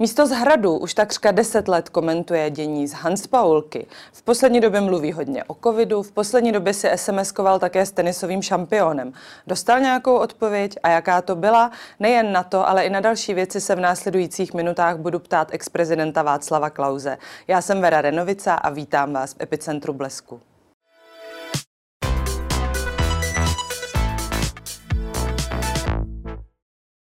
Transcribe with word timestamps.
Místo 0.00 0.26
z 0.26 0.30
hradu 0.30 0.76
už 0.76 0.94
takřka 0.94 1.30
10 1.30 1.68
let 1.68 1.88
komentuje 1.88 2.50
dění 2.50 2.88
z 2.88 2.92
Hans 2.92 3.26
Paulky. 3.26 3.86
V 4.12 4.22
poslední 4.22 4.60
době 4.60 4.80
mluví 4.80 5.12
hodně 5.12 5.44
o 5.44 5.54
covidu, 5.54 6.02
v 6.02 6.12
poslední 6.12 6.52
době 6.52 6.74
si 6.74 6.88
SMS-koval 6.88 7.58
také 7.58 7.86
s 7.86 7.92
tenisovým 7.92 8.42
šampionem. 8.42 9.12
Dostal 9.46 9.80
nějakou 9.80 10.14
odpověď 10.16 10.76
a 10.82 10.88
jaká 10.88 11.22
to 11.22 11.36
byla? 11.36 11.70
Nejen 12.00 12.32
na 12.32 12.42
to, 12.42 12.68
ale 12.68 12.84
i 12.84 12.90
na 12.90 13.00
další 13.00 13.34
věci 13.34 13.60
se 13.60 13.74
v 13.74 13.80
následujících 13.80 14.54
minutách 14.54 14.98
budu 14.98 15.18
ptát 15.18 15.48
ex-prezidenta 15.54 16.22
Václava 16.22 16.70
Klauze. 16.70 17.18
Já 17.48 17.62
jsem 17.62 17.80
Vera 17.80 18.00
Renovica 18.00 18.54
a 18.54 18.70
vítám 18.70 19.12
vás 19.12 19.34
v 19.34 19.42
Epicentru 19.42 19.92
Blesku. 19.92 20.40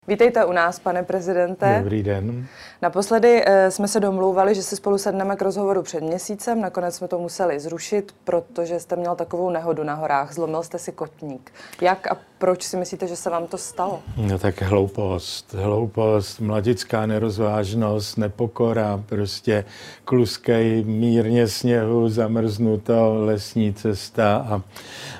Vítejte 0.07 0.45
u 0.45 0.51
nás, 0.51 0.79
pane 0.79 1.03
prezidente. 1.03 1.79
Dobrý 1.79 2.03
den. 2.03 2.47
Naposledy 2.81 3.43
eh, 3.45 3.71
jsme 3.71 3.87
se 3.87 3.99
domlouvali, 3.99 4.55
že 4.55 4.63
si 4.63 4.75
spolu 4.75 4.97
sedneme 4.97 5.35
k 5.35 5.41
rozhovoru 5.41 5.81
před 5.81 6.03
měsícem. 6.03 6.61
Nakonec 6.61 6.95
jsme 6.95 7.07
to 7.07 7.19
museli 7.19 7.59
zrušit, 7.59 8.15
protože 8.23 8.79
jste 8.79 8.95
měl 8.95 9.15
takovou 9.15 9.49
nehodu 9.49 9.83
na 9.83 9.93
horách. 9.93 10.33
Zlomil 10.33 10.63
jste 10.63 10.79
si 10.79 10.91
kotník. 10.91 11.51
Jak 11.81 12.11
a 12.11 12.17
proč 12.37 12.63
si 12.63 12.77
myslíte, 12.77 13.07
že 13.07 13.15
se 13.15 13.29
vám 13.29 13.47
to 13.47 13.57
stalo? 13.57 13.99
No 14.17 14.39
tak 14.39 14.61
hloupost. 14.61 15.53
Hloupost, 15.53 16.39
mladická 16.39 17.05
nerozvážnost, 17.05 18.17
nepokora, 18.17 19.03
prostě 19.05 19.65
kluskej, 20.05 20.83
mírně 20.83 21.47
sněhu, 21.47 22.09
zamrznuto, 22.09 23.15
lesní 23.25 23.73
cesta 23.73 24.45
a, 24.49 24.61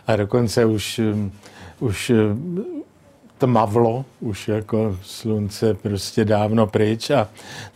a 0.08 0.16
dokonce 0.16 0.66
už, 0.66 1.02
už 1.80 2.12
tmavlo, 3.44 4.06
už 4.20 4.48
jako 4.48 4.98
slunce 5.02 5.74
prostě 5.74 6.26
dávno 6.26 6.68
pryč 6.68 7.10
a 7.10 7.28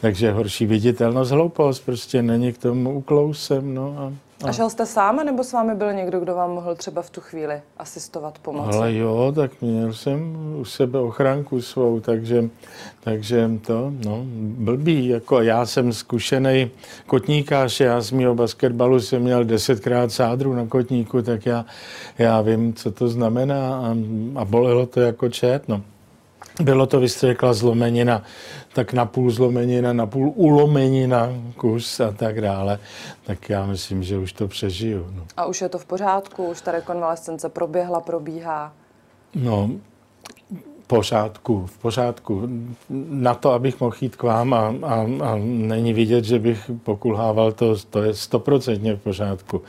takže 0.02 0.32
horší 0.32 0.66
viditelnost, 0.66 1.32
hloupost, 1.32 1.80
prostě 1.80 2.22
není 2.22 2.54
k 2.54 2.58
tomu 2.58 2.94
uklousem, 2.94 3.74
no 3.74 3.96
a 4.00 4.14
a 4.44 4.52
šel 4.52 4.70
jste 4.70 4.86
sám, 4.86 5.26
nebo 5.26 5.44
s 5.44 5.54
vámi 5.54 5.76
byl 5.76 5.94
někdo, 5.94 6.20
kdo 6.20 6.36
vám 6.36 6.52
mohl 6.52 6.76
třeba 6.76 7.02
v 7.02 7.10
tu 7.10 7.22
chvíli 7.22 7.62
asistovat, 7.78 8.40
pomoci? 8.40 8.78
Ale 8.78 8.94
jo, 8.94 9.34
tak 9.36 9.52
měl 9.62 9.94
jsem 9.94 10.36
u 10.60 10.66
sebe 10.66 11.00
ochránku 11.00 11.62
svou, 11.62 12.00
takže, 12.00 12.50
takže 13.00 13.50
to, 13.68 13.92
no, 14.06 14.22
blbý, 14.40 15.08
jako 15.08 15.42
já 15.42 15.66
jsem 15.66 15.94
zkušený 15.94 16.72
kotníkář, 17.06 17.80
já 17.80 18.02
z 18.02 18.12
mého 18.12 18.36
basketbalu 18.36 19.00
jsem 19.00 19.22
měl 19.22 19.46
desetkrát 19.46 20.12
sádru 20.12 20.54
na 20.54 20.68
kotníku, 20.68 21.22
tak 21.22 21.46
já, 21.46 21.66
já 22.18 22.42
vím, 22.42 22.74
co 22.74 22.92
to 22.92 23.10
znamená 23.10 23.78
a, 23.78 23.96
a 24.36 24.46
bolelo 24.46 24.86
to 24.86 25.00
jako 25.00 25.30
čet, 25.30 25.68
no. 25.68 25.82
Bylo 26.62 26.88
to, 26.88 27.00
vy 27.00 27.10
jste 27.10 27.28
řekla, 27.28 27.54
zlomenina, 27.54 28.24
tak 28.74 28.94
na 28.94 29.06
půl 29.06 29.32
zlomenina, 29.32 29.94
na 29.94 30.06
půl 30.06 30.34
ulomenina, 30.36 31.30
kus 31.58 32.00
a 32.00 32.12
tak 32.12 32.42
dále. 32.42 32.80
Tak 33.24 33.50
já 33.50 33.66
myslím, 33.66 34.04
že 34.04 34.18
už 34.18 34.34
to 34.34 34.48
přežiju. 34.48 35.08
No. 35.16 35.24
A 35.38 35.46
už 35.46 35.62
je 35.62 35.70
to 35.70 35.80
v 35.80 35.86
pořádku? 35.86 36.46
Už 36.46 36.62
ta 36.62 36.72
rekonvalescence 36.72 37.50
proběhla, 37.50 38.02
probíhá? 38.02 38.74
No, 39.36 39.70
pořádku, 40.88 41.66
v 41.66 41.78
pořádku. 41.78 42.50
Na 43.10 43.34
to, 43.34 43.52
abych 43.52 43.80
mohl 43.80 43.96
jít 44.02 44.16
k 44.16 44.24
vám 44.24 44.54
a, 44.54 44.76
a, 44.84 45.08
a 45.22 45.36
není 45.42 45.94
vidět, 45.94 46.26
že 46.26 46.40
bych 46.40 46.72
pokulhával, 46.84 47.52
to, 47.52 47.76
to 47.90 48.04
je 48.04 48.14
stoprocentně 48.14 48.96
v 48.96 49.00
pořádku. 49.00 49.62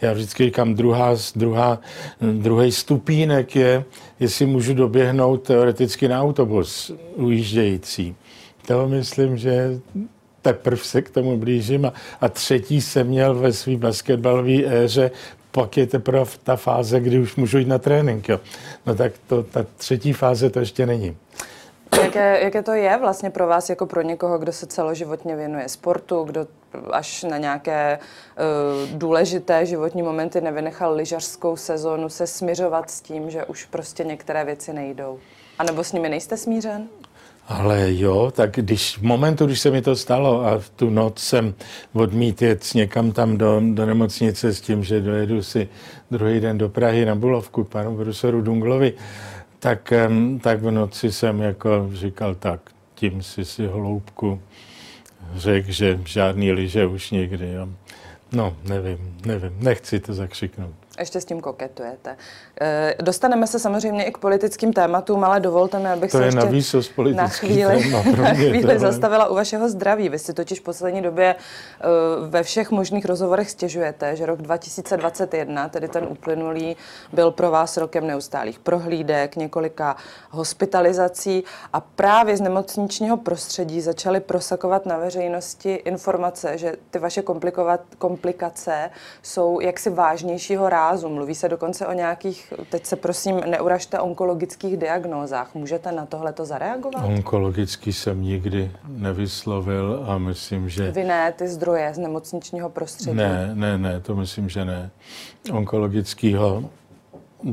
Já 0.00 0.12
vždycky 0.12 0.44
říkám, 0.44 0.74
druhá, 0.74 1.14
druhá, 1.36 1.78
druhý 2.20 2.72
stupínek 2.72 3.56
je, 3.56 3.84
jestli 4.20 4.46
můžu 4.46 4.74
doběhnout 4.74 5.42
teoreticky 5.42 6.08
na 6.08 6.22
autobus 6.22 6.92
ujíždějící. 7.14 8.14
To 8.66 8.88
myslím, 8.88 9.36
že 9.36 9.80
teprve 10.42 10.76
se 10.76 11.02
k 11.02 11.10
tomu 11.10 11.36
blížím. 11.36 11.86
A, 11.86 11.92
a 12.20 12.28
třetí 12.28 12.80
jsem 12.80 13.06
měl 13.06 13.34
ve 13.34 13.52
své 13.52 13.76
basketbalové 13.76 14.84
éře 14.84 15.10
pak 15.56 15.76
je 15.76 15.86
teprve 15.86 16.24
ta 16.42 16.56
fáze, 16.56 17.00
kdy 17.00 17.18
už 17.18 17.36
můžu 17.36 17.58
jít 17.58 17.68
na 17.68 17.78
trénink. 17.78 18.28
Jo. 18.28 18.40
No 18.86 18.94
tak 18.94 19.12
to, 19.26 19.42
ta 19.42 19.66
třetí 19.76 20.12
fáze 20.12 20.50
to 20.50 20.60
ještě 20.60 20.86
není. 20.86 21.16
Jaké, 22.02 22.40
jaké 22.44 22.62
to 22.62 22.72
je 22.72 22.98
vlastně 22.98 23.30
pro 23.30 23.46
vás, 23.46 23.70
jako 23.70 23.86
pro 23.86 24.02
někoho, 24.02 24.38
kdo 24.38 24.52
se 24.52 24.66
celoživotně 24.66 25.36
věnuje 25.36 25.68
sportu, 25.68 26.24
kdo 26.24 26.46
až 26.92 27.22
na 27.22 27.38
nějaké 27.38 27.98
uh, 27.98 28.98
důležité 28.98 29.66
životní 29.66 30.02
momenty 30.02 30.40
nevynechal 30.40 30.94
lyžařskou 30.94 31.56
sezónu, 31.56 32.08
se 32.08 32.26
směřovat 32.26 32.90
s 32.90 33.00
tím, 33.00 33.30
že 33.30 33.44
už 33.44 33.64
prostě 33.64 34.04
některé 34.04 34.44
věci 34.44 34.72
nejdou? 34.72 35.18
A 35.58 35.64
nebo 35.64 35.84
s 35.84 35.92
nimi 35.92 36.08
nejste 36.08 36.36
smířen? 36.36 36.88
Ale 37.48 37.94
jo, 37.94 38.32
tak 38.36 38.50
když 38.54 38.98
v 38.98 39.02
momentu, 39.02 39.46
když 39.46 39.60
se 39.60 39.70
mi 39.70 39.82
to 39.82 39.96
stalo 39.96 40.44
a 40.44 40.58
v 40.58 40.68
tu 40.70 40.90
noc 40.90 41.18
jsem 41.18 41.54
odmít 41.92 42.42
jet 42.42 42.74
někam 42.74 43.12
tam 43.12 43.38
do, 43.38 43.62
do 43.74 43.86
nemocnice 43.86 44.54
s 44.54 44.60
tím, 44.60 44.84
že 44.84 45.00
dojedu 45.00 45.42
si 45.42 45.68
druhý 46.10 46.40
den 46.40 46.58
do 46.58 46.68
Prahy 46.68 47.04
na 47.04 47.14
Bulovku 47.14 47.64
panu 47.64 47.96
profesoru 47.96 48.42
Dunglovi, 48.42 48.92
tak, 49.58 49.92
tak 50.40 50.62
v 50.62 50.70
noci 50.70 51.12
jsem 51.12 51.40
jako 51.40 51.90
říkal, 51.92 52.34
tak 52.34 52.60
tím 52.94 53.22
si 53.22 53.44
si 53.44 53.66
hloubku 53.66 54.40
řekl, 55.34 55.72
že 55.72 56.00
žádný 56.04 56.52
liže 56.52 56.86
už 56.86 57.10
nikdy. 57.10 57.52
Jo. 57.52 57.68
No, 58.32 58.56
nevím, 58.68 59.16
nevím, 59.26 59.56
nechci 59.58 60.00
to 60.00 60.14
zakřiknout. 60.14 60.85
Ještě 60.98 61.20
s 61.20 61.24
tím 61.24 61.40
koketujete. 61.40 62.16
Eh, 62.60 62.94
dostaneme 63.02 63.46
se 63.46 63.58
samozřejmě 63.58 64.04
i 64.04 64.12
k 64.12 64.18
politickým 64.18 64.72
tématům, 64.72 65.24
ale 65.24 65.40
dovolte 65.40 65.78
mi, 65.78 65.88
abych 65.88 66.10
to 66.10 66.18
se 66.18 66.24
je 66.24 66.26
ještě 66.26 66.40
na 67.14 67.28
chvíli, 67.28 67.82
téma, 67.90 68.22
na 68.22 68.34
chvíli 68.34 68.78
zastavila 68.78 69.28
u 69.28 69.34
vašeho 69.34 69.68
zdraví. 69.68 70.08
Vy 70.08 70.18
si 70.18 70.34
totiž 70.34 70.60
v 70.60 70.62
poslední 70.62 71.02
době 71.02 71.34
eh, 71.34 71.84
ve 72.28 72.42
všech 72.42 72.70
možných 72.70 73.04
rozhovorech 73.04 73.50
stěžujete, 73.50 74.16
že 74.16 74.26
rok 74.26 74.42
2021, 74.42 75.68
tedy 75.68 75.88
ten 75.88 76.06
uplynulý, 76.08 76.76
byl 77.12 77.30
pro 77.30 77.50
vás 77.50 77.76
rokem 77.76 78.06
neustálých 78.06 78.58
prohlídek, 78.58 79.36
několika 79.36 79.96
hospitalizací 80.30 81.44
a 81.72 81.80
právě 81.80 82.36
z 82.36 82.40
nemocničního 82.40 83.16
prostředí 83.16 83.80
začaly 83.80 84.20
prosakovat 84.20 84.86
na 84.86 84.98
veřejnosti 84.98 85.74
informace, 85.74 86.58
že 86.58 86.72
ty 86.90 86.98
vaše 86.98 87.22
komplikace 87.98 88.90
jsou 89.22 89.60
jaksi 89.60 89.90
vážnějšího 89.90 90.68
rázu 90.68 90.85
rázu. 90.90 91.08
Mluví 91.08 91.34
se 91.34 91.48
dokonce 91.48 91.86
o 91.86 91.92
nějakých, 91.92 92.52
teď 92.70 92.86
se 92.86 92.96
prosím 92.96 93.40
neuražte, 93.40 94.00
onkologických 94.00 94.76
diagnózách. 94.76 95.54
Můžete 95.54 95.92
na 95.92 96.06
tohle 96.06 96.32
to 96.32 96.44
zareagovat? 96.44 97.04
Onkologický 97.04 97.92
jsem 97.92 98.22
nikdy 98.22 98.70
nevyslovil 98.88 100.04
a 100.08 100.18
myslím, 100.18 100.68
že... 100.68 100.90
Vy 100.90 101.04
ne, 101.04 101.32
ty 101.32 101.48
zdroje 101.48 101.94
z 101.94 101.98
nemocničního 101.98 102.70
prostředí? 102.70 103.16
Ne, 103.16 103.50
ne, 103.54 103.78
ne, 103.78 104.00
to 104.00 104.16
myslím, 104.16 104.48
že 104.48 104.64
ne. 104.64 104.90
Onkologického 105.52 106.64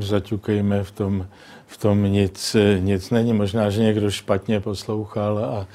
zaťukejme 0.00 0.84
v 0.84 0.90
tom 0.90 1.26
v 1.74 1.78
tom 1.78 2.02
nic, 2.02 2.56
nic 2.78 3.10
není. 3.10 3.32
Možná, 3.32 3.70
že 3.70 3.82
někdo 3.82 4.10
špatně 4.10 4.60
poslouchal 4.60 5.38
a, 5.38 5.66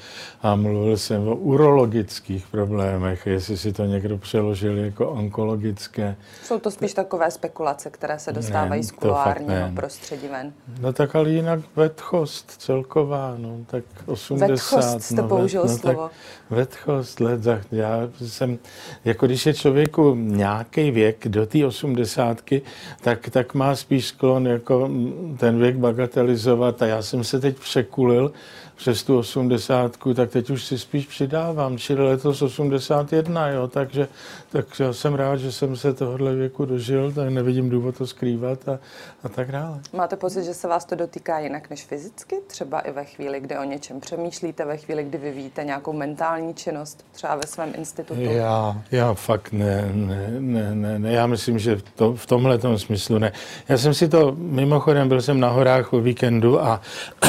a 0.42 0.56
mluvil 0.56 0.96
jsem 0.96 1.28
o 1.28 1.36
urologických 1.36 2.46
problémech, 2.46 3.26
jestli 3.26 3.56
si 3.56 3.72
to 3.72 3.84
někdo 3.84 4.18
přeložil 4.18 4.78
jako 4.78 5.10
onkologické. 5.10 6.16
Jsou 6.42 6.58
to 6.58 6.70
spíš 6.70 6.94
takové 6.94 7.30
spekulace, 7.30 7.90
které 7.90 8.18
se 8.18 8.32
dostávají 8.32 8.80
ne, 8.80 8.86
z 8.86 8.90
kulárního 8.90 9.70
prostředí 9.76 10.28
ven. 10.28 10.52
No 10.80 10.92
tak 10.92 11.16
ale 11.16 11.30
jinak 11.30 11.60
vetchost 11.76 12.50
celková, 12.58 13.34
no 13.38 13.58
tak 13.66 13.84
80. 14.06 14.46
Vetchost 14.46 15.02
jste 15.02 15.22
no, 15.22 15.28
použil 15.28 15.62
no, 15.62 15.78
slovo. 15.78 16.02
Tak 16.02 16.12
vetchost, 16.50 17.20
let, 17.20 17.40
já 17.72 18.08
jsem, 18.26 18.58
jako 19.04 19.26
když 19.26 19.46
je 19.46 19.54
člověku 19.54 20.14
nějaký 20.14 20.90
věk 20.90 21.28
do 21.28 21.46
té 21.46 21.66
osmdesátky, 21.66 22.62
tak, 23.00 23.30
tak 23.30 23.54
má 23.54 23.76
spíš 23.76 24.06
sklon 24.06 24.46
jako 24.46 24.90
ten 25.38 25.58
věk 25.58 25.76
bagatelizovat 25.92 26.82
a 26.82 26.86
já 26.86 27.02
jsem 27.02 27.24
se 27.24 27.40
teď 27.40 27.58
překulil 27.58 28.32
přes 28.80 29.02
tu 29.02 29.18
osmdesátku, 29.18 30.14
tak 30.14 30.30
teď 30.30 30.50
už 30.50 30.64
si 30.64 30.78
spíš 30.78 31.06
přidávám, 31.06 31.78
čili 31.78 32.04
letos 32.04 32.42
81, 32.42 33.48
jo, 33.48 33.68
takže 33.68 34.08
tak 34.52 34.80
já 34.80 34.92
jsem 34.92 35.14
rád, 35.14 35.36
že 35.36 35.52
jsem 35.52 35.76
se 35.76 35.94
tohohle 35.94 36.34
věku 36.34 36.64
dožil, 36.64 37.12
tak 37.12 37.28
nevidím 37.28 37.70
důvod 37.70 37.98
to 37.98 38.06
skrývat 38.06 38.68
a, 38.68 38.78
a 39.24 39.28
tak 39.28 39.52
dále. 39.52 39.80
Máte 39.92 40.16
pocit, 40.16 40.44
že 40.44 40.54
se 40.54 40.68
vás 40.68 40.84
to 40.84 40.94
dotýká 40.94 41.38
jinak 41.38 41.70
než 41.70 41.84
fyzicky? 41.84 42.36
Třeba 42.46 42.80
i 42.80 42.92
ve 42.92 43.04
chvíli, 43.04 43.40
kdy 43.40 43.58
o 43.58 43.64
něčem 43.64 44.00
přemýšlíte, 44.00 44.64
ve 44.64 44.76
chvíli, 44.76 45.04
kdy 45.04 45.18
vyvíjíte 45.18 45.64
nějakou 45.64 45.92
mentální 45.92 46.54
činnost, 46.54 47.06
třeba 47.12 47.34
ve 47.34 47.46
svém 47.46 47.72
institutu? 47.76 48.20
Já, 48.20 48.82
já 48.90 49.14
fakt 49.14 49.52
ne, 49.52 49.90
ne, 49.92 50.30
ne, 50.38 50.74
ne, 50.74 50.98
ne. 50.98 51.12
já 51.12 51.26
myslím, 51.26 51.58
že 51.58 51.78
to, 51.94 52.14
v 52.14 52.26
tomhle 52.26 52.78
smyslu 52.78 53.18
ne. 53.18 53.32
Já 53.68 53.78
jsem 53.78 53.94
si 53.94 54.08
to, 54.08 54.34
mimochodem 54.36 55.08
byl 55.08 55.22
jsem 55.22 55.40
na 55.40 55.48
horách 55.48 55.92
o 55.92 56.00
víkendu 56.00 56.62
a, 56.62 56.80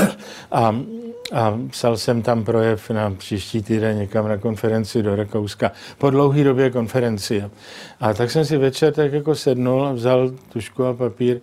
a 0.52 0.76
a 1.32 1.60
psal 1.70 1.98
jsem 1.98 2.22
tam 2.22 2.44
projev 2.44 2.90
na 2.90 3.12
příští 3.12 3.62
týden 3.64 3.98
někam 3.98 4.28
na 4.28 4.38
konferenci 4.38 5.04
do 5.04 5.16
Rakouska. 5.16 5.72
Po 5.98 6.10
dlouhé 6.10 6.44
době 6.44 6.70
konferenci. 6.70 7.44
A 8.00 8.14
tak 8.14 8.32
jsem 8.32 8.46
si 8.46 8.58
večer 8.58 8.94
tak 8.94 9.14
jako 9.14 9.36
sednul, 9.36 9.94
vzal 9.94 10.32
tušku 10.50 10.86
a 10.86 10.94
papír 10.94 11.40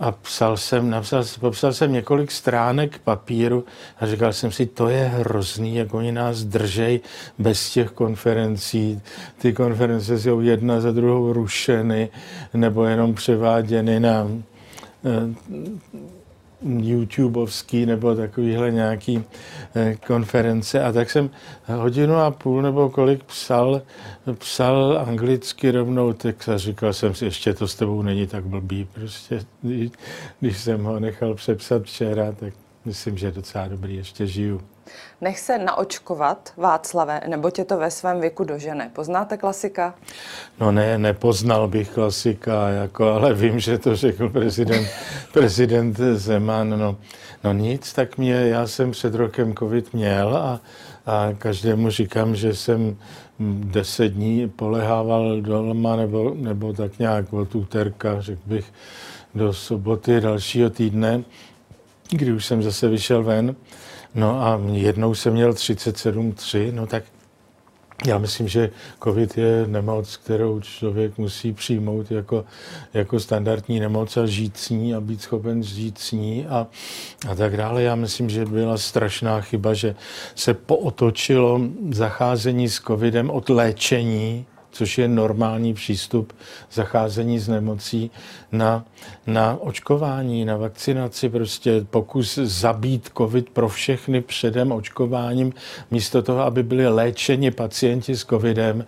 a 0.00 0.12
psal 0.12 0.56
jsem, 0.56 0.90
napsal, 0.90 1.24
popsal 1.40 1.72
jsem 1.72 1.92
několik 1.92 2.30
stránek 2.30 2.98
papíru 2.98 3.64
a 4.00 4.06
říkal 4.06 4.32
jsem 4.32 4.52
si, 4.52 4.66
to 4.66 4.88
je 4.88 5.04
hrozný, 5.04 5.76
jak 5.76 5.94
oni 5.94 6.12
nás 6.12 6.44
držej 6.44 7.00
bez 7.38 7.70
těch 7.70 7.90
konferencí. 7.90 9.00
Ty 9.38 9.52
konference 9.52 10.18
jsou 10.18 10.40
jedna 10.40 10.80
za 10.80 10.92
druhou 10.92 11.32
rušeny 11.32 12.08
nebo 12.54 12.84
jenom 12.84 13.14
převáděny 13.14 14.00
na 14.00 14.28
eh, 15.04 15.34
YouTubeovský 16.62 17.86
nebo 17.86 18.14
takovýhle 18.14 18.70
nějaký 18.70 19.24
eh, 19.74 19.96
konference 20.06 20.82
a 20.82 20.92
tak 20.92 21.10
jsem 21.10 21.30
hodinu 21.66 22.14
a 22.14 22.30
půl 22.30 22.62
nebo 22.62 22.90
kolik 22.90 23.24
psal, 23.24 23.82
psal 24.34 25.04
anglicky 25.08 25.70
rovnou 25.70 26.12
text 26.12 26.48
a 26.48 26.58
říkal 26.58 26.92
jsem 26.92 27.14
si, 27.14 27.24
ještě 27.24 27.54
to 27.54 27.68
s 27.68 27.74
tebou 27.74 28.02
není 28.02 28.26
tak 28.26 28.44
blbý. 28.44 28.88
Prostě, 28.94 29.40
když 30.40 30.58
jsem 30.58 30.84
ho 30.84 31.00
nechal 31.00 31.34
přepsat 31.34 31.82
včera, 31.82 32.32
tak 32.32 32.54
myslím, 32.84 33.18
že 33.18 33.32
docela 33.32 33.68
dobrý, 33.68 33.96
ještě 33.96 34.26
žiju. 34.26 34.60
Nech 35.20 35.38
se 35.38 35.58
naočkovat, 35.58 36.52
Václave, 36.56 37.20
nebo 37.26 37.50
tě 37.50 37.64
to 37.64 37.78
ve 37.78 37.90
svém 37.90 38.20
věku 38.20 38.44
dožene. 38.44 38.90
Poznáte 38.92 39.36
klasika? 39.36 39.94
No 40.60 40.72
ne, 40.72 40.98
nepoznal 40.98 41.68
bych 41.68 41.90
klasika, 41.90 42.68
jako, 42.68 43.04
ale 43.04 43.34
vím, 43.34 43.60
že 43.60 43.78
to 43.78 43.96
řekl 43.96 44.28
prezident, 44.28 44.88
prezident 45.32 45.96
Zeman. 46.12 46.78
No, 46.78 46.96
no 47.44 47.52
nic, 47.52 47.92
tak 47.92 48.18
mě, 48.18 48.34
já 48.34 48.66
jsem 48.66 48.90
před 48.90 49.14
rokem 49.14 49.54
covid 49.54 49.94
měl 49.94 50.36
a, 50.36 50.60
a 51.06 51.28
každému 51.38 51.90
říkám, 51.90 52.36
že 52.36 52.54
jsem 52.54 52.96
deset 53.60 54.08
dní 54.08 54.48
polehával 54.48 55.40
doma 55.40 55.96
nebo, 55.96 56.34
nebo 56.34 56.72
tak 56.72 56.98
nějak 56.98 57.32
od 57.32 57.54
úterka, 57.54 58.20
řekl 58.20 58.42
bych, 58.46 58.72
do 59.34 59.52
soboty 59.52 60.20
dalšího 60.20 60.70
týdne, 60.70 61.24
kdy 62.10 62.32
už 62.32 62.46
jsem 62.46 62.62
zase 62.62 62.88
vyšel 62.88 63.22
ven. 63.22 63.56
No 64.16 64.42
a 64.42 64.60
jednou 64.72 65.14
jsem 65.14 65.32
měl 65.32 65.52
37,3, 65.52 66.72
no 66.72 66.86
tak 66.86 67.04
já 68.06 68.18
myslím, 68.18 68.48
že 68.48 68.70
COVID 69.04 69.38
je 69.38 69.66
nemoc, 69.66 70.16
kterou 70.16 70.60
člověk 70.60 71.18
musí 71.18 71.52
přijmout 71.52 72.10
jako, 72.10 72.44
jako 72.94 73.20
standardní 73.20 73.80
nemoc 73.80 74.16
a 74.16 74.26
žít 74.26 74.56
s 74.56 74.70
ní 74.70 74.94
a 74.94 75.00
být 75.00 75.22
schopen 75.22 75.62
žít 75.62 75.98
s 75.98 76.12
ní 76.12 76.46
a, 76.46 76.66
a 77.28 77.34
tak 77.34 77.56
dále. 77.56 77.82
Já 77.82 77.94
myslím, 77.94 78.30
že 78.30 78.44
byla 78.44 78.78
strašná 78.78 79.40
chyba, 79.40 79.74
že 79.74 79.94
se 80.34 80.54
pootočilo 80.54 81.60
zacházení 81.90 82.68
s 82.68 82.80
COVIDem 82.80 83.30
od 83.30 83.48
léčení 83.48 84.46
což 84.76 84.98
je 84.98 85.08
normální 85.08 85.74
přístup 85.74 86.32
zacházení 86.72 87.38
s 87.38 87.48
nemocí 87.48 88.10
na, 88.52 88.84
na 89.26 89.56
očkování, 89.60 90.44
na 90.44 90.56
vakcinaci, 90.56 91.28
prostě 91.28 91.86
pokus 91.90 92.38
zabít 92.38 93.10
covid 93.18 93.50
pro 93.50 93.68
všechny 93.68 94.20
předem 94.20 94.72
očkováním, 94.72 95.52
místo 95.90 96.22
toho, 96.22 96.40
aby 96.40 96.62
byli 96.62 96.88
léčeni 96.88 97.50
pacienti 97.50 98.16
s 98.16 98.24
covidem, 98.24 98.84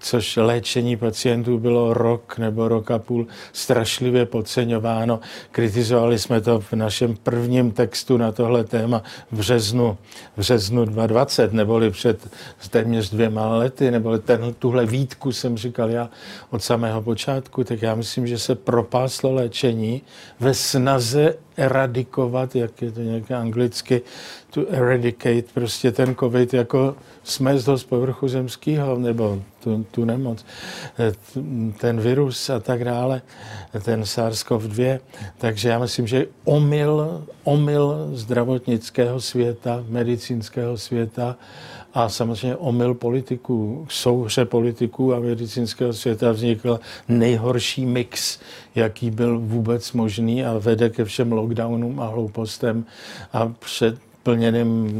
což 0.00 0.36
léčení 0.36 0.96
pacientů 0.96 1.58
bylo 1.58 1.94
rok 1.94 2.38
nebo 2.38 2.68
rok 2.68 2.90
a 2.90 2.98
půl 2.98 3.26
strašlivě 3.52 4.26
podceňováno. 4.26 5.20
Kritizovali 5.50 6.18
jsme 6.18 6.40
to 6.40 6.60
v 6.60 6.72
našem 6.72 7.16
prvním 7.16 7.70
textu 7.70 8.16
na 8.16 8.32
tohle 8.32 8.64
téma 8.64 9.02
v 9.32 9.38
březnu, 9.38 9.98
v 10.36 10.38
březnu 10.38 10.84
2020, 10.84 11.52
neboli 11.52 11.90
před 11.90 12.28
téměř 12.70 13.10
dvěma 13.10 13.56
lety, 13.56 13.90
nebo 13.90 14.18
ten, 14.18 14.54
tuhle 14.58 14.86
výtku 14.86 15.32
jsem 15.32 15.56
říkal 15.56 15.90
já 15.90 16.10
od 16.50 16.62
samého 16.62 17.02
počátku, 17.02 17.64
tak 17.64 17.82
já 17.82 17.94
myslím, 17.94 18.26
že 18.26 18.38
se 18.38 18.54
propáslo 18.54 19.34
léčení 19.34 20.02
ve 20.40 20.54
snaze 20.54 21.34
eradikovat, 21.56 22.56
jak 22.56 22.82
je 22.82 22.92
to 22.92 23.00
nějaké 23.00 23.34
anglicky, 23.34 24.02
to 24.50 24.66
eradicate 24.68 25.42
prostě 25.54 25.92
ten 25.92 26.16
covid 26.16 26.54
jako 26.54 26.96
smést 27.22 27.66
ho 27.66 27.78
z 27.78 27.84
povrchu 27.84 28.28
zemského, 28.28 28.98
nebo 28.98 29.42
tu, 29.64 29.86
tu 29.90 30.04
nemoc, 30.04 30.44
ten 31.80 32.00
virus 32.00 32.50
a 32.50 32.60
tak 32.60 32.84
dále, 32.84 33.22
ten 33.84 34.02
SARS-CoV-2. 34.02 35.00
Takže 35.38 35.68
já 35.68 35.78
myslím, 35.78 36.06
že 36.06 36.26
omyl, 36.44 37.24
omyl 37.44 38.10
zdravotnického 38.12 39.20
světa, 39.20 39.84
medicínského 39.88 40.78
světa 40.78 41.36
a 41.94 42.08
samozřejmě 42.08 42.56
omyl 42.56 42.94
politiků, 42.94 43.86
souhře 43.90 44.44
politiků 44.44 45.14
a 45.14 45.20
medicínského 45.20 45.92
světa 45.92 46.32
vznikl 46.32 46.80
nejhorší 47.08 47.86
mix, 47.86 48.38
jaký 48.74 49.10
byl 49.10 49.40
vůbec 49.40 49.92
možný 49.92 50.44
a 50.44 50.58
vede 50.58 50.90
ke 50.90 51.04
všem 51.04 51.32
lockdownům 51.32 52.00
a 52.00 52.06
hloupostem 52.06 52.84
a 53.32 53.48
před 53.48 54.09
plněným 54.22 54.90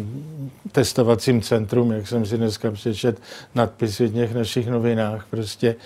testovacím 0.72 1.43
centrum, 1.43 1.93
jak 1.93 2.08
jsem 2.08 2.26
si 2.26 2.38
dneska 2.38 2.70
přečet 2.70 3.20
nadpis 3.55 3.96
v 3.96 4.00
jedných 4.00 4.34
našich 4.34 4.69
novinách. 4.69 5.26
Prostě, 5.31 5.76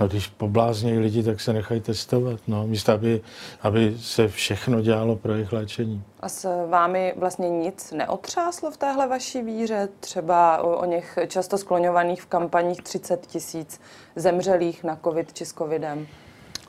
no 0.00 0.08
když 0.08 0.26
pobláznějí 0.26 0.98
lidi, 0.98 1.22
tak 1.22 1.40
se 1.40 1.52
nechají 1.52 1.80
testovat, 1.80 2.40
no, 2.46 2.66
místo 2.66 2.92
aby, 2.92 3.20
aby 3.62 3.96
se 4.00 4.28
všechno 4.28 4.80
dělalo 4.80 5.16
pro 5.16 5.32
jejich 5.32 5.52
léčení. 5.52 6.02
A 6.20 6.28
s 6.28 6.66
vámi 6.68 7.14
vlastně 7.16 7.50
nic 7.50 7.92
neotřáslo 7.92 8.70
v 8.70 8.76
téhle 8.76 9.08
vaší 9.08 9.42
víře? 9.42 9.88
Třeba 10.00 10.62
o, 10.62 10.78
o 10.78 10.84
něch 10.84 11.18
často 11.26 11.58
skloňovaných 11.58 12.22
v 12.22 12.26
kampaních 12.26 12.82
30 12.82 13.26
tisíc 13.26 13.80
zemřelých 14.16 14.84
na 14.84 14.98
covid 15.04 15.32
či 15.32 15.44
s 15.44 15.52
covidem? 15.52 16.06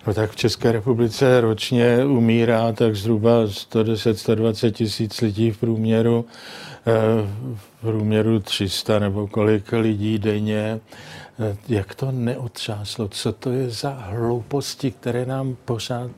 No 0.08 0.14
tak 0.14 0.32
v 0.32 0.36
České 0.36 0.72
republice 0.72 1.42
ročně 1.42 2.06
umírá 2.06 2.72
tak 2.72 2.96
zhruba 2.96 3.46
110-120 3.46 4.72
tisíc 4.72 5.22
lidí 5.22 5.52
v 5.52 5.58
průměru, 5.58 6.26
eh, 6.88 6.92
v 7.56 7.82
průměru 7.82 8.40
300 8.40 9.00
nebo 9.00 9.28
kolik 9.28 9.72
lidí 9.72 10.20
denně. 10.20 10.80
Eh, 11.40 11.58
jak 11.70 11.96
to 11.96 12.12
neotřáslo, 12.12 13.08
co 13.08 13.34
to 13.34 13.52
je 13.52 13.70
za 13.70 13.90
hlouposti, 13.90 14.92
které 14.92 15.26
nám 15.26 15.56
pořád 15.66 16.12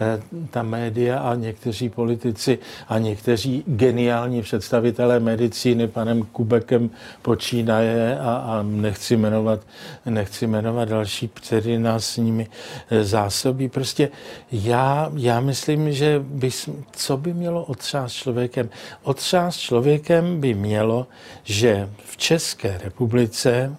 eh, 0.00 0.22
ta 0.50 0.62
média 0.62 1.18
a 1.18 1.34
někteří 1.34 1.88
politici 1.88 2.58
a 2.88 2.98
někteří 2.98 3.64
geniální 3.66 4.42
představitelé 4.42 5.20
medicíny 5.20 5.88
panem 5.88 6.22
Kubekem 6.22 6.90
počínaje 7.22 8.18
a, 8.18 8.36
a 8.36 8.62
nechci, 8.62 9.16
jmenovat, 9.16 9.60
nechci 10.06 10.46
jmenovat 10.46 10.88
další, 10.88 11.28
který 11.28 11.78
nás 11.78 12.06
s 12.06 12.16
nimi 12.16 12.48
eh, 12.90 13.04
zásobí. 13.04 13.68
Prostě 13.68 14.08
já, 14.52 15.12
já 15.16 15.40
myslím, 15.40 15.92
že 15.92 16.22
bys, 16.24 16.68
co 16.92 17.16
by 17.16 17.34
mělo 17.34 17.64
otřást 17.64 18.12
člověkem? 18.12 18.68
Otřást 19.02 19.56
člověkem 19.56 20.40
by 20.40 20.54
mělo, 20.54 21.06
že 21.44 21.90
v 22.04 22.16
České 22.16 22.78
republice 22.84 23.76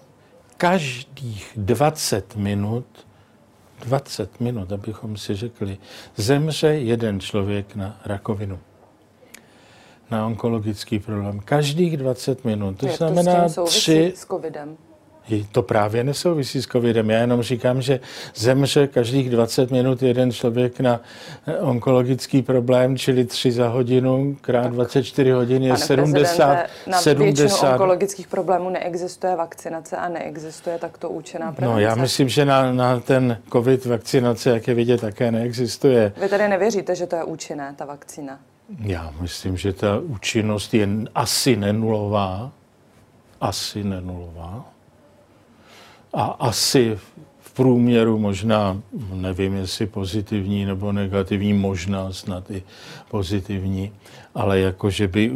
každých 0.58 1.52
20 1.56 2.36
minut, 2.36 2.86
20 3.84 4.40
minut, 4.40 4.72
abychom 4.72 5.16
si 5.16 5.34
řekli, 5.34 5.78
zemře 6.16 6.68
jeden 6.68 7.20
člověk 7.20 7.74
na 7.74 8.00
rakovinu 8.04 8.58
na 10.10 10.26
onkologický 10.26 10.98
problém. 10.98 11.40
Každých 11.40 11.96
20 11.96 12.44
minut. 12.44 12.78
To, 12.78 12.86
to 12.86 12.92
znamená 12.92 13.48
to 13.48 13.64
tři... 13.64 14.12
s 14.16 14.26
covidem. 14.26 14.76
To 15.52 15.62
právě 15.62 16.04
nesouvisí 16.04 16.62
s 16.62 16.66
covidem. 16.66 17.10
Já 17.10 17.18
jenom 17.18 17.42
říkám, 17.42 17.82
že 17.82 18.00
zemře 18.34 18.86
každých 18.86 19.30
20 19.30 19.70
minut 19.70 20.02
jeden 20.02 20.32
člověk 20.32 20.80
na 20.80 21.00
eh, 21.46 21.58
onkologický 21.58 22.42
problém, 22.42 22.98
čili 22.98 23.24
3 23.24 23.52
za 23.52 23.68
hodinu 23.68 24.36
krát 24.40 24.72
24 24.72 25.30
hodin 25.30 25.62
je 25.62 25.68
Pane 25.68 25.86
70. 25.86 26.66
Na 26.86 26.98
70. 26.98 27.72
onkologických 27.72 28.28
problémů 28.28 28.70
neexistuje 28.70 29.36
vakcinace 29.36 29.96
a 29.96 30.08
neexistuje 30.08 30.78
takto 30.78 31.10
účinná 31.10 31.52
prevence. 31.52 31.74
No 31.74 31.80
já 31.80 31.94
myslím, 31.94 32.28
že 32.28 32.44
na, 32.44 32.72
na 32.72 33.00
ten 33.00 33.38
covid 33.52 33.84
vakcinace, 33.84 34.50
jak 34.50 34.68
je 34.68 34.74
vidět, 34.74 35.00
také 35.00 35.30
neexistuje. 35.30 36.12
Vy 36.20 36.28
tedy 36.28 36.48
nevěříte, 36.48 36.94
že 36.94 37.06
to 37.06 37.16
je 37.16 37.24
účinné, 37.24 37.74
ta 37.76 37.84
vakcína? 37.84 38.38
Já 38.80 39.12
myslím, 39.20 39.56
že 39.56 39.72
ta 39.72 39.98
účinnost 39.98 40.74
je 40.74 40.88
asi 41.14 41.56
nenulová. 41.56 42.52
Asi 43.40 43.84
nenulová 43.84 44.77
a 46.12 46.24
asi 46.24 46.98
v 47.40 47.52
průměru 47.52 48.18
možná, 48.18 48.80
nevím 49.12 49.54
jestli 49.54 49.86
pozitivní 49.86 50.64
nebo 50.64 50.92
negativní, 50.92 51.52
možná 51.52 52.12
snad 52.12 52.50
i 52.50 52.62
pozitivní, 53.10 53.92
ale 54.38 54.60
jako, 54.60 54.90
že 54.90 55.08
by, 55.08 55.32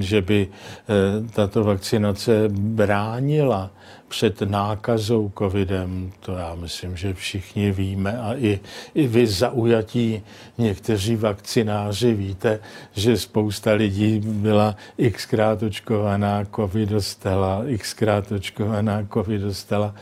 že 0.00 0.22
by 0.22 0.48
eh, 0.48 1.28
tato 1.32 1.64
vakcinace 1.64 2.48
bránila 2.48 3.70
před 4.08 4.40
nákazou 4.40 5.32
covidem, 5.38 6.12
to 6.20 6.32
já 6.32 6.54
myslím, 6.54 6.96
že 6.96 7.14
všichni 7.14 7.72
víme. 7.72 8.18
A 8.18 8.34
i, 8.34 8.60
i 8.94 9.06
vy 9.06 9.26
zaujatí 9.26 10.22
někteří 10.58 11.16
vakcináři 11.16 12.14
víte, 12.14 12.60
že 12.92 13.16
spousta 13.16 13.72
lidí 13.72 14.20
byla 14.24 14.76
xkrát 15.10 15.62
očkovaná, 15.62 16.44
covid 16.56 16.88
dostala, 16.88 17.62
xkrát 17.78 18.32
očkovaná, 18.32 19.06
covid 19.12 19.42
dostala 19.42 19.94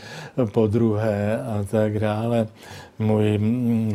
po 0.53 0.67
druhé 0.67 1.43
a 1.43 1.65
tak 1.71 1.99
dále 1.99 2.49
můj, 2.99 3.41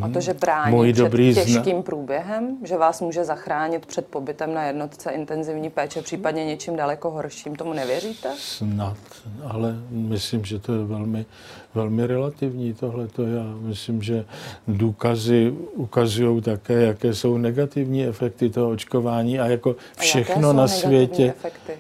a 0.02 0.10
to, 0.10 0.22
že 0.22 0.34
brání 0.34 0.76
můj 0.76 0.94
před 0.94 1.04
dobrý 1.04 1.34
těžkým 1.34 1.64
zna... 1.64 1.82
průběhem, 1.82 2.58
že 2.64 2.78
vás 2.78 3.02
může 3.02 3.24
zachránit 3.24 3.86
před 3.86 4.08
pobytem 4.08 4.54
na 4.54 4.64
jednotce 4.64 5.12
intenzivní 5.12 5.70
péče, 5.70 6.02
případně 6.02 6.46
něčím 6.46 6.76
daleko 6.76 7.12
horším, 7.12 7.56
tomu 7.56 7.74
nevěříte? 7.74 8.30
Snad, 8.38 8.98
ale 9.48 9.76
myslím, 9.90 10.46
že 10.46 10.60
to 10.60 10.74
je 10.74 10.84
velmi, 10.84 11.26
velmi 11.76 12.08
relativní 12.08 12.74
tohle. 12.74 13.08
Já 13.18 13.44
myslím, 13.62 14.02
že 14.02 14.26
důkazy 14.68 15.54
ukazují 15.74 16.42
také, 16.42 16.82
jaké 16.82 17.14
jsou 17.14 17.38
negativní 17.38 18.06
efekty 18.06 18.50
toho 18.50 18.70
očkování 18.70 19.40
a 19.40 19.48
jako 19.48 19.76
všechno 19.98 20.50
a 20.50 20.54
na 20.54 20.68
světě. 20.68 21.34
Efekty? 21.38 21.74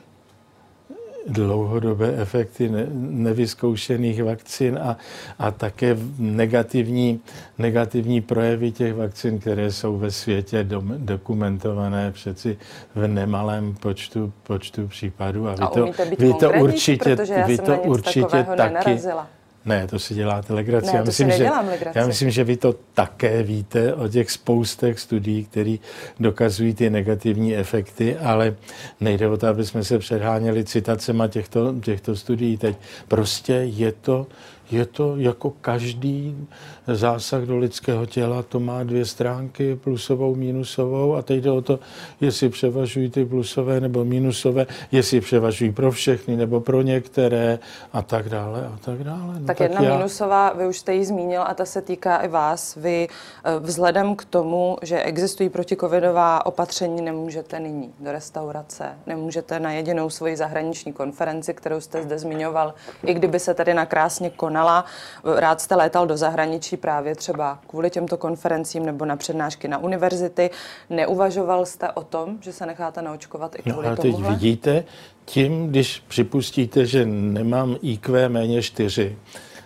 Dlouhodobé 1.27 2.13
efekty 2.17 2.69
ne, 2.69 2.87
nevyzkoušených 2.93 4.23
vakcín 4.23 4.79
a, 4.81 4.97
a 5.39 5.51
také 5.51 5.97
negativní, 6.19 7.19
negativní 7.57 8.21
projevy 8.21 8.71
těch 8.71 8.93
vakcín, 8.93 9.39
které 9.39 9.71
jsou 9.71 9.97
ve 9.97 10.11
světě 10.11 10.63
do, 10.63 10.83
dokumentované 10.97 12.11
přeci 12.11 12.57
v 12.95 13.07
nemalém 13.07 13.75
počtu, 13.75 14.33
počtu 14.43 14.87
případů. 14.87 15.47
A 15.47 15.51
vy 15.51 15.61
a 15.61 15.67
to, 15.67 15.85
vy 16.19 16.33
to 16.33 16.51
určitě, 16.51 17.17
vy 17.47 17.57
to 17.57 17.81
určitě 17.81 18.43
taky. 18.57 18.73
Nenarazila. 18.73 19.27
Ne, 19.65 19.88
to 19.88 20.00
si 20.00 20.13
děláte 20.13 20.53
legraci. 20.53 20.88
Ne, 20.88 20.94
já, 20.98 21.03
myslím, 21.03 21.32
že, 21.32 21.50
já 21.96 22.08
myslím, 22.08 22.32
že 22.32 22.44
vy 22.44 22.58
to 22.58 22.75
také 22.94 23.44
víte 23.44 23.94
o 23.94 24.08
těch 24.08 24.32
spoustech 24.32 25.00
studií, 25.00 25.44
které 25.46 25.75
dokazují 26.20 26.74
ty 26.74 26.89
negativní 26.89 27.56
efekty, 27.56 28.18
ale 28.18 28.56
nejde 29.00 29.27
o 29.27 29.38
to, 29.38 29.48
aby 29.48 29.65
jsme 29.65 29.84
se 29.84 30.00
předháněli 30.00 30.63
citacema 30.65 31.27
těchto, 31.27 31.75
těchto 31.82 32.15
studií. 32.15 32.58
Teď 32.58 32.77
prostě 33.08 33.53
je 33.53 33.91
to 33.91 34.27
je 34.71 34.85
to 34.85 35.17
jako 35.17 35.49
každý 35.49 36.47
zásah 36.87 37.41
do 37.41 37.57
lidského 37.57 38.05
těla, 38.05 38.43
to 38.43 38.59
má 38.59 38.83
dvě 38.83 39.05
stránky, 39.05 39.75
plusovou, 39.75 40.35
minusovou 40.35 41.15
a 41.15 41.21
teď 41.21 41.43
jde 41.43 41.51
o 41.51 41.61
to, 41.61 41.79
jestli 42.21 42.49
převažují 42.49 43.09
ty 43.09 43.25
plusové 43.25 43.79
nebo 43.79 44.05
minusové, 44.05 44.67
jestli 44.91 45.21
převažují 45.21 45.71
pro 45.71 45.91
všechny 45.91 46.37
nebo 46.37 46.61
pro 46.61 46.81
některé 46.81 47.59
a 47.93 48.01
tak 48.01 48.29
dále 48.29 48.69
a 48.73 48.77
tak 48.85 49.03
dále. 49.03 49.39
No, 49.39 49.47
tak, 49.47 49.57
tak 49.57 49.59
jedna 49.59 49.81
já... 49.81 49.97
minusová, 49.97 50.53
vy 50.53 50.67
už 50.67 50.77
jste 50.77 50.93
ji 50.93 51.05
zmínil 51.05 51.41
a 51.41 51.53
ta 51.53 51.65
se 51.65 51.81
týká 51.81 52.17
i 52.17 52.27
vás. 52.27 52.75
Vy 52.75 53.07
eh, 53.07 53.59
vzhledem 53.59 54.15
k 54.15 54.25
tomu, 54.25 54.77
že 54.81 55.03
existují 55.03 55.49
protikovidová 55.49 56.45
opatření, 56.45 57.01
nemůžete 57.01 57.59
nyní 57.59 57.93
do 57.99 58.11
restaurace, 58.11 58.85
nemůžete 59.07 59.59
na 59.59 59.71
jedinou 59.71 60.09
svoji 60.09 60.37
zahraniční 60.37 60.93
konferenci, 60.93 61.53
kterou 61.53 61.81
jste 61.81 62.03
zde 62.03 62.19
zmiňoval, 62.19 62.73
i 63.05 63.13
kdyby 63.13 63.39
se 63.39 63.53
tady 63.53 63.73
na 63.73 63.85
krásně 63.85 64.29
konala. 64.62 64.86
Rád 65.24 65.62
jste 65.62 65.75
létal 65.75 66.08
do 66.08 66.18
zahraničí 66.18 66.77
právě 66.77 67.15
třeba 67.15 67.60
kvůli 67.68 67.89
těmto 67.89 68.18
konferencím 68.18 68.86
nebo 68.86 69.06
na 69.06 69.15
přednášky 69.15 69.68
na 69.68 69.77
univerzity. 69.77 70.50
Neuvažoval 70.89 71.65
jste 71.65 71.91
o 71.91 72.03
tom, 72.03 72.38
že 72.41 72.53
se 72.53 72.65
necháte 72.65 73.01
naočkovat 73.01 73.56
i 73.56 73.62
no 73.65 73.74
kvůli 73.74 73.89
no, 73.89 73.96
teď 73.96 74.15
vidíte, 74.15 74.84
tím, 75.25 75.68
když 75.68 76.03
připustíte, 76.08 76.86
že 76.86 77.06
nemám 77.06 77.75
IQ 77.82 78.30
méně 78.30 78.62
4, 78.62 79.15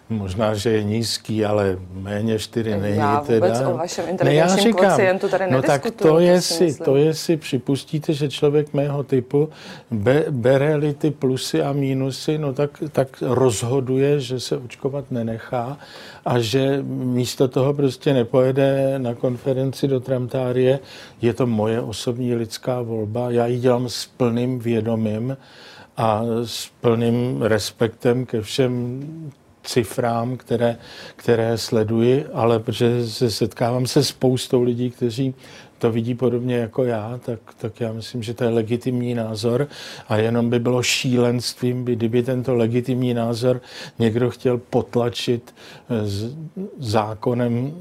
Možná, 0.10 0.54
že 0.54 0.70
je 0.70 0.84
nízký, 0.84 1.46
ale 1.46 1.78
méně 1.94 2.40
4 2.40 2.78
není 2.78 2.98
já 2.98 3.20
vůbec 3.20 3.58
teda. 3.58 3.70
o 3.70 3.78
vašem 3.78 4.06
inteligenčním 4.10 4.76
ne, 4.76 4.82
kvocientu 4.82 5.30
tady 5.30 5.52
No 5.52 5.62
tak 5.62 5.92
to 5.92 6.20
je, 6.20 6.42
si, 6.42 6.78
to 6.84 6.96
je 6.96 7.14
si 7.14 7.38
připustíte, 7.38 8.14
že 8.14 8.30
člověk 8.30 8.74
mého 8.74 9.04
typu 9.04 9.50
be, 9.92 10.26
bere-li 10.30 10.94
ty 10.94 11.12
plusy 11.12 11.62
a 11.62 11.74
mínusy, 11.74 12.38
no 12.38 12.54
tak, 12.54 12.84
tak 12.92 13.08
rozhoduje, 13.22 14.20
že 14.20 14.40
se 14.40 14.58
očkovat 14.58 15.12
nenechá 15.12 15.78
a 16.26 16.40
že 16.40 16.84
místo 16.88 17.48
toho 17.48 17.74
prostě 17.74 18.14
nepojede 18.14 19.00
na 19.00 19.14
konferenci 19.16 19.88
do 19.88 20.00
Tramtárie. 20.00 20.80
Je 21.22 21.34
to 21.34 21.48
moje 21.48 21.82
osobní 21.82 22.36
lidská 22.36 22.82
volba, 22.82 23.32
já 23.32 23.46
ji 23.46 23.60
dělám 23.60 23.90
s 23.90 24.06
plným 24.06 24.60
vědomím 24.60 25.38
a 25.98 26.22
s 26.44 26.70
plným 26.82 27.42
respektem 27.42 28.26
ke 28.26 28.42
všem 28.42 29.02
cifrám, 29.66 30.38
které, 30.38 30.78
které 31.16 31.58
sleduji, 31.58 32.26
ale 32.34 32.60
protože 32.60 33.08
se 33.08 33.32
setkávám 33.32 33.88
se 33.88 34.04
spoustou 34.04 34.62
lidí, 34.64 34.92
kteří 34.92 35.36
to 35.86 35.92
vidí 35.92 36.16
podobně 36.16 36.56
jako 36.56 36.84
já, 36.84 37.20
tak, 37.26 37.40
tak 37.58 37.82
já 37.82 37.94
myslím, 37.94 38.24
že 38.24 38.34
to 38.34 38.44
je 38.44 38.50
legitimní 38.50 39.16
názor 39.16 39.68
a 40.10 40.18
jenom 40.18 40.50
by 40.50 40.60
bylo 40.60 40.84
šílenstvím, 40.84 41.84
by, 41.84 41.96
kdyby 41.96 42.24
tento 42.24 42.56
legitimní 42.56 43.14
názor 43.14 43.62
někdo 44.00 44.30
chtěl 44.30 44.58
potlačit 44.58 45.56
eh, 45.90 45.96
zákonem 46.80 47.74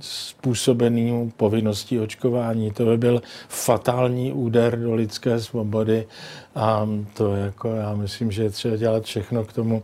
způsobeným 0.00 1.30
povinností 1.30 2.00
očkování. 2.00 2.70
To 2.70 2.84
by 2.84 2.96
byl 2.96 3.22
fatální 3.48 4.32
úder 4.32 4.80
do 4.80 4.94
lidské 4.94 5.40
svobody 5.40 6.06
a 6.54 6.88
to 7.14 7.36
jako 7.36 7.68
já 7.68 7.94
myslím, 7.94 8.30
že 8.30 8.42
je 8.42 8.50
třeba 8.50 8.76
dělat 8.76 9.04
všechno 9.04 9.44
k 9.44 9.52
tomu, 9.52 9.82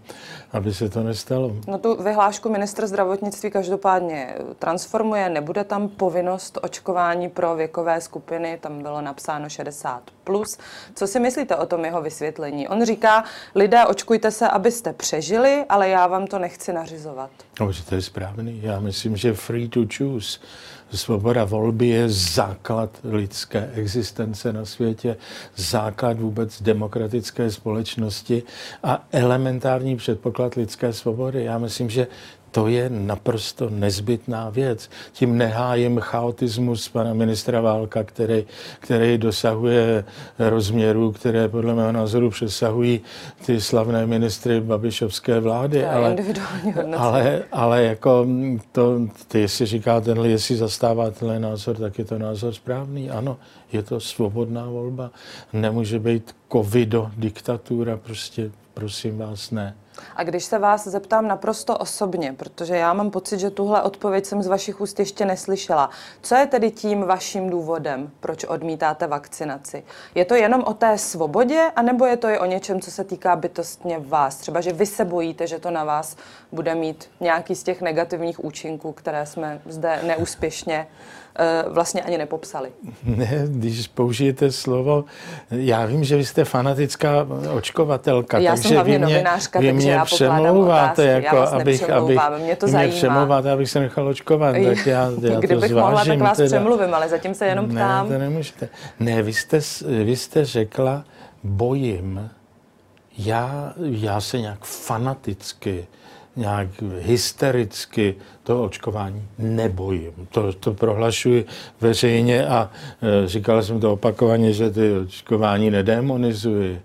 aby 0.53 0.75
se 0.75 0.89
to 0.89 1.03
nestalo. 1.03 1.57
No 1.69 1.79
tu 1.79 2.03
vyhlášku 2.03 2.49
ministr 2.49 2.87
zdravotnictví 2.87 3.51
každopádně 3.51 4.35
transformuje. 4.59 5.29
Nebude 5.29 5.65
tam 5.65 5.89
povinnost 5.89 6.59
očkování 6.63 7.29
pro 7.29 7.57
věkové 7.65 8.01
skupiny, 8.01 8.59
tam 8.61 8.83
bylo 8.83 9.01
napsáno 9.01 9.49
60 9.49 10.03
plus. 10.25 10.59
Co 10.95 11.07
si 11.07 11.21
myslíte 11.21 11.57
o 11.57 11.67
tom 11.67 11.85
jeho 11.85 12.03
vysvětlení? 12.03 12.69
On 12.69 12.85
říká, 12.85 13.25
lidé, 13.55 13.87
očkujte 13.87 14.31
se, 14.31 14.49
abyste 14.49 14.93
přežili, 14.93 15.65
ale 15.69 15.89
já 15.89 16.07
vám 16.07 16.27
to 16.27 16.39
nechci 16.39 16.73
nařizovat. 16.73 17.31
No, 17.61 17.71
to 17.89 17.95
je 17.95 18.03
správný. 18.03 18.61
Já 18.63 18.81
myslím, 18.81 19.17
že 19.17 19.35
free 19.35 19.69
to 19.69 19.81
choose. 19.99 20.39
Svoboda 20.93 21.45
volby 21.45 21.89
je 21.89 22.09
základ 22.09 22.91
lidské 23.05 23.71
existence 23.75 24.53
na 24.53 24.65
světě, 24.65 25.17
základ 25.57 26.21
vůbec 26.21 26.63
demokratické 26.63 27.51
společnosti 27.51 28.43
a 28.83 29.05
elementární 29.13 29.97
předpoklad 29.97 30.55
lidské 30.55 30.93
svobody. 30.93 31.45
Já 31.45 31.59
myslím, 31.59 31.91
že 31.91 32.07
to 32.55 32.69
je 32.69 32.91
naprosto 32.91 33.71
nezbytná 33.71 34.51
věc. 34.51 34.91
Tím 35.13 35.39
nehájím 35.39 36.01
chaotismus 36.01 36.89
pana 36.89 37.15
ministra 37.15 37.61
Válka, 37.61 38.05
který, 38.05 38.45
který 38.81 39.19
dosahuje 39.19 40.05
rozměrů, 40.39 41.13
které 41.13 41.49
podle 41.49 41.75
mého 41.75 41.93
názoru 41.93 42.31
přesahují 42.31 43.01
ty 43.47 43.61
slavné 43.61 44.07
ministry 44.07 44.61
Babišovské 44.61 45.41
vlády. 45.41 45.85
ale, 45.87 46.17
ale, 46.97 47.43
ale 47.53 47.83
jako 47.83 48.27
to, 48.73 49.01
ty, 49.29 49.41
jestli 49.41 49.67
říká 49.67 50.01
tenhle, 50.01 50.29
jestli 50.29 50.57
zastává 50.57 51.11
tenhle 51.11 51.41
názor, 51.41 51.77
tak 51.77 51.99
je 51.99 52.05
to 52.05 52.19
názor 52.19 52.53
správný. 52.53 53.11
Ano, 53.11 53.37
je 53.73 53.83
to 53.83 54.01
svobodná 54.01 54.67
volba. 54.67 55.11
Nemůže 55.53 55.99
být 55.99 56.37
covido 56.53 57.11
diktatura, 57.17 57.97
prostě 57.97 58.51
prosím 58.75 59.19
vás, 59.19 59.51
ne. 59.51 59.75
A 60.17 60.25
když 60.25 60.45
se 60.45 60.59
vás 60.59 60.87
zeptám 60.87 61.29
naprosto 61.29 61.79
osobně, 61.79 62.33
protože 62.33 62.77
já 62.77 62.93
mám 62.93 63.11
pocit, 63.11 63.41
že 63.41 63.51
tuhle 63.51 63.83
odpověď 63.83 64.27
jsem 64.27 64.43
z 64.43 64.47
vašich 64.47 64.81
úst 64.81 64.99
ještě 64.99 65.25
neslyšela. 65.25 65.91
Co 66.23 66.35
je 66.35 66.47
tedy 66.47 66.71
tím 66.71 67.03
vaším 67.03 67.51
důvodem, 67.51 68.11
proč 68.21 68.45
odmítáte 68.45 69.07
vakcinaci? 69.07 69.85
Je 70.15 70.25
to 70.25 70.35
jenom 70.35 70.63
o 70.65 70.75
té 70.75 70.99
svobodě, 70.99 71.71
anebo 71.77 72.07
je 72.07 72.17
to 72.17 72.29
i 72.29 72.39
o 72.39 72.45
něčem, 72.45 72.81
co 72.81 72.91
se 72.91 73.05
týká 73.05 73.37
bytostně 73.37 73.99
vás? 73.99 74.37
Třeba, 74.37 74.61
že 74.61 74.73
vy 74.73 74.87
se 74.87 75.05
bojíte, 75.05 75.47
že 75.47 75.59
to 75.59 75.71
na 75.71 75.85
vás 75.85 76.17
bude 76.53 76.75
mít 76.75 77.11
nějaký 77.21 77.55
z 77.55 77.63
těch 77.63 77.83
negativních 77.83 78.45
účinků, 78.45 78.93
které 78.93 79.27
jsme 79.27 79.61
zde 79.67 80.01
neúspěšně 80.07 80.87
Eh, 81.39 81.65
vlastně 81.69 82.03
ani 82.03 82.19
nepopsali. 82.19 82.71
Ne, 83.05 83.45
když 83.47 83.89
použijete 83.89 84.53
slovo, 84.53 85.05
já 85.51 85.87
vím, 85.87 86.05
že 86.05 86.17
vy 86.17 86.25
jste 86.25 86.45
fanatická 86.45 87.27
očkovatelka, 87.55 88.39
já 88.39 88.51
takže 88.51 88.69
jsem 88.69 88.83
vy 88.85 88.91
mě, 88.91 88.99
novinářka, 88.99 89.61
vy 89.61 89.73
mě 89.73 89.84
já 89.91 90.05
přemlouváte, 90.05 91.05
jako, 91.07 91.37
já 91.37 91.43
abych, 91.45 91.91
abych, 91.91 92.21
mě 92.39 92.57
to 92.57 92.69
zajímá. 92.69 92.91
mě 92.93 92.97
přemlouváte, 92.97 93.51
abych 93.51 93.71
se 93.71 93.81
nechal 93.81 94.09
očkovat, 94.09 94.53
tak 94.53 94.87
já, 94.87 95.11
já 95.21 95.39
Kdybych 95.39 95.51
to 95.51 95.69
zvážím. 95.69 95.77
mohla, 95.77 96.05
tak 96.05 96.19
vás 96.19 96.37
teda. 96.37 96.47
přemluvím, 96.47 96.95
ale 96.95 97.09
zatím 97.09 97.35
se 97.35 97.47
jenom 97.47 97.69
ptám. 97.69 98.09
Ne, 98.09 98.15
to 98.15 98.21
nemůžete. 98.21 98.69
Ne, 99.01 99.23
vy 99.23 99.33
jste, 99.33 99.61
vy 100.05 100.17
jste 100.17 100.45
řekla, 100.45 101.05
bojím. 101.45 102.31
Já, 103.19 103.73
já 103.79 104.21
se 104.21 104.41
nějak 104.41 104.65
fanaticky 104.65 105.87
nějak 106.37 106.69
hystericky 107.01 108.15
toho 108.43 108.63
očkování 108.63 109.29
nebojím. 109.39 110.13
To, 110.31 110.53
to 110.53 110.75
prohlašuji 110.75 111.45
veřejně 111.81 112.47
a 112.47 112.71
e, 113.25 113.29
říkal 113.29 113.63
jsem 113.63 113.81
to 113.81 113.93
opakovaně, 113.93 114.53
že 114.53 114.71
ty 114.71 114.93
očkování 114.93 115.71
nedemonizuji. 115.71 116.83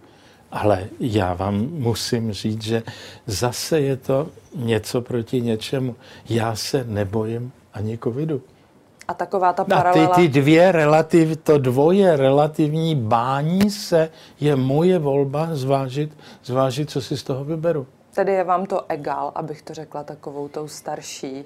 Ale 0.51 0.87
já 0.99 1.33
vám 1.33 1.55
musím 1.71 2.31
říct, 2.31 2.61
že 2.61 2.83
zase 3.27 3.79
je 3.79 3.97
to 3.97 4.27
něco 4.55 5.01
proti 5.01 5.41
něčemu. 5.41 5.95
Já 6.29 6.55
se 6.55 6.83
nebojím 6.83 7.51
ani 7.73 7.97
covidu. 7.97 8.41
A 9.07 9.13
taková 9.13 9.53
ta 9.53 9.63
paralela... 9.63 10.07
A 10.07 10.15
ty, 10.15 10.21
ty 10.21 10.27
dvě 10.39 10.71
relativ, 10.71 11.37
to 11.37 11.57
dvoje 11.57 12.17
relativní 12.17 12.95
bání 12.95 13.69
se 13.69 14.09
je 14.39 14.55
moje 14.55 14.99
volba 14.99 15.49
zvážit, 15.51 16.17
zvážit, 16.43 16.89
co 16.89 17.01
si 17.01 17.17
z 17.17 17.23
toho 17.23 17.43
vyberu. 17.43 17.87
Tedy 18.15 18.31
je 18.31 18.43
vám 18.43 18.65
to 18.65 18.91
egál, 18.91 19.31
abych 19.35 19.61
to 19.61 19.73
řekla 19.73 20.03
takovou 20.03 20.47
tou 20.47 20.67
starší 20.67 21.45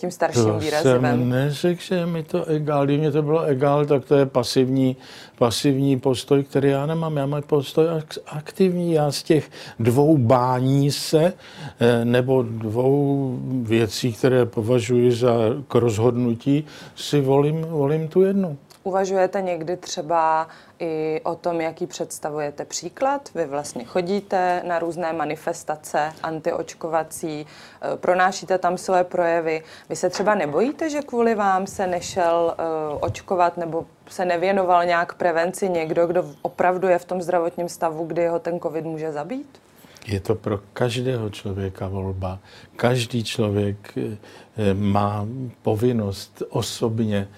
tím 0.00 0.10
starším 0.10 0.44
to 0.44 0.58
výrazem. 0.58 1.02
jsem 1.02 1.28
neřekl, 1.28 1.82
že 1.82 2.06
mi 2.06 2.22
to 2.22 2.44
egál. 2.44 2.84
Kdyby 2.84 2.98
mě 2.98 3.10
to 3.10 3.22
bylo 3.22 3.42
egál, 3.42 3.86
tak 3.86 4.04
to 4.04 4.14
je 4.14 4.26
pasivní, 4.26 4.96
pasivní 5.38 6.00
postoj, 6.00 6.42
který 6.44 6.68
já 6.68 6.86
nemám. 6.86 7.16
Já 7.16 7.26
mám 7.26 7.42
postoj 7.42 7.86
aktivní. 8.26 8.92
Já 8.92 9.12
z 9.12 9.22
těch 9.22 9.50
dvou 9.78 10.18
bání 10.18 10.90
se, 10.90 11.32
eh, 11.80 12.04
nebo 12.04 12.42
dvou 12.42 13.38
věcí, 13.62 14.12
které 14.12 14.46
považuji 14.46 15.12
za 15.12 15.32
k 15.68 15.74
rozhodnutí, 15.74 16.64
si 16.96 17.20
volím, 17.20 17.60
volím 17.60 18.08
tu 18.08 18.22
jednu. 18.22 18.58
Uvažujete 18.82 19.42
někdy 19.42 19.76
třeba 19.76 20.48
i 20.78 21.20
o 21.24 21.34
tom, 21.34 21.60
jaký 21.60 21.86
představujete 21.86 22.64
příklad? 22.64 23.30
Vy 23.34 23.46
vlastně 23.46 23.84
chodíte 23.84 24.62
na 24.66 24.78
různé 24.78 25.12
manifestace 25.12 26.12
antiočkovací, 26.22 27.46
eh, 27.46 27.96
pronášíte 27.96 28.58
tam 28.58 28.78
své 28.78 29.04
projevy. 29.04 29.62
Vy 29.88 29.96
se 29.96 30.10
třeba 30.10 30.34
nebojíte, 30.34 30.90
že 30.90 31.02
kvůli 31.02 31.34
vám 31.34 31.66
se 31.66 31.86
nešel 31.86 32.54
uh, 32.92 32.98
očkovat 33.00 33.56
nebo 33.56 33.86
se 34.08 34.24
nevěnoval 34.24 34.84
nějak 34.84 35.14
prevenci 35.14 35.68
někdo, 35.68 36.06
kdo 36.06 36.24
opravdu 36.42 36.88
je 36.88 36.98
v 36.98 37.04
tom 37.04 37.22
zdravotním 37.22 37.68
stavu, 37.68 38.04
kdy 38.04 38.28
ho 38.28 38.38
ten 38.38 38.60
covid 38.60 38.84
může 38.84 39.12
zabít? 39.12 39.60
Je 40.06 40.20
to 40.20 40.34
pro 40.34 40.60
každého 40.72 41.30
člověka 41.30 41.88
volba. 41.88 42.38
Každý 42.76 43.24
člověk 43.24 43.94
eh, 43.96 44.74
má 44.74 45.26
povinnost 45.62 46.42
osobně 46.48 47.28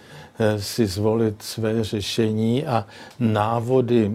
si 0.58 0.86
zvolit 0.86 1.42
své 1.42 1.84
řešení 1.84 2.66
a 2.66 2.86
návody 3.20 4.10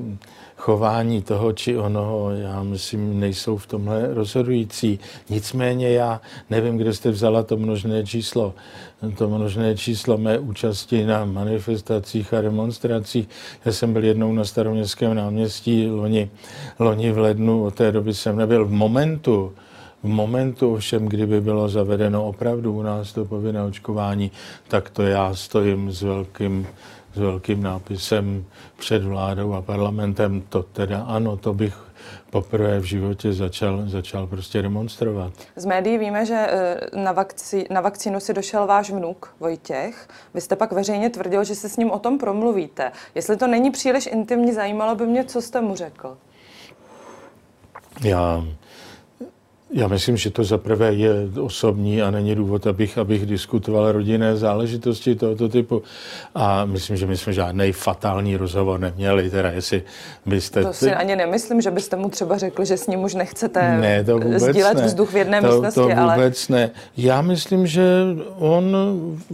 chování 0.57 1.21
toho 1.21 1.53
či 1.53 1.77
onoho, 1.77 2.29
já 2.31 2.63
myslím, 2.63 3.19
nejsou 3.19 3.57
v 3.57 3.67
tomhle 3.67 4.13
rozhodující. 4.13 4.99
Nicméně 5.29 5.89
já 5.89 6.21
nevím, 6.49 6.77
kde 6.77 6.93
jste 6.93 7.11
vzala 7.11 7.43
to 7.43 7.57
množné 7.57 8.05
číslo. 8.05 8.53
To 9.17 9.29
množné 9.29 9.77
číslo 9.77 10.17
mé 10.17 10.39
účasti 10.39 11.05
na 11.05 11.25
manifestacích 11.25 12.33
a 12.33 12.41
demonstracích. 12.41 13.29
Já 13.65 13.71
jsem 13.71 13.93
byl 13.93 14.03
jednou 14.03 14.33
na 14.33 14.43
staroměstském 14.43 15.15
náměstí 15.15 15.87
loni, 15.87 16.29
loni 16.79 17.11
v 17.11 17.17
lednu, 17.17 17.63
od 17.63 17.75
té 17.75 17.91
doby 17.91 18.13
jsem 18.13 18.37
nebyl 18.37 18.65
v 18.65 18.71
momentu, 18.71 19.53
v 20.07 20.09
momentu 20.09 20.73
ovšem, 20.73 21.05
kdyby 21.05 21.41
bylo 21.41 21.69
zavedeno 21.69 22.27
opravdu 22.27 22.73
u 22.73 22.81
nás 22.81 23.13
to 23.13 23.25
povinné 23.25 23.63
očkování, 23.63 24.31
tak 24.67 24.89
to 24.89 25.03
já 25.03 25.35
stojím 25.35 25.91
s 25.91 26.01
velkým, 26.01 26.67
s 27.15 27.17
velkým 27.17 27.63
nápisem 27.63 28.45
před 28.79 29.03
vládou 29.03 29.53
a 29.53 29.61
parlamentem. 29.61 30.41
To 30.49 30.63
teda 30.63 31.01
ano, 31.01 31.37
to 31.37 31.53
bych 31.53 31.87
poprvé 32.29 32.79
v 32.79 32.83
životě 32.83 33.33
začal, 33.33 33.83
začal 33.85 34.27
prostě 34.27 34.61
demonstrovat. 34.61 35.33
Z 35.55 35.65
médií 35.65 35.97
víme, 35.97 36.25
že 36.25 36.47
eh, 36.49 36.77
na, 36.95 37.11
vakci, 37.11 37.67
na 37.69 37.81
vakcínu 37.81 38.19
si 38.19 38.33
došel 38.33 38.67
váš 38.67 38.89
vnuk 38.89 39.35
Vojtěch. 39.39 40.07
Vy 40.33 40.41
jste 40.41 40.55
pak 40.55 40.71
veřejně 40.71 41.09
tvrdil, 41.09 41.43
že 41.43 41.55
se 41.55 41.69
s 41.69 41.77
ním 41.77 41.91
o 41.91 41.99
tom 41.99 42.17
promluvíte. 42.17 42.91
Jestli 43.15 43.37
to 43.37 43.47
není 43.47 43.71
příliš 43.71 44.07
intimní, 44.11 44.53
zajímalo 44.53 44.95
by 44.95 45.05
mě, 45.05 45.23
co 45.23 45.41
jste 45.41 45.61
mu 45.61 45.75
řekl. 45.75 46.17
Já 48.03 48.43
já 49.73 49.87
myslím, 49.87 50.17
že 50.17 50.29
to 50.29 50.43
zaprvé 50.43 50.93
je 50.93 51.11
osobní 51.41 52.01
a 52.01 52.11
není 52.11 52.35
důvod, 52.35 52.67
abych, 52.67 52.97
abych 52.97 53.25
diskutoval 53.25 53.91
rodinné 53.91 54.37
záležitosti 54.37 55.15
tohoto 55.15 55.49
typu. 55.49 55.83
A 56.35 56.65
myslím, 56.65 56.97
že 56.97 57.07
my 57.07 57.17
jsme 57.17 57.33
žádný 57.33 57.71
fatální 57.71 58.37
rozhovor 58.37 58.79
neměli, 58.79 59.29
teda 59.29 59.51
jestli 59.51 59.83
byste... 60.25 60.63
To 60.63 60.73
si 60.73 60.93
ani 60.93 61.15
nemyslím, 61.15 61.61
že 61.61 61.71
byste 61.71 61.95
mu 61.95 62.09
třeba 62.09 62.37
řekli, 62.37 62.65
že 62.65 62.77
s 62.77 62.87
ním 62.87 63.03
už 63.03 63.15
nechcete 63.15 63.77
ne, 63.77 64.03
to 64.03 64.17
vůbec 64.17 64.43
sdílet 64.43 64.77
ne. 64.77 64.85
vzduch 64.85 65.13
v 65.13 65.17
jedné 65.17 65.41
to, 65.41 65.47
místnosti. 65.47 65.79
To 65.79 65.87
vůbec 65.87 66.49
ale... 66.49 66.59
ne. 66.59 66.71
Já 66.97 67.21
myslím, 67.21 67.67
že 67.67 68.03
on 68.37 68.77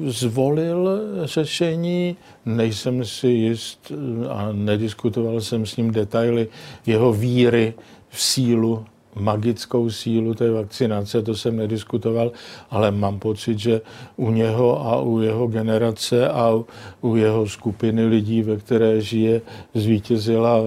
zvolil 0.08 1.00
řešení, 1.24 2.18
nejsem 2.46 3.06
si 3.06 3.28
jist 3.28 3.92
a 4.30 4.50
nediskutoval 4.52 5.42
jsem 5.42 5.66
s 5.66 5.78
ním 5.78 5.92
detaily 5.92 6.48
jeho 6.86 7.14
víry 7.14 7.74
v 8.10 8.22
sílu 8.22 8.86
magickou 9.16 9.90
sílu 9.90 10.34
té 10.34 10.52
vakcinace, 10.52 11.22
to 11.22 11.36
jsem 11.36 11.58
nediskutoval, 11.58 12.32
ale 12.70 12.92
mám 12.92 13.20
pocit, 13.20 13.60
že 13.60 13.82
u 14.16 14.32
něho 14.32 14.88
a 14.88 15.02
u 15.02 15.22
jeho 15.22 15.48
generace 15.48 16.30
a 16.30 16.64
u 17.02 17.16
jeho 17.16 17.48
skupiny 17.48 18.06
lidí, 18.06 18.42
ve 18.42 18.58
které 18.58 19.02
žije, 19.02 19.42
zvítězila 19.74 20.60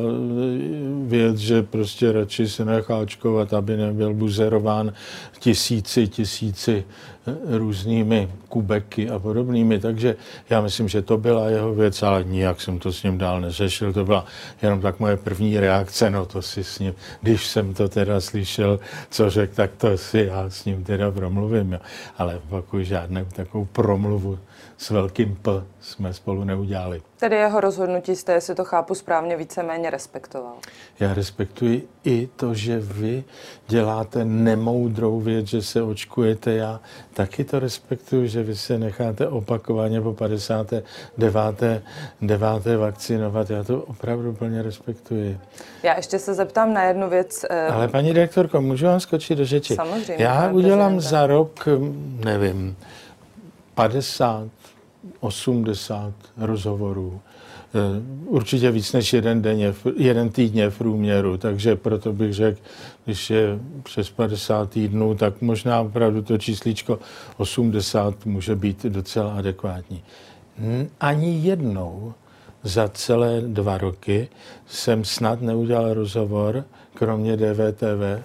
věc, 1.07 1.37
že 1.37 1.63
prostě 1.63 2.13
radši 2.13 2.49
se 2.49 2.65
nechá 2.65 2.97
očkovat, 2.97 3.55
aby 3.55 3.77
nebyl 3.77 4.15
buzerován 4.15 4.93
tisíci, 5.39 6.09
tisíci 6.09 6.85
různými 7.49 8.29
kubeky 8.49 9.11
a 9.11 9.19
podobnými, 9.19 9.79
takže 9.79 10.17
já 10.51 10.61
myslím, 10.61 10.89
že 10.89 11.03
to 11.03 11.19
byla 11.19 11.49
jeho 11.49 11.75
věc, 11.75 12.03
ale 12.03 12.25
nijak 12.25 12.61
jsem 12.61 12.79
to 12.79 12.93
s 12.93 13.03
ním 13.03 13.19
dál 13.19 13.41
neřešil, 13.41 13.93
to 13.93 14.05
byla 14.05 14.25
jenom 14.63 14.81
tak 14.81 15.01
moje 15.01 15.17
první 15.17 15.61
reakce, 15.61 16.11
no 16.11 16.27
to 16.27 16.43
si 16.43 16.65
s 16.65 16.79
ním, 16.79 16.95
když 17.23 17.47
jsem 17.47 17.75
to 17.75 17.89
teda 17.89 18.21
slyšel, 18.21 18.81
co 19.11 19.31
řekl, 19.31 19.55
tak 19.55 19.71
to 19.77 19.99
si 19.99 20.19
já 20.19 20.51
s 20.51 20.65
ním 20.65 20.85
teda 20.85 21.11
promluvím, 21.11 21.73
jo. 21.73 21.79
ale 22.19 22.41
pak 22.49 22.75
už 22.75 22.87
žádnou 22.87 23.25
takovou 23.25 23.65
promluvu 23.65 24.39
s 24.79 24.91
velkým 24.91 25.37
P 25.43 25.63
jsme 25.81 26.13
spolu 26.13 26.45
neudělali. 26.45 27.03
Tedy 27.19 27.37
jeho 27.37 27.61
rozhodnutí 27.61 28.17
jste, 28.17 28.33
jestli 28.33 28.55
to 28.55 28.65
chápu 28.65 28.95
správně, 28.95 29.37
víceméně 29.37 29.91
respektoval. 29.91 30.55
Já 31.01 31.15
respektuji 31.15 31.89
i 32.05 32.29
to, 32.37 32.55
že 32.55 32.79
vy 32.81 33.25
děláte 33.69 34.25
nemoudrou 34.25 35.21
věc, 35.21 35.47
že 35.47 35.63
se 35.63 35.83
očkujete. 35.83 36.53
Já 36.53 36.81
taky 37.15 37.45
to 37.45 37.59
respektuju, 37.59 38.27
že 38.27 38.43
vy 38.43 38.57
se 38.57 38.79
necháte 38.79 39.29
opakovaně 39.29 40.01
po 40.01 40.13
59. 40.13 41.83
9. 42.23 42.49
vakcinovat. 42.79 43.51
Já 43.51 43.65
to 43.65 43.83
opravdu 43.83 44.33
plně 44.33 44.63
respektuji. 44.63 45.39
Já 45.83 45.97
ještě 45.97 46.19
se 46.19 46.35
zeptám 46.35 46.75
na 46.75 46.83
jednu 46.83 47.09
věc. 47.09 47.45
Eh, 47.51 47.67
Ale 47.67 47.89
paní 47.89 48.15
direktorko, 48.15 48.61
můžu 48.61 48.87
vám 48.87 49.01
skočit 49.01 49.39
do 49.39 49.47
řeči? 49.47 49.75
Samozřejmě. 49.75 50.25
Já 50.25 50.51
udělám 50.51 50.93
prezidenta. 50.93 51.11
za 51.11 51.27
rok, 51.27 51.69
nevím, 52.25 52.77
50, 53.75 54.49
80 55.21 56.13
rozhovorů. 56.37 57.21
Eh, 57.75 58.03
určitě 58.27 58.71
víc 58.71 58.93
než 58.93 59.13
jeden, 59.13 59.43
denně, 59.43 59.75
jeden 59.97 60.29
týdně 60.29 60.71
v 60.71 60.79
průměru, 60.79 61.37
takže 61.37 61.77
proto 61.77 62.13
bych 62.13 62.35
řekl, 62.35 62.61
když 63.05 63.31
je 63.31 63.59
přes 63.83 64.11
50 64.11 64.71
týdnů, 64.71 65.15
tak 65.15 65.43
možná 65.43 65.81
opravdu 65.81 66.23
to 66.23 66.39
čísličko 66.39 66.99
80 67.37 68.27
může 68.27 68.57
být 68.57 68.87
docela 68.87 69.33
adekvátní. 69.33 70.03
Ani 71.01 71.41
jednou 71.41 72.15
za 72.63 72.89
celé 72.89 73.41
dva 73.41 73.79
roky 73.79 74.29
jsem 74.67 75.05
snad 75.05 75.41
neudělal 75.41 75.95
rozhovor, 75.95 76.65
kromě 76.95 77.37
DVTV, 77.37 78.23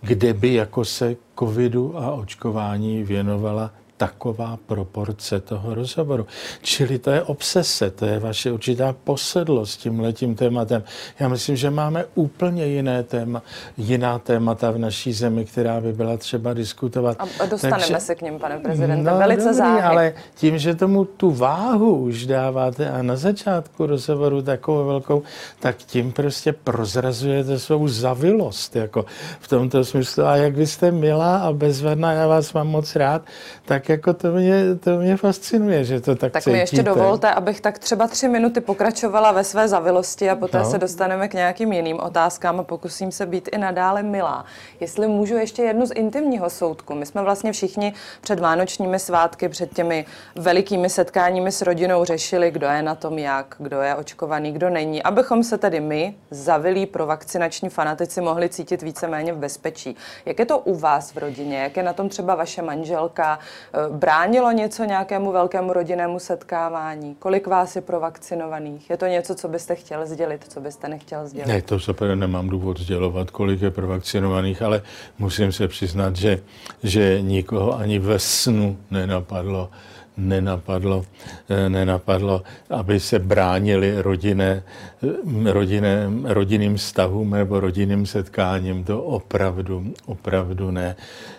kde 0.00 0.34
by 0.34 0.54
jako 0.54 0.84
se 0.84 1.16
covidu 1.38 1.98
a 1.98 2.12
očkování 2.12 3.02
věnovala 3.02 3.70
taková 4.02 4.58
proporce 4.66 5.40
toho 5.40 5.74
rozhovoru. 5.74 6.26
Čili 6.62 6.98
to 6.98 7.10
je 7.10 7.22
obsese, 7.22 7.90
to 7.90 8.06
je 8.06 8.18
vaše 8.18 8.52
určitá 8.52 8.94
posedlost 9.04 9.80
tím 9.80 10.00
letím 10.00 10.34
tématem. 10.34 10.82
Já 11.20 11.28
myslím, 11.28 11.56
že 11.56 11.70
máme 11.70 12.04
úplně 12.14 12.66
jiné 12.66 13.02
téma, 13.02 13.42
jiná 13.76 14.18
témata 14.18 14.70
v 14.70 14.78
naší 14.78 15.12
zemi, 15.12 15.44
která 15.44 15.80
by 15.80 15.92
byla 15.92 16.16
třeba 16.16 16.54
diskutovat. 16.54 17.16
A 17.20 17.46
dostaneme 17.46 17.78
Takže, 17.78 18.00
se 18.00 18.14
k 18.14 18.22
něm, 18.22 18.38
pane 18.38 18.58
prezidente, 18.58 19.10
no, 19.10 19.18
velice 19.18 19.42
dobrý, 19.42 19.56
záhy. 19.56 19.80
ale 19.80 20.14
tím, 20.34 20.58
že 20.58 20.74
tomu 20.74 21.04
tu 21.04 21.30
váhu 21.30 21.96
už 21.96 22.26
dáváte 22.26 22.90
a 22.90 23.02
na 23.02 23.16
začátku 23.16 23.86
rozhovoru 23.86 24.42
takovou 24.42 24.86
velkou, 24.86 25.22
tak 25.60 25.76
tím 25.76 26.12
prostě 26.12 26.52
prozrazujete 26.52 27.58
svou 27.58 27.88
zavilost, 27.88 28.76
jako 28.76 29.04
v 29.40 29.48
tomto 29.48 29.84
smyslu. 29.84 30.24
A 30.24 30.36
jak 30.36 30.56
vy 30.56 30.66
jste 30.66 30.90
milá 30.90 31.36
a 31.36 31.52
bezvadná, 31.52 32.12
já 32.12 32.26
vás 32.26 32.52
mám 32.52 32.68
moc 32.68 32.96
rád, 32.96 33.22
tak 33.64 33.91
jako 33.92 34.14
to 34.14 34.32
mě, 34.32 34.74
to 34.80 34.90
mě 34.90 35.16
fascinuje, 35.16 35.84
že 35.84 36.00
to 36.00 36.16
tak 36.16 36.32
Tak 36.32 36.42
cítíte. 36.42 36.52
mi 36.52 36.58
ještě 36.58 36.82
dovolte, 36.82 37.30
abych 37.30 37.60
tak 37.60 37.78
třeba 37.78 38.06
tři 38.06 38.28
minuty 38.28 38.60
pokračovala 38.60 39.32
ve 39.32 39.44
své 39.44 39.68
zavilosti 39.68 40.30
a 40.30 40.36
poté 40.36 40.58
no. 40.58 40.70
se 40.70 40.78
dostaneme 40.78 41.28
k 41.28 41.34
nějakým 41.34 41.72
jiným 41.72 42.00
otázkám 42.00 42.60
a 42.60 42.62
pokusím 42.62 43.12
se 43.12 43.26
být 43.26 43.48
i 43.52 43.58
nadále 43.58 44.02
milá. 44.02 44.44
Jestli 44.80 45.08
můžu 45.08 45.36
ještě 45.36 45.62
jednu 45.62 45.86
z 45.86 45.90
intimního 45.94 46.50
soudku. 46.50 46.94
My 46.94 47.06
jsme 47.06 47.22
vlastně 47.22 47.52
všichni 47.52 47.92
před 48.20 48.40
vánočními 48.40 48.98
svátky, 48.98 49.48
před 49.48 49.74
těmi 49.74 50.04
velikými 50.36 50.90
setkáními 50.90 51.52
s 51.52 51.62
rodinou 51.62 52.04
řešili, 52.04 52.50
kdo 52.50 52.66
je 52.66 52.82
na 52.82 52.94
tom 52.94 53.18
jak, 53.18 53.54
kdo 53.58 53.80
je 53.80 53.94
očkovaný, 53.94 54.52
kdo 54.52 54.70
není, 54.70 55.02
abychom 55.02 55.44
se 55.44 55.58
tedy 55.58 55.80
my, 55.80 56.14
zavilí 56.30 56.86
pro 56.86 57.06
vakcinační 57.06 57.68
fanatici, 57.68 58.20
mohli 58.20 58.48
cítit 58.48 58.82
víceméně 58.82 59.32
v 59.32 59.36
bezpečí. 59.36 59.96
Jak 60.26 60.38
je 60.38 60.46
to 60.46 60.58
u 60.58 60.74
vás 60.74 61.12
v 61.14 61.18
rodině? 61.18 61.58
Jak 61.58 61.76
je 61.76 61.82
na 61.82 61.92
tom 61.92 62.08
třeba 62.08 62.34
vaše 62.34 62.62
manželka? 62.62 63.38
Eh, 63.86 63.88
bránilo 63.90 64.52
něco 64.52 64.84
nějakému 64.84 65.32
velkému 65.32 65.72
rodinnému 65.72 66.18
setkávání? 66.18 67.14
Kolik 67.18 67.46
vás 67.46 67.76
je 67.76 67.82
provakcinovaných? 67.82 68.90
Je 68.90 68.96
to 68.96 69.06
něco, 69.06 69.34
co 69.34 69.48
byste 69.48 69.74
chtěl 69.74 70.06
sdělit, 70.06 70.44
co 70.48 70.60
byste 70.60 70.88
nechtěl 70.88 71.26
sdělit? 71.26 71.48
Ne, 71.48 71.62
to 71.62 71.80
se 71.80 71.92
nemám 72.14 72.48
důvod 72.48 72.80
sdělovat, 72.80 73.30
kolik 73.30 73.62
je 73.62 73.70
provakcinovaných, 73.70 74.62
ale 74.62 74.82
musím 75.18 75.52
se 75.52 75.68
přiznat, 75.68 76.16
že, 76.16 76.40
že 76.82 77.22
nikoho 77.22 77.78
ani 77.78 77.98
ve 77.98 78.18
snu 78.18 78.78
nenapadlo, 78.90 79.70
nenapadlo, 80.16 81.04
eh, 81.48 81.68
nenapadlo, 81.68 82.42
aby 82.70 83.00
se 83.00 83.18
bránili 83.18 84.02
rodinné, 84.02 84.62
eh, 85.02 85.52
rodinné, 85.52 86.10
rodinným 86.24 86.76
vztahům 86.76 87.30
nebo 87.30 87.60
rodinným 87.60 88.06
setkáním. 88.06 88.84
To 88.84 89.02
opravdu, 89.02 89.92
opravdu 90.06 90.70
ne. 90.70 90.96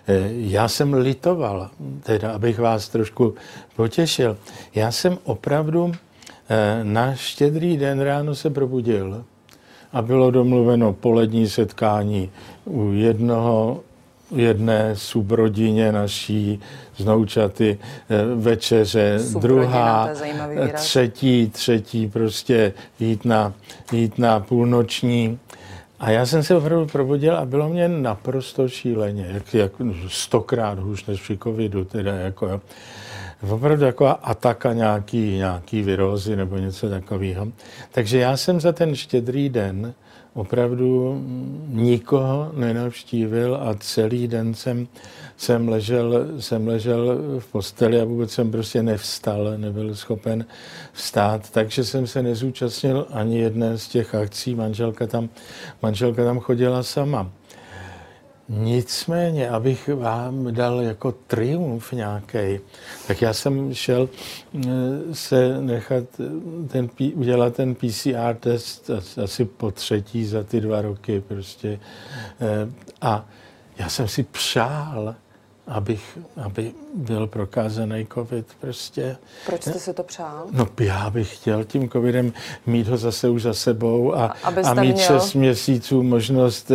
Eh, 0.08 0.30
já 0.30 0.68
jsem 0.68 0.94
litoval, 0.94 1.70
teda 2.04 2.32
abych 2.32 2.60
vás 2.60 2.90
trošku 2.90 3.36
potěšil. 3.76 4.38
Já 4.76 4.92
jsem 4.92 5.18
opravdu 5.24 5.92
na 6.84 7.16
štědrý 7.16 7.78
den 7.78 8.00
ráno 8.00 8.36
se 8.36 8.50
probudil 8.50 9.24
a 9.94 10.02
bylo 10.02 10.32
domluveno 10.32 10.94
polední 10.94 11.50
setkání 11.50 12.30
u 12.66 12.92
jednoho 12.94 13.84
jedné 14.36 14.96
subrodině 14.96 15.92
naší 15.92 16.60
znoučaty 16.98 17.78
eh, 18.10 18.36
večeře, 18.36 19.20
Subrodina, 19.20 19.62
druhá, 19.64 20.10
třetí, 20.74 21.50
třetí 21.50 22.08
prostě 22.08 22.74
jít 23.00 23.26
na, 23.26 23.54
jít 23.92 24.18
na 24.18 24.40
půlnoční. 24.40 25.40
A 26.00 26.10
já 26.10 26.26
jsem 26.26 26.44
se 26.44 26.56
opravdu 26.56 26.86
probudil 26.86 27.38
a 27.38 27.46
bylo 27.46 27.70
mě 27.70 27.88
naprosto 27.88 28.70
šíleně, 28.70 29.28
jak, 29.34 29.54
jak 29.54 29.72
stokrát 30.08 30.80
hůř 30.80 31.06
než 31.06 31.22
při 31.22 31.38
covidu, 31.38 31.86
teda 31.86 32.16
jako 32.16 32.48
jo. 32.48 32.62
Opravdu 33.50 33.86
jako 33.86 34.16
ataka 34.24 34.74
nějaký, 34.74 35.38
nějaký 35.38 35.82
virózy 35.82 36.36
nebo 36.36 36.58
něco 36.58 36.90
takového. 36.90 37.48
Takže 37.92 38.18
já 38.18 38.38
jsem 38.38 38.60
za 38.60 38.72
ten 38.72 38.96
štědrý 38.96 39.50
den 39.50 39.94
opravdu 40.34 41.22
nikoho 41.68 42.52
nenavštívil 42.54 43.56
a 43.56 43.76
celý 43.80 44.28
den 44.28 44.54
jsem, 44.54 44.88
jsem, 45.38 45.70
ležel, 45.70 46.28
jsem 46.40 46.68
ležel 46.68 47.18
v 47.40 47.52
posteli 47.52 48.02
a 48.02 48.06
vůbec 48.06 48.32
jsem 48.32 48.52
prostě 48.52 48.84
nevstal, 48.84 49.54
nebyl 49.58 49.96
schopen 49.96 50.46
vstát, 50.94 51.50
takže 51.50 51.84
jsem 51.84 52.08
se 52.08 52.24
nezúčastnil 52.24 53.08
ani 53.12 53.40
jedné 53.40 53.78
z 53.78 53.88
těch 53.88 54.16
akcí. 54.16 54.56
Manželka 54.56 55.08
tam, 55.08 55.30
manželka 55.82 56.24
tam 56.24 56.40
chodila 56.40 56.84
sama. 56.84 57.32
Nicméně, 58.50 59.50
abych 59.50 59.90
vám 59.96 60.54
dal 60.54 60.82
jako 60.82 61.12
triumf 61.12 61.92
nějaký, 61.92 62.60
tak 63.08 63.22
já 63.22 63.34
jsem 63.34 63.74
šel 63.74 64.10
eh, 64.56 64.70
se 65.14 65.62
nechat 65.62 66.04
eh, 66.20 66.68
ten, 66.68 66.90
udělat 67.14 67.56
ten 67.56 67.76
PCR 67.76 68.36
test 68.40 68.90
asi 69.24 69.46
po 69.46 69.72
třetí 69.72 70.26
za 70.26 70.44
ty 70.44 70.62
dva 70.62 70.82
roky 70.82 71.24
prostě. 71.28 71.80
Eh, 72.42 72.70
a 73.02 73.26
já 73.78 73.90
jsem 73.90 74.08
si 74.08 74.24
přál, 74.24 75.16
abych, 75.68 76.18
aby 76.46 76.72
byl 76.94 77.28
prokázaný 77.28 78.08
covid 78.14 78.48
prostě. 78.62 79.18
Proč 79.46 79.62
jste 79.62 79.80
si 79.80 79.94
to 79.94 80.04
přál? 80.04 80.46
No 80.52 80.68
já 80.80 81.10
bych 81.10 81.36
chtěl 81.36 81.64
tím 81.64 81.90
covidem 81.90 82.34
mít 82.66 82.88
ho 82.88 82.98
zase 82.98 83.30
už 83.30 83.42
za 83.42 83.54
sebou 83.54 84.16
a, 84.16 84.26
a, 84.26 84.54
a 84.66 84.74
mít 84.74 84.94
měl... 84.94 85.08
šest 85.08 85.34
měsíců 85.34 86.04
možnost 86.04 86.72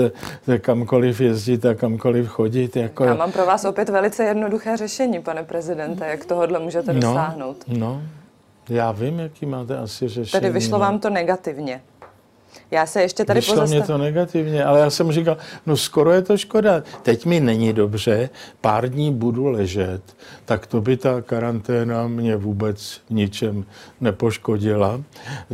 eh, 0.49 0.59
kamkoliv 0.59 1.21
jezdit 1.21 1.67
a 1.67 1.75
kamkoliv 1.75 2.29
chodit. 2.29 2.77
Jako... 2.77 3.05
Já 3.05 3.15
mám 3.15 3.33
pro 3.33 3.47
vás 3.47 3.65
opět 3.65 3.89
velice 3.89 4.25
jednoduché 4.25 4.77
řešení, 4.77 5.23
pane 5.23 5.45
prezidente, 5.45 6.07
jak 6.07 6.25
tohohle 6.25 6.59
můžete 6.59 6.93
no, 6.93 7.01
dosáhnout. 7.01 7.65
No, 7.69 8.03
já 8.69 8.93
vím, 8.93 9.19
jaký 9.19 9.47
máte 9.47 9.79
asi 9.79 10.09
řešení. 10.09 10.41
Tedy 10.41 10.53
vyšlo 10.53 10.79
vám 10.79 10.99
to 10.99 11.11
negativně. 11.11 11.81
Já 12.71 12.87
se 12.87 13.03
ještě 13.03 13.25
tady 13.25 13.41
Vyšlo 13.41 13.55
pozastav... 13.55 13.79
mě 13.79 13.87
to 13.87 13.99
negativně, 13.99 14.65
ale 14.65 14.81
já 14.81 14.91
jsem 14.91 15.13
říkal, 15.13 15.37
no 15.67 15.77
skoro 15.77 16.13
je 16.13 16.23
to 16.23 16.37
škoda. 16.37 16.83
Teď 17.03 17.27
mi 17.27 17.41
není 17.41 17.73
dobře, 17.73 18.31
pár 18.61 18.89
dní 18.89 19.13
budu 19.13 19.47
ležet, 19.47 20.03
tak 20.45 20.67
to 20.67 20.81
by 20.81 20.97
ta 20.97 21.23
karanténa 21.23 22.09
mě 22.09 22.37
vůbec 22.37 23.01
ničem 23.11 23.65
nepoškodila. 24.01 25.01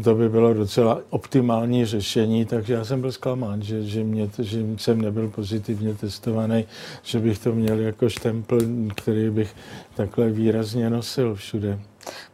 To 0.05 0.15
by 0.15 0.29
bylo 0.29 0.55
docela 0.55 1.01
optimální 1.11 1.87
řešení, 1.87 2.45
takže 2.45 2.75
já 2.75 2.85
jsem 2.85 3.01
byl 3.01 3.13
zklamán, 3.13 3.63
že, 3.63 3.83
že, 3.83 4.05
mě, 4.05 4.31
že 4.39 4.61
jsem 4.77 5.03
nebyl 5.03 5.29
pozitivně 5.29 5.95
testovaný, 5.95 6.65
že 7.03 7.19
bych 7.19 7.39
to 7.39 7.53
měl 7.53 7.79
jako 7.79 8.09
štempl, 8.09 8.59
který 8.95 9.31
bych 9.31 9.55
takhle 9.95 10.31
výrazně 10.31 10.91
nosil 10.91 11.35
všude. 11.35 11.79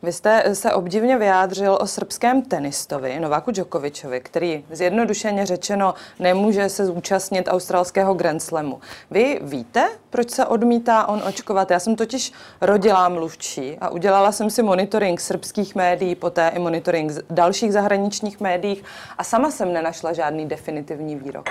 Vy 0.02 0.12
jste 0.12 0.54
se 0.54 0.72
obdivně 0.72 1.18
vyjádřil 1.18 1.78
o 1.80 1.86
srbském 1.86 2.42
tenistovi 2.42 3.20
Nováku 3.20 3.50
Djokovičovi, 3.50 4.20
který 4.20 4.64
zjednodušeně 4.70 5.46
řečeno 5.46 5.94
nemůže 6.18 6.68
se 6.68 6.86
zúčastnit 6.86 7.48
australského 7.48 8.14
Grand 8.14 8.42
Slamu. 8.42 8.80
Vy 9.10 9.40
víte, 9.42 9.88
proč 10.10 10.30
se 10.30 10.46
odmítá 10.46 11.06
on 11.06 11.22
očkovat? 11.28 11.70
Já 11.70 11.78
jsem 11.78 11.96
totiž 11.96 12.32
rodilá 12.60 13.08
mluvčí 13.08 13.76
a 13.80 13.88
udělala 13.88 14.32
jsem 14.32 14.50
si 14.50 14.62
monitoring 14.62 15.20
srbských 15.20 15.74
médií, 15.74 16.14
poté 16.14 16.48
i 16.48 16.58
monitoring 16.58 17.12
dalších 17.30 17.72
zahraničních 17.72 18.40
médií 18.40 18.82
a 19.18 19.24
sama 19.24 19.50
jsem 19.50 19.72
nenašla 19.72 20.12
žádný 20.12 20.48
definitivní 20.48 21.16
výrok. 21.16 21.48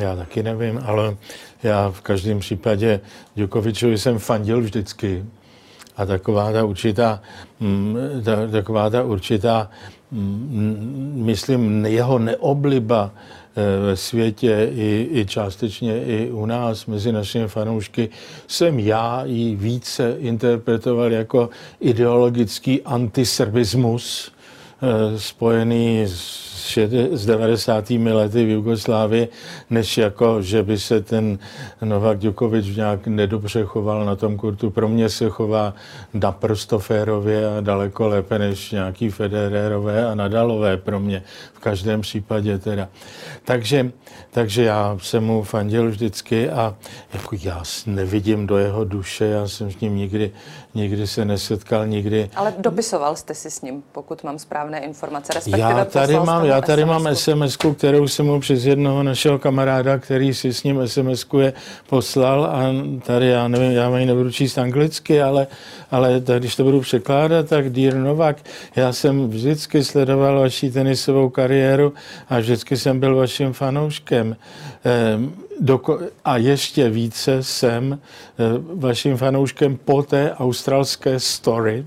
Já 0.00 0.16
taky 0.16 0.42
nevím, 0.42 0.80
ale 0.86 1.16
já 1.62 1.90
v 1.90 2.00
každém 2.00 2.38
případě 2.38 3.00
Djokovičovi 3.36 3.98
jsem 3.98 4.18
fandil 4.18 4.60
vždycky 4.60 5.24
a 5.98 6.06
taková 6.06 6.52
ta 6.52 6.64
určitá, 6.64 7.22
mm, 7.60 7.96
ta, 8.24 8.46
taková 8.46 8.90
ta 8.90 9.02
určitá, 9.02 9.70
mm, 10.10 11.12
myslím, 11.24 11.86
jeho 11.86 12.18
neobliba 12.18 13.10
eh, 13.56 13.86
ve 13.86 13.96
světě 13.96 14.70
i, 14.74 15.08
i 15.12 15.26
částečně 15.26 16.04
i 16.04 16.30
u 16.30 16.46
nás 16.46 16.86
mezi 16.86 17.12
našimi 17.12 17.48
fanoušky 17.48 18.08
jsem 18.46 18.78
já 18.78 19.22
i 19.26 19.56
více 19.56 20.16
interpretoval 20.18 21.12
jako 21.12 21.50
ideologický 21.80 22.82
antiserbismus 22.82 24.32
eh, 24.82 25.18
spojený 25.18 26.02
s 26.06 26.57
z 27.12 27.26
90. 27.26 27.90
lety 27.90 28.44
v 28.44 28.48
Jugoslávii, 28.48 29.28
než 29.70 29.98
jako, 29.98 30.42
že 30.42 30.62
by 30.62 30.78
se 30.78 31.00
ten 31.00 31.38
Novak 31.84 32.18
Djokovic 32.18 32.76
nějak 32.76 33.06
nedobře 33.06 33.64
choval 33.64 34.04
na 34.04 34.16
tom 34.16 34.36
kurtu. 34.36 34.70
Pro 34.70 34.88
mě 34.88 35.08
se 35.08 35.28
chová 35.28 35.74
naprosto 36.14 36.78
férově 36.78 37.58
a 37.58 37.60
daleko 37.60 38.08
lépe 38.08 38.38
než 38.38 38.70
nějaký 38.70 39.10
Federerové 39.10 40.06
a 40.06 40.14
Nadalové 40.14 40.76
pro 40.76 41.00
mě 41.00 41.22
v 41.54 41.58
každém 41.58 42.00
případě 42.00 42.58
teda. 42.58 42.88
Takže, 43.44 43.90
takže 44.30 44.64
já 44.64 44.98
jsem 45.02 45.24
mu 45.24 45.42
fandil 45.42 45.90
vždycky 45.90 46.50
a 46.50 46.76
jako 47.12 47.36
já 47.42 47.62
nevidím 47.86 48.46
do 48.46 48.58
jeho 48.58 48.84
duše, 48.84 49.24
já 49.24 49.48
jsem 49.48 49.70
s 49.70 49.80
ním 49.80 49.96
nikdy, 49.96 50.30
nikdy 50.74 51.06
se 51.06 51.24
nesetkal, 51.24 51.86
nikdy. 51.86 52.30
Ale 52.36 52.54
dopisoval 52.58 53.16
jste 53.16 53.34
si 53.34 53.50
s 53.50 53.62
ním, 53.62 53.82
pokud 53.92 54.24
mám 54.24 54.38
správné 54.38 54.80
informace, 54.80 55.32
respektive 55.34 55.70
já 55.70 55.84
tady 55.84 56.14
mám, 56.14 56.44
já 56.44 56.57
tady 56.60 56.82
SMS 56.82 56.88
mám 56.88 57.14
sms 57.14 57.56
kterou 57.76 58.08
jsem 58.08 58.26
mu 58.26 58.40
přes 58.40 58.64
jednoho 58.64 59.02
našeho 59.02 59.38
kamaráda, 59.38 59.98
který 59.98 60.34
si 60.34 60.52
s 60.52 60.62
ním 60.62 60.86
sms 60.86 61.26
je 61.38 61.52
poslal 61.88 62.44
a 62.44 62.74
tady 63.06 63.26
já 63.26 63.48
nevím, 63.48 63.70
já 63.70 63.90
mají 63.90 64.06
nebudu 64.06 64.30
číst 64.30 64.58
anglicky, 64.58 65.22
ale, 65.22 65.46
ale 65.90 66.20
tak, 66.20 66.38
když 66.38 66.56
to 66.56 66.64
budu 66.64 66.80
překládat, 66.80 67.48
tak 67.48 67.70
Dear 67.70 67.94
Novak, 67.94 68.36
já 68.76 68.92
jsem 68.92 69.28
vždycky 69.28 69.84
sledoval 69.84 70.40
vaši 70.40 70.70
tenisovou 70.70 71.28
kariéru 71.28 71.92
a 72.28 72.38
vždycky 72.38 72.76
jsem 72.76 73.00
byl 73.00 73.16
vaším 73.16 73.52
fanouškem. 73.52 74.36
Ehm, 74.84 75.32
a 76.24 76.36
ještě 76.36 76.90
více 76.90 77.42
jsem 77.42 77.98
eh, 78.38 78.44
vaším 78.74 79.16
fanouškem 79.16 79.78
po 79.84 80.02
té 80.02 80.32
australské 80.38 81.20
story, 81.20 81.86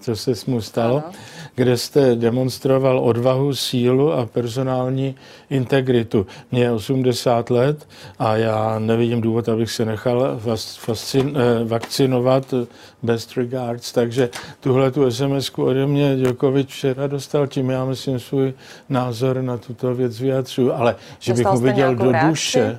co 0.00 0.16
se 0.16 0.32
mu 0.46 0.60
stalo. 0.60 0.96
Ano 0.96 1.12
kde 1.54 1.76
jste 1.76 2.16
demonstroval 2.16 2.98
odvahu, 2.98 3.54
sílu 3.54 4.12
a 4.12 4.26
personální 4.26 5.14
integritu. 5.50 6.26
Mně 6.52 6.62
je 6.62 6.72
80 6.72 7.50
let 7.50 7.88
a 8.18 8.36
já 8.36 8.78
nevidím 8.78 9.20
důvod, 9.20 9.48
abych 9.48 9.70
se 9.70 9.84
nechal 9.84 10.40
fascin, 10.78 11.36
eh, 11.36 11.64
vakcinovat 11.64 12.54
best 13.02 13.36
regards, 13.36 13.92
takže 13.92 14.30
tuhle 14.60 14.90
tu 14.90 15.10
sms 15.10 15.50
ode 15.56 15.86
mě 15.86 16.16
Djokovic 16.16 16.68
včera 16.68 17.06
dostal, 17.06 17.46
tím 17.46 17.70
já 17.70 17.84
myslím 17.84 18.20
svůj 18.20 18.52
názor 18.88 19.42
na 19.42 19.56
tuto 19.56 19.94
věc 19.94 20.20
vyjadřuju, 20.20 20.72
ale 20.72 20.96
že 21.18 21.32
Dostal 21.32 21.52
bych 21.52 21.60
mu 21.60 21.66
viděl 21.66 21.94
do 21.94 22.12
reakci? 22.12 22.28
duše, 22.28 22.78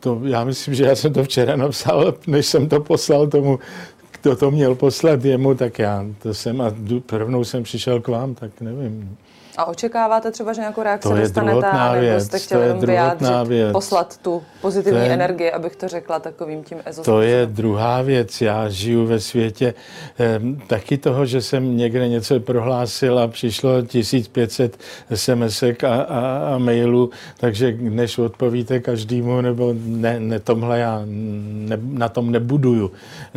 to, 0.00 0.20
já 0.24 0.44
myslím, 0.44 0.74
že 0.74 0.84
já 0.84 0.96
jsem 0.96 1.12
to 1.12 1.24
včera 1.24 1.56
napsal, 1.56 2.14
než 2.26 2.46
jsem 2.46 2.68
to 2.68 2.80
poslal 2.80 3.26
tomu, 3.26 3.58
kdo 4.22 4.36
to 4.36 4.50
měl 4.50 4.74
poslat 4.74 5.24
jemu, 5.24 5.54
tak 5.54 5.78
já 5.78 6.06
to 6.22 6.34
jsem 6.34 6.60
a 6.60 6.74
rovnou 7.12 7.44
jsem 7.44 7.62
přišel 7.62 8.00
k 8.00 8.08
vám, 8.08 8.34
tak 8.34 8.60
nevím. 8.60 9.16
A 9.56 9.64
očekáváte 9.64 10.30
třeba, 10.30 10.52
že 10.52 10.60
nějakou 10.60 10.82
reakci 10.82 11.08
To 11.08 11.16
je 11.16 11.22
dostanete, 11.22 11.50
druhotná 11.60 11.88
nebo 11.92 12.00
věc, 12.00 12.24
jste 12.24 12.38
to 12.38 12.44
chtěli 12.44 12.60
je 12.62 12.66
jenom 12.66 12.80
druhotná 12.80 13.08
vyjádřit, 13.42 13.48
věc. 13.48 13.72
poslat 13.72 14.16
tu 14.18 14.42
pozitivní 14.60 14.98
To 14.98 15.04
je- 15.04 15.12
energii, 15.12 15.52
abych 15.52 15.76
to 15.76 15.88
řekla 15.88 16.18
takovým 16.18 16.64
tím 16.64 16.78
ezo 16.84 17.02
To 17.02 17.20
je 17.20 17.46
druhá 17.46 18.02
věc. 18.02 18.40
Já 18.40 18.68
žiju 18.68 19.06
ve 19.06 19.20
světě 19.20 19.74
eh, 20.20 20.40
taky 20.66 20.98
toho, 20.98 21.26
že 21.26 21.42
jsem 21.42 21.76
někde 21.76 22.08
něco 22.08 22.40
prohlásil 22.40 23.18
a 23.18 23.28
přišlo 23.28 23.82
1500 23.82 24.76
sms 25.14 25.62
a, 25.62 25.72
a, 25.88 26.54
a 26.54 26.58
mailů, 26.58 27.10
takže 27.38 27.76
než 27.80 28.18
odpovíte 28.18 28.80
každému, 28.80 29.40
nebo 29.40 29.74
ne, 29.84 30.20
ne 30.20 30.40
tomhle 30.40 30.78
já 30.78 31.02
ne, 31.04 31.78
na 31.82 32.08
tom 32.08 32.30
nebuduju 32.30 32.90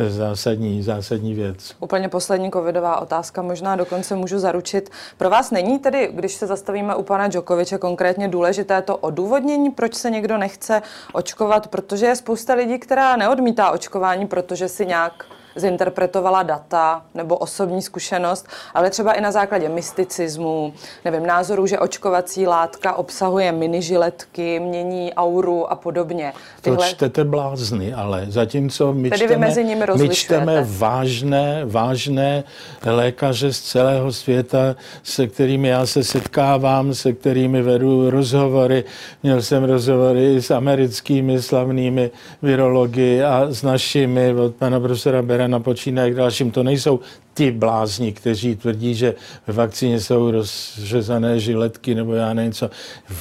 zásadní, 0.08 0.82
zásadní 0.82 1.34
věc. 1.34 1.74
Úplně 1.80 2.08
poslední 2.08 2.50
covidová 2.50 3.00
otázka, 3.00 3.42
možná 3.42 3.76
dokonce 3.76 4.14
můžu 4.16 4.38
zaručit. 4.38 4.90
Pro 5.18 5.30
vás 5.30 5.50
není 5.50 5.78
tedy, 5.78 6.03
když 6.12 6.34
se 6.34 6.46
zastavíme 6.46 6.94
u 6.94 7.02
pana 7.02 7.28
Djokoviče, 7.28 7.78
konkrétně 7.78 8.28
důležité 8.28 8.82
to 8.82 8.96
odůvodnění, 8.96 9.70
proč 9.70 9.94
se 9.94 10.10
někdo 10.10 10.38
nechce 10.38 10.82
očkovat, 11.12 11.68
protože 11.68 12.06
je 12.06 12.16
spousta 12.16 12.54
lidí, 12.54 12.78
která 12.78 13.16
neodmítá 13.16 13.70
očkování, 13.70 14.26
protože 14.26 14.68
si 14.68 14.86
nějak 14.86 15.24
zinterpretovala 15.56 16.42
data 16.42 17.02
nebo 17.14 17.36
osobní 17.36 17.82
zkušenost, 17.82 18.46
ale 18.74 18.90
třeba 18.90 19.12
i 19.12 19.20
na 19.20 19.32
základě 19.32 19.68
mysticismu, 19.68 20.72
nevím, 21.04 21.26
názorů, 21.26 21.66
že 21.66 21.78
očkovací 21.78 22.46
látka 22.46 22.94
obsahuje 22.94 23.52
minižiletky, 23.52 24.60
mění 24.60 25.14
auru 25.14 25.72
a 25.72 25.76
podobně. 25.76 26.32
To 26.62 26.76
čtete 26.76 27.24
blázny, 27.24 27.94
ale 27.94 28.26
zatímco 28.28 28.92
my 28.92 29.10
Tedy 29.10 29.24
čteme, 29.24 29.46
mezi 29.46 29.64
nimi 29.64 29.86
my 29.96 30.08
čteme 30.08 30.66
vážné, 30.68 31.62
vážné 31.64 32.44
lékaře 32.84 33.52
z 33.52 33.60
celého 33.60 34.12
světa, 34.12 34.76
se 35.02 35.26
kterými 35.26 35.68
já 35.68 35.86
se 35.86 36.04
setkávám, 36.04 36.94
se 36.94 37.12
kterými 37.12 37.62
vedu 37.62 38.10
rozhovory. 38.10 38.84
Měl 39.22 39.42
jsem 39.42 39.64
rozhovory 39.64 40.42
s 40.42 40.50
americkými 40.50 41.42
slavnými 41.42 42.10
virology 42.42 43.24
a 43.24 43.46
s 43.50 43.62
našimi, 43.62 44.34
od 44.34 44.54
pana 44.54 44.80
profesora 44.80 45.22
Berana 45.44 45.60
počínaje 45.60 46.10
k 46.10 46.14
dalším. 46.14 46.50
To 46.50 46.62
nejsou 46.62 47.00
ti 47.34 47.50
blázni, 47.50 48.12
kteří 48.12 48.56
tvrdí, 48.56 48.94
že 48.94 49.14
ve 49.46 49.52
vakcíně 49.52 50.00
jsou 50.00 50.30
rozřezané 50.30 51.40
žiletky 51.40 51.94
nebo 51.94 52.14
já 52.14 52.34
nevím 52.34 52.52
co. 52.52 52.70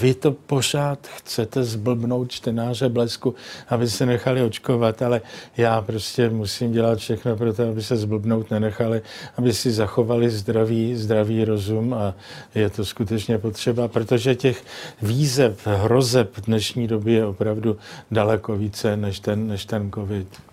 Vy 0.02 0.14
to 0.14 0.32
pořád 0.32 1.08
chcete 1.08 1.64
zblbnout 1.64 2.32
čtenáře 2.32 2.90
blesku, 2.90 3.36
aby 3.70 3.90
se 3.90 4.06
nechali 4.06 4.42
očkovat, 4.42 5.02
ale 5.02 5.22
já 5.58 5.82
prostě 5.82 6.30
musím 6.30 6.72
dělat 6.72 7.00
všechno 7.00 7.38
pro 7.38 7.54
to, 7.54 7.70
aby 7.70 7.84
se 7.84 7.98
zblbnout 7.98 8.52
nenechali, 8.52 9.02
aby 9.38 9.54
si 9.54 9.72
zachovali 9.72 10.30
zdravý, 10.30 10.96
zdravý 10.96 11.46
rozum 11.46 11.94
a 11.94 12.16
je 12.56 12.70
to 12.70 12.86
skutečně 12.86 13.38
potřeba, 13.38 13.88
protože 13.88 14.36
těch 14.36 14.64
výzev, 15.02 15.68
hrozeb 15.68 16.30
v 16.38 16.42
dnešní 16.42 16.88
době 16.88 17.14
je 17.14 17.26
opravdu 17.26 17.78
daleko 18.12 18.56
více 18.56 18.98
než 18.98 19.20
ten, 19.20 19.48
než 19.48 19.66
ten 19.66 19.92
covid. 19.92 20.53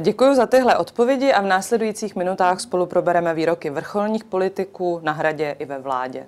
Děkuji 0.00 0.34
za 0.34 0.46
tyhle 0.46 0.76
odpovědi 0.76 1.32
a 1.32 1.40
v 1.40 1.46
následujících 1.46 2.16
minutách 2.16 2.60
spolu 2.60 2.86
probereme 2.86 3.34
výroky 3.34 3.70
vrcholních 3.70 4.24
politiků 4.24 5.00
na 5.02 5.12
hradě 5.12 5.56
i 5.58 5.64
ve 5.64 5.78
vládě. 5.78 6.26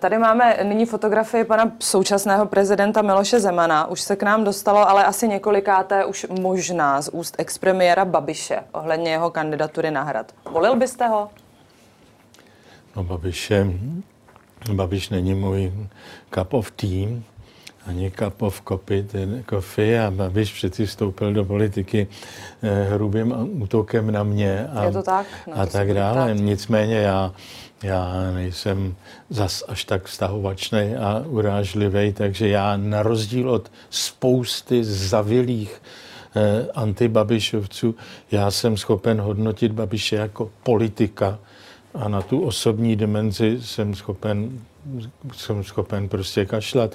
Tady 0.00 0.18
máme 0.18 0.58
nyní 0.62 0.86
fotografii 0.86 1.44
pana 1.44 1.72
současného 1.80 2.46
prezidenta 2.46 3.02
Miloše 3.02 3.40
Zemana. 3.40 3.86
Už 3.86 4.00
se 4.00 4.16
k 4.16 4.22
nám 4.22 4.44
dostalo, 4.44 4.88
ale 4.88 5.04
asi 5.04 5.28
několikáté 5.28 6.04
už 6.04 6.26
možná 6.40 7.02
z 7.02 7.08
úst 7.08 7.34
expremiéra 7.38 8.04
Babiše 8.04 8.64
ohledně 8.72 9.10
jeho 9.10 9.30
kandidatury 9.30 9.90
na 9.90 10.02
hrad. 10.02 10.32
Volil 10.50 10.76
byste 10.76 11.06
ho? 11.06 11.30
No 12.96 13.04
Babiše, 13.04 13.66
Babiš 14.72 15.08
není 15.08 15.34
můj 15.34 15.72
cup 16.34 16.54
of 16.54 16.70
tea, 16.70 17.08
ani 17.86 18.10
cup 18.10 18.42
of 18.42 18.62
coffee, 18.68 19.02
ten 19.02 19.44
coffee 19.50 20.06
a 20.06 20.10
Babiš 20.10 20.52
přeci 20.52 20.86
vstoupil 20.86 21.32
do 21.32 21.44
politiky 21.44 22.06
eh, 22.62 22.84
hrubým 22.84 23.34
útokem 23.62 24.10
na 24.10 24.22
mě 24.22 24.68
a, 24.68 24.84
Je 24.84 24.92
to 24.92 25.02
tak? 25.02 25.26
No, 25.46 25.58
a 25.58 25.66
to 25.66 25.72
tak 25.72 25.94
dále. 25.94 26.34
ptát. 26.34 26.44
Nicméně 26.44 26.96
já, 26.96 27.32
já 27.82 28.30
nejsem 28.34 28.94
zas 29.30 29.64
až 29.68 29.84
tak 29.84 30.04
vztahovačný 30.04 30.96
a 30.96 31.22
urážlivý, 31.26 32.12
takže 32.12 32.48
já 32.48 32.76
na 32.76 33.02
rozdíl 33.02 33.50
od 33.50 33.70
spousty 33.90 34.84
zavilých 34.84 35.82
eh, 36.36 36.66
antibabišovců, 36.74 37.94
já 38.30 38.50
jsem 38.50 38.76
schopen 38.76 39.20
hodnotit 39.20 39.72
Babiše 39.72 40.16
jako 40.16 40.50
politika 40.62 41.38
a 41.98 42.08
na 42.08 42.22
tu 42.22 42.40
osobní 42.40 42.96
dimenzi 42.96 43.58
jsem 43.62 43.94
schopen, 43.94 44.60
jsem 45.32 45.64
schopen 45.64 46.08
prostě 46.08 46.46
kašlat. 46.46 46.94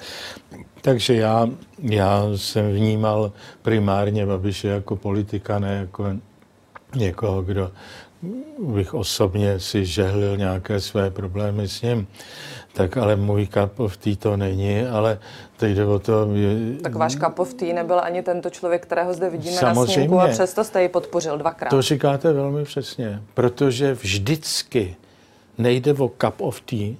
Takže 0.80 1.14
já, 1.14 1.48
já 1.78 2.22
jsem 2.36 2.72
vnímal 2.72 3.32
primárně 3.62 4.26
Babiše 4.26 4.68
jako 4.68 4.96
politika, 4.96 5.58
ne 5.58 5.74
jako 5.74 6.12
někoho, 6.96 7.42
kdo 7.42 7.70
bych 8.58 8.94
osobně 8.94 9.60
si 9.60 9.86
žehlil 9.86 10.36
nějaké 10.36 10.80
své 10.80 11.10
problémy 11.10 11.68
s 11.68 11.82
ním. 11.82 12.06
Tak 12.74 12.96
ale 12.96 13.16
můj 13.16 13.46
cup 13.46 13.80
of 13.80 13.96
tea 13.96 14.16
to 14.18 14.36
není, 14.36 14.82
ale 14.82 15.18
teď 15.56 15.76
jde 15.76 15.84
o 15.86 15.98
to... 15.98 16.28
Je, 16.34 16.80
Tak 16.82 16.94
váš 16.94 17.16
cup 17.16 17.38
of 17.38 17.54
tea 17.54 17.74
nebyl 17.74 18.00
ani 18.00 18.22
tento 18.22 18.50
člověk, 18.50 18.82
kterého 18.82 19.14
zde 19.14 19.30
vidíme 19.30 19.54
na 19.54 19.60
Samozřejmě. 19.60 19.94
snímku 19.94 20.20
a 20.20 20.28
přesto 20.28 20.64
jste 20.64 20.82
ji 20.82 20.88
podpořil 20.88 21.38
dvakrát. 21.38 21.70
To 21.70 21.82
říkáte 21.82 22.32
velmi 22.32 22.64
přesně, 22.64 23.22
protože 23.34 23.94
vždycky 23.94 24.96
nejde 25.58 25.92
o 25.92 26.08
cup 26.08 26.40
of 26.40 26.60
tea, 26.60 26.94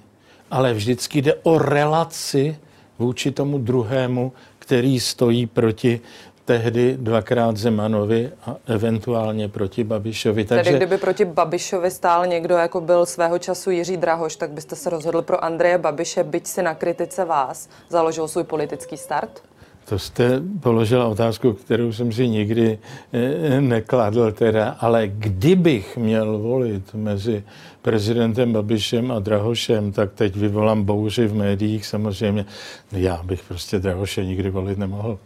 ale 0.51 0.73
vždycky 0.73 1.21
jde 1.21 1.33
o 1.43 1.57
relaci 1.57 2.57
vůči 2.99 3.31
tomu 3.31 3.57
druhému, 3.57 4.33
který 4.59 4.99
stojí 4.99 5.47
proti 5.47 6.01
tehdy 6.45 6.97
dvakrát 6.99 7.57
Zemanovi 7.57 8.31
a 8.45 8.55
eventuálně 8.67 9.49
proti 9.49 9.83
Babišovi. 9.83 10.45
Tedy 10.45 10.73
kdyby 10.73 10.97
proti 10.97 11.25
Babišovi 11.25 11.91
stál 11.91 12.27
někdo, 12.27 12.55
jako 12.55 12.81
byl 12.81 13.05
svého 13.05 13.39
času 13.39 13.71
Jiří 13.71 13.97
Drahoš, 13.97 14.35
tak 14.35 14.51
byste 14.51 14.75
se 14.75 14.89
rozhodl 14.89 15.21
pro 15.21 15.43
Andreje 15.43 15.77
Babiše, 15.77 16.23
byť 16.23 16.47
si 16.47 16.61
na 16.63 16.75
kritice 16.75 17.25
vás 17.25 17.69
založil 17.89 18.27
svůj 18.27 18.43
politický 18.43 18.97
start? 18.97 19.41
To 19.89 19.99
jste 19.99 20.41
položila 20.59 21.07
otázku, 21.07 21.53
kterou 21.53 21.93
jsem 21.93 22.11
si 22.11 22.27
nikdy 22.27 22.79
eh, 23.13 23.61
nekladl 23.61 24.31
teda, 24.31 24.69
ale 24.79 25.07
kdybych 25.07 25.97
měl 25.97 26.37
volit 26.37 26.93
mezi 26.93 27.43
prezidentem 27.81 28.53
Babišem 28.53 29.11
a 29.11 29.19
Drahošem, 29.19 29.91
tak 29.91 30.13
teď 30.13 30.35
vyvolám 30.35 30.83
bouři 30.83 31.27
v 31.27 31.35
médiích 31.35 31.85
samozřejmě. 31.85 32.45
Já 32.91 33.23
bych 33.23 33.43
prostě 33.43 33.79
Drahoše 33.79 34.25
nikdy 34.25 34.49
volit 34.49 34.77
nemohl. 34.77 35.19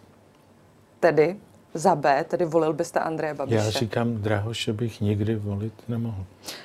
Tedy 0.99 1.39
za 1.73 1.95
B, 1.95 2.25
tedy 2.27 2.45
volil 2.45 2.73
byste 2.73 2.99
Andreje 2.99 3.33
Babiše? 3.33 3.55
Já 3.57 3.69
říkám, 3.69 4.15
Drahoše 4.15 4.73
bych 4.73 5.01
nikdy 5.01 5.35
volit 5.35 5.73
nemohl. 5.87 6.23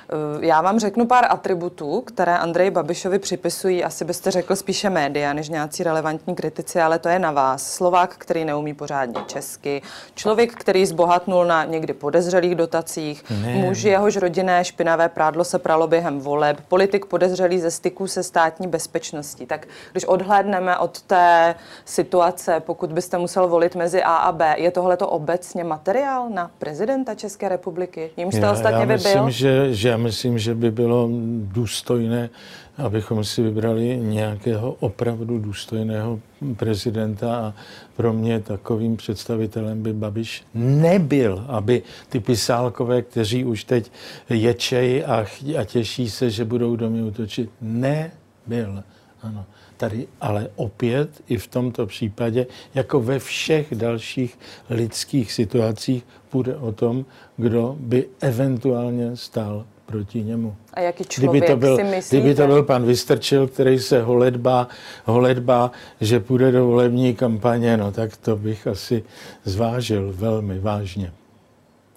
Eh, 0.09 0.45
Já 0.45 0.61
vám 0.61 0.79
řeknu 0.79 1.05
pár 1.05 1.25
atributů, 1.29 2.01
které 2.01 2.37
Andreji 2.37 2.71
Babišovi 2.71 3.19
připisují, 3.19 3.83
asi 3.83 4.05
byste 4.05 4.31
řekl 4.31 4.55
spíše 4.55 4.89
média, 4.89 5.33
než 5.33 5.49
nějací 5.49 5.83
relevantní 5.83 6.35
kritici, 6.35 6.81
ale 6.81 6.99
to 6.99 7.09
je 7.09 7.19
na 7.19 7.31
vás. 7.31 7.73
Slovák, 7.73 8.15
který 8.17 8.45
neumí 8.45 8.73
pořádně 8.73 9.21
česky, 9.27 9.81
člověk, 10.15 10.53
který 10.53 10.85
zbohatnul 10.85 11.45
na 11.45 11.63
někdy 11.65 11.93
podezřelých 11.93 12.55
dotacích, 12.55 13.23
Ne. 13.41 13.53
muž, 13.55 13.83
jehož 13.83 14.15
rodinné 14.17 14.65
špinavé 14.65 15.09
prádlo 15.09 15.43
se 15.43 15.59
pralo 15.59 15.87
během 15.87 16.19
voleb, 16.19 16.57
politik 16.67 17.05
podezřelý 17.05 17.59
ze 17.59 17.71
styků 17.71 18.07
se 18.07 18.23
státní 18.23 18.67
bezpečností. 18.67 19.45
Tak 19.45 19.67
když 19.91 20.05
odhlédneme 20.05 20.77
od 20.77 21.01
té 21.01 21.55
situace, 21.85 22.59
pokud 22.59 22.91
byste 22.93 23.17
musel 23.17 23.47
volit 23.47 23.75
mezi 23.75 24.03
A 24.03 24.15
a 24.15 24.31
B, 24.31 24.55
je 24.57 24.71
tohle 24.71 24.94
to 24.97 25.09
obecně 25.09 25.63
materiál 25.63 26.29
na 26.29 26.51
prezidenta 26.57 27.15
České 27.15 27.49
republiky? 27.49 28.11
Jím 28.17 28.31
jste 28.31 28.49
ostatně 28.49 28.79
já 28.79 28.85
myslím, 28.85 29.21
byl? 29.21 29.29
že, 29.29 29.73
že 29.73 29.89
já 29.89 29.97
myslím, 29.97 30.39
že 30.39 30.55
by 30.55 30.71
bylo 30.71 31.09
důstojné 31.41 32.29
abychom 32.77 33.23
si 33.23 33.41
vybrali 33.41 33.97
nějakého 33.97 34.71
opravdu 34.79 35.39
důstojného 35.39 36.19
prezidenta 36.57 37.37
a 37.37 37.53
pro 37.95 38.13
mě 38.13 38.39
takovým 38.39 38.97
představitelem 38.97 39.83
by 39.83 39.93
Babiš 39.93 40.43
nebyl, 40.53 41.45
aby 41.47 41.83
ty 42.09 42.19
pisálkové, 42.19 43.01
kteří 43.01 43.45
už 43.45 43.63
teď 43.63 43.91
ječejí 44.29 45.03
a, 45.03 45.25
a 45.59 45.63
těší 45.63 46.09
se, 46.09 46.29
že 46.29 46.45
budou 46.45 46.75
do 46.75 46.89
mě 46.89 47.03
útočit, 47.03 47.49
nebyl. 47.61 48.83
Ano. 49.21 49.45
Tady 49.77 50.07
ale 50.21 50.49
opět 50.55 51.09
i 51.27 51.37
v 51.37 51.47
tomto 51.47 51.85
případě, 51.85 52.47
jako 52.75 52.99
ve 52.99 53.19
všech 53.19 53.75
dalších 53.75 54.39
lidských 54.69 55.31
situacích, 55.31 56.05
půjde 56.29 56.55
o 56.55 56.71
tom, 56.71 57.05
kdo 57.37 57.75
by 57.79 58.07
eventuálně 58.21 59.17
stál 59.17 59.65
proti 59.85 60.23
němu. 60.23 60.55
A 60.73 60.79
jaký 60.79 61.03
člověk 61.05 61.31
kdyby 61.31 61.47
to 61.47 61.57
byl, 61.57 61.77
si 61.77 61.83
myslíte? 61.83 62.21
Kdyby 62.21 62.35
to 62.35 62.47
byl 62.47 62.63
pan 62.63 62.85
Vystrčil, 62.85 63.47
který 63.47 63.79
se 63.79 64.01
holedbá, 64.01 64.67
holedbá, 65.05 65.71
že 66.01 66.19
půjde 66.19 66.51
do 66.51 66.65
volební 66.65 67.15
kampaně, 67.15 67.77
no 67.77 67.91
tak 67.91 68.17
to 68.17 68.35
bych 68.35 68.67
asi 68.67 69.03
zvážil 69.43 70.13
velmi 70.15 70.59
vážně. 70.59 71.11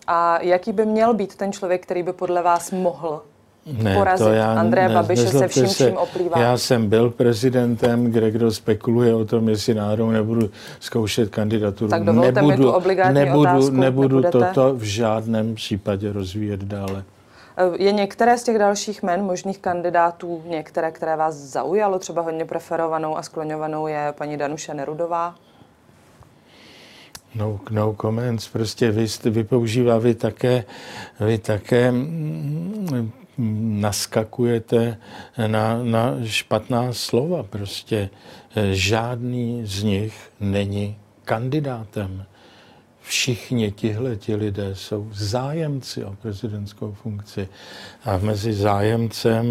A 0.07 0.43
jaký 0.43 0.73
by 0.73 0.87
měl 0.87 1.15
být 1.15 1.37
ten 1.37 1.53
člověk, 1.53 1.83
který 1.83 2.03
by 2.03 2.13
podle 2.13 2.43
vás 2.43 2.71
mohl 2.71 3.23
ne, 3.73 3.95
porazit 3.95 4.27
to 4.27 4.33
já, 4.33 4.53
Andreje 4.53 4.89
ne, 4.89 4.95
Babiše 4.95 5.29
se 5.29 5.49
vším, 5.49 5.69
čím 5.69 5.97
oplývá? 5.97 6.41
Já 6.41 6.59
jsem 6.59 6.89
byl 6.89 7.11
prezidentem, 7.11 8.05
kde 8.05 8.31
kdo 8.31 8.51
spekuluje 8.51 9.15
o 9.15 9.25
tom, 9.25 9.49
jestli 9.49 9.75
náhodou 9.75 10.11
nebudu 10.11 10.51
zkoušet 10.81 11.31
kandidaturu. 11.31 11.91
Tak 11.91 12.05
dovolte 12.05 12.33
nebudu, 12.33 12.57
mi 12.57 12.57
tu 12.57 12.71
obligátní 12.71 13.15
nebudu, 13.15 13.41
otázku, 13.41 13.71
nebudu 13.71 14.21
nebudete? 14.21 14.53
toto 14.55 14.75
v 14.75 14.83
žádném 14.83 15.55
případě 15.55 16.13
rozvíjet 16.13 16.61
dále. 16.61 17.05
Je 17.79 17.93
některé 17.93 18.39
z 18.39 18.43
těch 18.43 18.59
dalších 18.59 19.03
men 19.03 19.23
možných 19.23 19.59
kandidátů, 19.59 20.43
některé, 20.47 20.91
které 20.91 21.17
vás 21.17 21.35
zaujalo, 21.35 21.99
třeba 21.99 22.23
hodně 22.23 22.45
preferovanou 22.45 23.17
a 23.17 23.23
skloňovanou 23.23 23.87
je 23.87 24.15
paní 24.19 24.37
Danuše 24.37 24.75
Nerudová? 24.75 25.35
No, 27.35 27.61
no 27.71 27.97
comments, 28.01 28.49
prostě 28.49 28.91
vy, 28.91 29.07
vy 29.25 29.45
používá, 29.45 29.99
vy 29.99 30.15
také, 30.15 30.65
vy 31.21 31.39
také 31.39 31.93
mm, 31.93 33.11
naskakujete 33.39 34.97
na, 35.47 35.83
na 35.83 36.15
špatná 36.25 36.93
slova. 36.93 37.43
Prostě 37.43 38.11
eh, 38.57 38.75
žádný 38.75 39.63
z 39.65 39.83
nich 39.83 40.31
není 40.41 40.97
kandidátem. 41.25 42.25
Všichni 43.09 43.73
tihle 43.73 44.17
ti 44.17 44.35
lidé 44.35 44.75
jsou 44.75 45.09
zájemci 45.13 46.05
o 46.05 46.15
prezidentskou 46.23 46.93
funkci. 46.93 47.49
A 48.05 48.19
mezi 48.19 48.53
zájemcem 48.53 49.47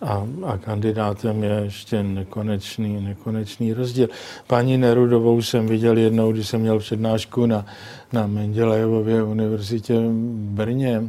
a, 0.00 0.26
a 0.46 0.58
kandidátem 0.58 1.44
je 1.44 1.60
ještě 1.64 2.02
nekonečný, 2.02 3.00
nekonečný 3.00 3.72
rozdíl. 3.72 4.08
Paní 4.46 4.78
Nerudovou 4.78 5.42
jsem 5.42 5.66
viděl 5.66 5.98
jednou, 5.98 6.32
když 6.32 6.48
jsem 6.48 6.60
měl 6.60 6.78
přednášku 6.78 7.46
na, 7.46 7.66
na 8.12 8.26
Mendelejevově 8.26 9.22
univerzitě 9.22 9.94
v 9.94 10.12
Brně. 10.54 11.02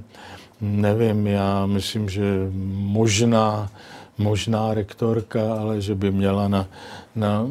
Nevím, 0.62 1.28
já 1.28 1.66
myslím, 1.66 2.10
že 2.10 2.24
možná, 2.70 3.70
možná 4.18 4.74
rektorka, 4.74 5.54
ale 5.60 5.82
že 5.82 5.96
by 5.96 6.12
měla 6.12 6.48
na, 6.48 6.68
na, 7.16 7.48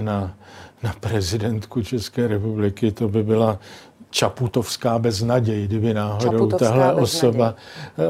na, 0.00 0.34
na 0.82 0.94
prezidentku 1.00 1.82
České 1.82 2.26
republiky, 2.28 2.92
to 2.92 3.08
by 3.08 3.22
byla 3.22 3.58
Čaputovská 4.10 4.98
beznaděj, 4.98 5.64
kdyby 5.64 5.94
náhodou 5.94 6.32
Čaputovská 6.32 6.68
tahle 6.68 6.86
beznaděj. 6.86 7.02
osoba, 7.02 7.54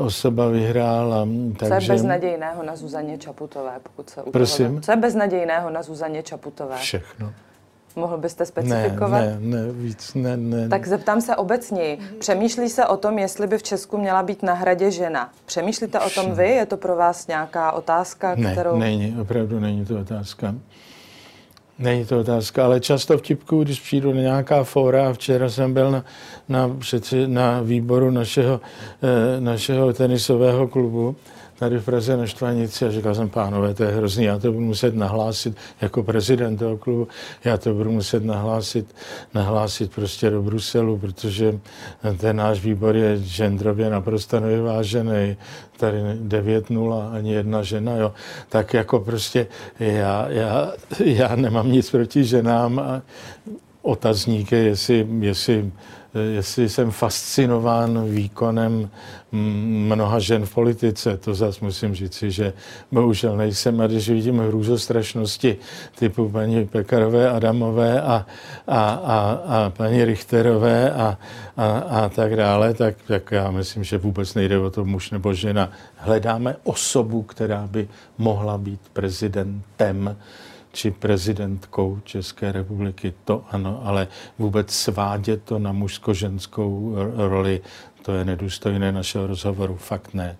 osoba 0.00 0.48
vyhrála. 0.48 1.28
Co 1.58 1.64
je 1.64 1.68
Takže 1.68 1.92
beznadějného 1.92 2.62
na 2.62 2.76
Zuzaně 2.76 3.18
Čaputové, 3.18 3.72
pokud 3.82 4.10
se 4.10 4.22
Prosím? 4.32 4.66
Toho... 4.66 4.80
Co 4.80 4.90
je 4.92 4.96
beznadějného 4.96 5.70
na 5.70 5.82
Zuzaně 5.82 6.22
Čaputové? 6.22 6.76
všechno. 6.76 7.32
Mohl 7.96 8.18
byste 8.18 8.42
Ne, 8.42 8.46
specifikovat? 8.46 9.20
ne, 9.20 9.36
ne, 9.40 9.72
víc, 9.72 10.14
ne, 10.14 10.36
ne. 10.36 10.68
Tak 10.68 10.86
zeptám 10.86 11.20
se 11.20 11.36
obecněji. 11.36 11.98
Přemýšlí 12.18 12.68
se 12.68 12.86
o 12.86 12.96
tom, 12.96 13.18
jestli 13.18 13.46
by 13.46 13.58
v 13.58 13.62
Česku 13.62 13.98
měla 13.98 14.22
být 14.22 14.42
na 14.42 14.52
hradě 14.54 14.90
žena. 14.90 15.30
Přemýšlíte 15.46 16.00
o 16.00 16.10
tom 16.10 16.34
vy? 16.34 16.48
Je 16.48 16.66
to 16.66 16.76
pro 16.76 16.96
vás 16.96 17.26
nějaká 17.26 17.72
otázka, 17.72 18.34
Ne, 18.34 18.52
kterou... 18.52 18.76
není, 18.78 19.16
opravdu 19.20 19.60
není 19.60 19.84
to 19.84 20.00
otázka. 20.00 20.54
Není 21.78 22.04
to 22.04 22.20
otázka, 22.20 22.64
ale 22.64 22.80
často 22.80 23.18
vtipku, 23.18 23.62
když 23.64 23.80
přijdu 23.80 24.12
na 24.12 24.20
nějaká 24.20 24.64
fóra, 24.64 25.08
a 25.08 25.12
včera 25.12 25.48
jsem 25.50 25.74
byl 25.74 25.90
na, 25.90 26.04
na, 26.48 26.68
přeci, 26.78 27.26
na 27.28 27.60
výboru 27.60 28.10
našeho, 28.10 28.60
eh, 29.02 29.40
našeho 29.40 29.92
tenisového 29.92 30.68
klubu, 30.68 31.16
tady 31.58 31.78
v 31.78 31.84
Praze 31.84 32.16
na 32.16 32.26
Štvanici 32.26 32.84
a 32.86 32.90
říkal 32.90 33.14
jsem, 33.14 33.28
pánové, 33.28 33.74
to 33.74 33.82
je 33.82 33.90
hrozný, 33.90 34.24
já 34.24 34.38
to 34.38 34.52
budu 34.52 34.64
muset 34.64 34.94
nahlásit 34.94 35.56
jako 35.80 36.02
prezident 36.02 36.56
toho 36.56 36.76
klubu, 36.76 37.08
já 37.44 37.56
to 37.56 37.74
budu 37.74 37.90
muset 37.90 38.24
nahlásit, 38.24 38.94
nahlásit 39.34 39.94
prostě 39.94 40.30
do 40.30 40.42
Bruselu, 40.42 40.98
protože 40.98 41.58
ten 42.18 42.36
náš 42.36 42.60
výbor 42.60 42.96
je 42.96 43.18
genderově 43.18 43.90
naprosto 43.90 44.40
nevyvážený, 44.40 45.36
tady 45.76 45.98
9-0, 45.98 47.10
ani 47.12 47.32
jedna 47.32 47.62
žena, 47.62 47.96
jo. 47.96 48.12
Tak 48.48 48.74
jako 48.74 49.00
prostě 49.00 49.46
já, 49.80 50.28
já, 50.28 50.72
já 51.04 51.36
nemám 51.36 51.72
nic 51.72 51.90
proti 51.90 52.24
ženám 52.24 52.78
a 52.78 53.02
otazník 53.82 54.52
je, 54.52 54.58
jestli, 54.58 55.06
jestli, 55.20 55.72
jestli 56.20 56.68
jsem 56.68 56.90
fascinován 56.90 58.10
výkonem 58.10 58.90
mnoha 59.32 60.18
žen 60.18 60.46
v 60.46 60.54
politice. 60.54 61.16
To 61.16 61.34
zase 61.34 61.64
musím 61.64 61.94
říci, 61.94 62.30
že 62.30 62.52
bohužel 62.92 63.36
nejsem. 63.36 63.80
A 63.80 63.86
když 63.86 64.08
vidím 64.08 64.38
hrůzostrašnosti 64.38 65.56
typu 65.98 66.28
paní 66.28 66.66
Pekarové, 66.66 67.30
Adamové 67.30 68.02
a, 68.02 68.26
a, 68.66 68.90
a, 68.90 69.30
a 69.46 69.70
paní 69.70 70.04
Richterové 70.04 70.90
a, 70.90 71.18
a, 71.56 71.78
a 71.78 72.08
tak 72.08 72.36
dále, 72.36 72.74
tak, 72.74 72.94
tak 73.06 73.32
já 73.32 73.50
myslím, 73.50 73.84
že 73.84 73.98
vůbec 73.98 74.34
nejde 74.34 74.58
o 74.58 74.70
to 74.70 74.84
muž 74.84 75.10
nebo 75.10 75.34
žena. 75.34 75.70
Hledáme 75.96 76.56
osobu, 76.64 77.22
která 77.22 77.66
by 77.66 77.88
mohla 78.18 78.58
být 78.58 78.80
prezidentem 78.92 80.16
či 80.76 80.90
prezidentkou 80.90 82.00
České 82.04 82.52
republiky, 82.52 83.14
to 83.24 83.44
ano, 83.50 83.80
ale 83.84 84.08
vůbec 84.38 84.70
svádět 84.70 85.42
to 85.42 85.58
na 85.58 85.72
mužsko-ženskou 85.72 86.94
roli, 87.16 87.60
to 88.02 88.12
je 88.12 88.24
nedůstojné 88.24 88.92
našeho 88.92 89.26
rozhovoru, 89.26 89.76
fakt 89.76 90.14
ne. 90.14 90.36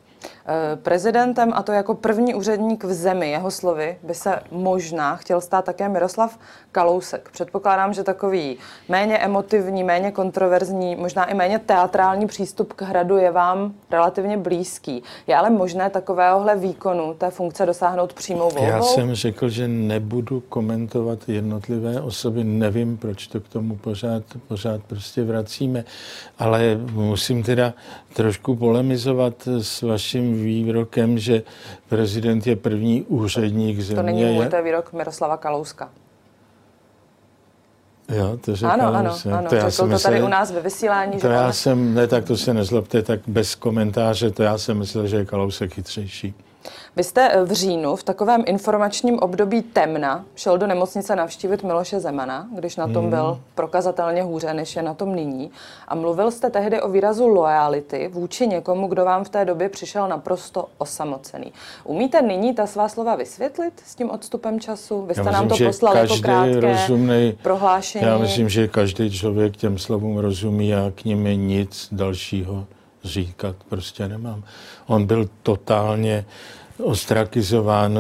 Eh, 0.49 0.77
Prezidentem, 0.77 1.53
a 1.55 1.63
to 1.63 1.73
jako 1.73 1.95
první 1.95 2.35
úředník 2.35 2.85
v 2.85 2.93
zemi, 2.93 3.31
jeho 3.31 3.51
slovy, 3.51 3.99
by 4.03 4.15
se 4.15 4.41
možná 4.51 5.17
chtěl 5.17 5.41
stát 5.41 5.65
také 5.65 5.89
Miroslav 5.89 6.39
Kalousek. 6.73 7.29
Předpokládám, 7.33 7.95
že 7.95 8.03
takový 8.03 8.57
méně 8.89 9.19
emotivní, 9.19 9.85
méně 9.85 10.11
kontroverzní, 10.11 10.97
možná 10.97 11.25
i 11.25 11.35
méně 11.35 11.59
teatrální 11.59 12.27
přístup 12.27 12.73
k 12.73 12.83
hradu 12.83 13.17
je 13.17 13.31
vám 13.31 13.75
relativně 13.91 14.37
blízký. 14.37 15.03
Je 15.27 15.37
ale 15.37 15.51
možné 15.51 15.91
takovéhohle 15.91 16.57
výkonu 16.57 17.15
té 17.15 17.31
funkce 17.31 17.67
dosáhnout 17.67 18.13
přímou 18.13 18.51
volbou? 18.51 18.65
Já 18.65 18.83
jsem 18.83 19.15
řekl, 19.15 19.49
že 19.49 19.69
nebudu 19.69 20.41
komentovat 20.41 21.29
jednotlivé 21.29 22.01
osoby, 22.01 22.45
nevím, 22.45 22.97
proč 22.97 23.27
to 23.27 23.41
k 23.41 23.49
tomu 23.49 23.77
pořád, 23.77 24.23
pořád 24.49 24.81
prostě 24.87 25.25
vracíme, 25.25 25.85
ale 26.39 26.79
musím 26.93 27.43
teda 27.43 27.75
trošku 28.13 28.57
polemizovat 28.57 29.49
s 29.61 29.83
vaším 29.83 30.36
výrokem, 30.43 31.19
že 31.19 31.43
prezident 31.89 32.47
je 32.47 32.57
první 32.57 33.03
úředník 33.03 33.81
země. 33.81 33.97
To 33.97 34.07
není 34.07 34.25
můj, 34.35 34.47
to 34.49 34.57
je 34.57 34.63
výrok 34.63 34.93
Miroslava 34.93 35.37
Kalouska. 35.37 35.91
Jo, 38.17 38.39
to 38.45 38.53
Ano, 38.69 38.95
ano, 38.95 39.15
jsem- 39.15 39.35
ano. 39.35 39.49
já 39.53 39.61
Řekl 39.61 39.71
jsem 39.71 39.91
to 39.91 39.99
tady 39.99 40.23
u 40.23 40.29
nás 40.29 40.51
ve 40.53 40.61
vysílání, 40.61 41.13
To 41.13 41.19
že 41.29 41.33
já 41.33 41.53
jsem, 41.53 41.95
ne, 41.95 42.07
tak 42.07 42.25
to 42.25 42.37
se 42.37 42.55
nezlobte, 42.55 43.03
tak 43.03 43.21
bez 43.27 43.55
komentáře, 43.55 44.31
to 44.31 44.43
já 44.43 44.59
jsem 44.59 44.79
myslel, 44.79 45.07
že 45.07 45.17
je 45.17 45.25
Kalousek 45.25 45.75
chytřejší. 45.75 46.35
Vy 46.97 47.05
jste 47.05 47.29
eh, 47.33 47.45
v 47.45 47.53
říjnu 47.53 47.97
v 47.97 48.03
takovém 48.03 48.43
informačním 48.47 49.19
období 49.19 49.63
temna 49.63 50.25
šel 50.35 50.59
do 50.59 50.67
nemocnice 50.67 51.17
navštívit 51.17 51.63
Miloše 51.63 52.01
Zemana, 52.01 52.49
když 52.55 52.77
na 52.77 52.87
tom 52.87 52.97
Hmm. 53.07 53.11
byl 53.11 53.41
prokazatelně 53.55 54.23
hůře, 54.23 54.55
než 54.55 54.77
je 54.77 54.83
na 54.83 54.95
tom 54.95 55.15
nyní. 55.15 55.51
A 55.89 55.95
mluvil 55.95 56.31
jste 56.31 56.51
tehdy 56.51 56.81
o 56.81 56.89
výrazu 56.89 57.29
loyalty 57.29 58.11
vůči 58.13 58.47
někomu, 58.47 58.87
kdo 58.87 59.05
vám 59.05 59.25
v 59.25 59.29
té 59.29 59.45
době 59.45 59.69
přišel 59.69 60.09
naprosto 60.09 60.69
osamocený. 60.79 61.53
Umíte 61.85 62.23
nyní 62.23 62.55
ta 62.55 62.67
svá 62.67 62.89
slova 62.89 63.17
vysvětlit 63.17 63.73
s 63.87 63.95
tím 63.95 64.11
odstupem 64.11 64.61
času? 64.61 65.03
Vy 65.03 65.15
jste 65.15 65.23
Já 65.27 65.31
nám 65.31 65.45
myslím, 65.45 65.49
to 65.49 65.57
že 65.57 65.67
poslal 65.67 65.97
jako 65.97 66.17
krátké 66.23 66.61
rozumnej- 66.61 67.37
prohlášení. 67.43 68.05
Já 68.07 68.19
myslím, 68.19 68.49
že 68.49 68.69
každý 68.69 69.11
člověk 69.11 69.57
těm 69.57 69.79
slovům 69.79 70.19
rozumí 70.19 70.75
a 70.75 70.93
k 70.95 71.05
nim 71.05 71.25
nic 71.49 71.89
dalšího 71.93 72.65
říkat 73.07 73.57
prostě 73.69 74.09
nemám. 74.09 74.45
On 74.87 75.07
byl 75.07 75.29
totálně 75.43 76.25
ostrakizován 76.83 77.99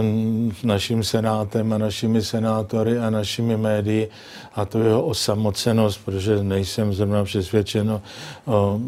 naším 0.65 1.05
senátem 1.05 1.73
a 1.73 1.79
našimi 1.79 2.23
senátory 2.23 2.99
a 2.99 3.11
našimi 3.11 3.57
médii 3.57 4.11
a 4.55 4.65
to 4.65 4.79
jeho 4.79 5.05
osamocenost, 5.05 6.01
protože 6.05 6.43
nejsem 6.43 6.93
zrovna 6.93 7.25
přesvědčen 7.25 8.01
o 8.47 8.81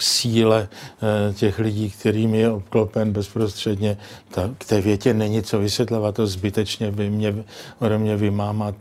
síle 0.00 0.68
eh, 0.70 1.34
těch 1.34 1.58
lidí, 1.58 1.90
kterým 1.90 2.34
je 2.34 2.50
obklopen 2.50 3.12
bezprostředně. 3.12 3.96
Ta, 4.30 4.50
k 4.58 4.64
té 4.64 4.80
větě 4.80 5.14
není 5.14 5.42
co 5.42 5.58
vysvětlovat, 5.58 6.14
to 6.14 6.26
zbytečně 6.26 6.90
vy 6.90 7.10
mě, 7.10 7.34
ode 7.78 7.98
mě 7.98 8.16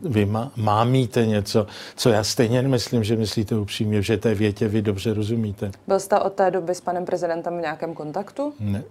vymámíte 0.04 1.26
něco, 1.26 1.68
co 1.96 2.10
já 2.10 2.24
stejně 2.24 2.62
myslím, 2.62 3.04
že 3.04 3.16
myslíte 3.16 3.56
upřímně, 3.56 4.02
že 4.02 4.18
té 4.18 4.36
větě 4.36 4.68
vy 4.68 4.82
dobře 4.82 5.13
rozumíte. 5.13 5.72
Byl 5.88 6.00
jste 6.00 6.20
od 6.20 6.34
té 6.34 6.52
doby 6.52 6.76
s 6.76 6.82
panem 6.82 7.06
prezidentem 7.06 7.58
v 7.58 7.62
nějakém 7.62 7.94
kontaktu? 7.94 8.54
Ne. 8.60 8.84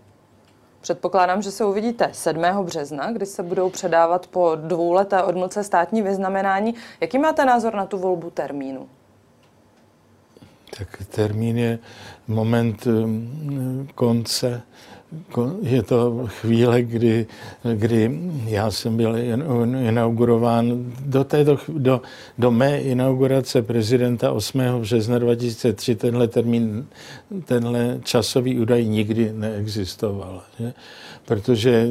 Předpokládám, 0.83 1.43
že 1.43 1.51
se 1.51 1.65
uvidíte 1.65 2.11
7. 2.13 2.43
března, 2.63 3.13
kdy 3.13 3.27
se 3.27 3.43
budou 3.43 3.71
předávat 3.71 4.27
po 4.27 4.55
dvouleté 4.55 5.23
odmlce 5.23 5.65
státní 5.65 6.03
vyznamenání. 6.03 6.75
Jaký 7.01 7.19
máte 7.19 7.45
názor 7.45 7.75
na 7.75 7.87
tu 7.87 7.99
volbu 7.99 8.31
termínu? 8.31 8.89
Tak 10.79 10.89
termín 11.09 11.59
je 11.59 11.79
moment 12.29 12.87
um, 12.87 13.89
konce 13.95 14.63
je 15.63 15.83
to 15.83 16.29
chvíle, 16.41 16.83
kdy, 16.83 17.27
kdy 17.75 18.21
já 18.45 18.71
jsem 18.71 18.97
byl 18.97 19.17
inaugurován 19.89 20.93
do, 21.07 21.25
této, 21.25 21.59
do, 21.69 22.03
do 22.39 22.51
mé 22.51 22.81
inaugurace 22.81 23.63
prezidenta 23.63 24.33
8. 24.33 24.61
března 24.81 25.19
2003 25.19 25.95
tenhle 25.95 26.29
termín, 26.29 26.87
tenhle 27.45 28.01
časový 28.05 28.59
údaj 28.61 28.85
nikdy 28.85 29.33
neexistoval. 29.33 30.43
Že? 30.59 30.73
Protože 31.25 31.89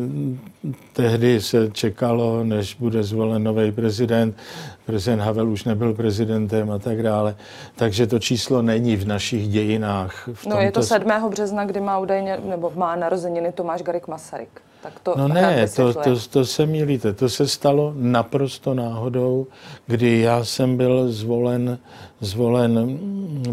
tehdy 0.94 1.42
se 1.42 1.70
čekalo, 1.72 2.44
než 2.44 2.76
bude 2.76 3.04
zvolen 3.04 3.44
nový 3.44 3.72
prezident, 3.72 4.38
prezident 4.86 5.20
Havel 5.20 5.50
už 5.50 5.64
nebyl 5.64 5.94
prezidentem 5.94 6.72
a 6.72 6.80
tak 6.80 7.04
dále. 7.04 7.36
Takže 7.76 8.08
to 8.08 8.20
číslo 8.20 8.62
není 8.62 8.96
v 8.96 9.08
našich 9.08 9.48
dějinách. 9.48 10.30
V 10.34 10.46
no 10.46 10.58
je 10.58 10.72
to 10.72 10.84
7. 10.84 11.12
března, 11.30 11.66
kdy 11.66 11.82
má 11.82 12.00
údajně, 12.00 12.40
nebo 12.46 12.72
má 12.76 12.96
narozeniny 12.96 13.52
Tomáš 13.52 13.82
Garik 13.82 14.08
Masaryk. 14.08 14.62
Tak 14.82 15.00
to 15.00 15.14
no 15.18 15.28
ne, 15.28 15.68
to, 15.76 15.94
to, 15.94 16.20
to 16.30 16.46
se 16.46 16.66
milíte. 16.66 17.14
To 17.14 17.30
se 17.30 17.48
stalo 17.48 17.94
naprosto 17.96 18.74
náhodou, 18.74 19.48
kdy 19.88 20.20
já 20.20 20.44
jsem 20.44 20.78
byl 20.78 21.12
zvolen 21.12 21.78
zvolen 22.22 23.00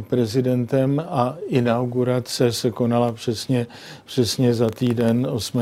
prezidentem 0.08 1.02
a 1.08 1.36
inaugurace 1.48 2.52
se 2.52 2.70
konala 2.70 3.12
přesně, 3.12 3.66
přesně 4.04 4.54
za 4.54 4.70
týden 4.70 5.26
8. 5.30 5.60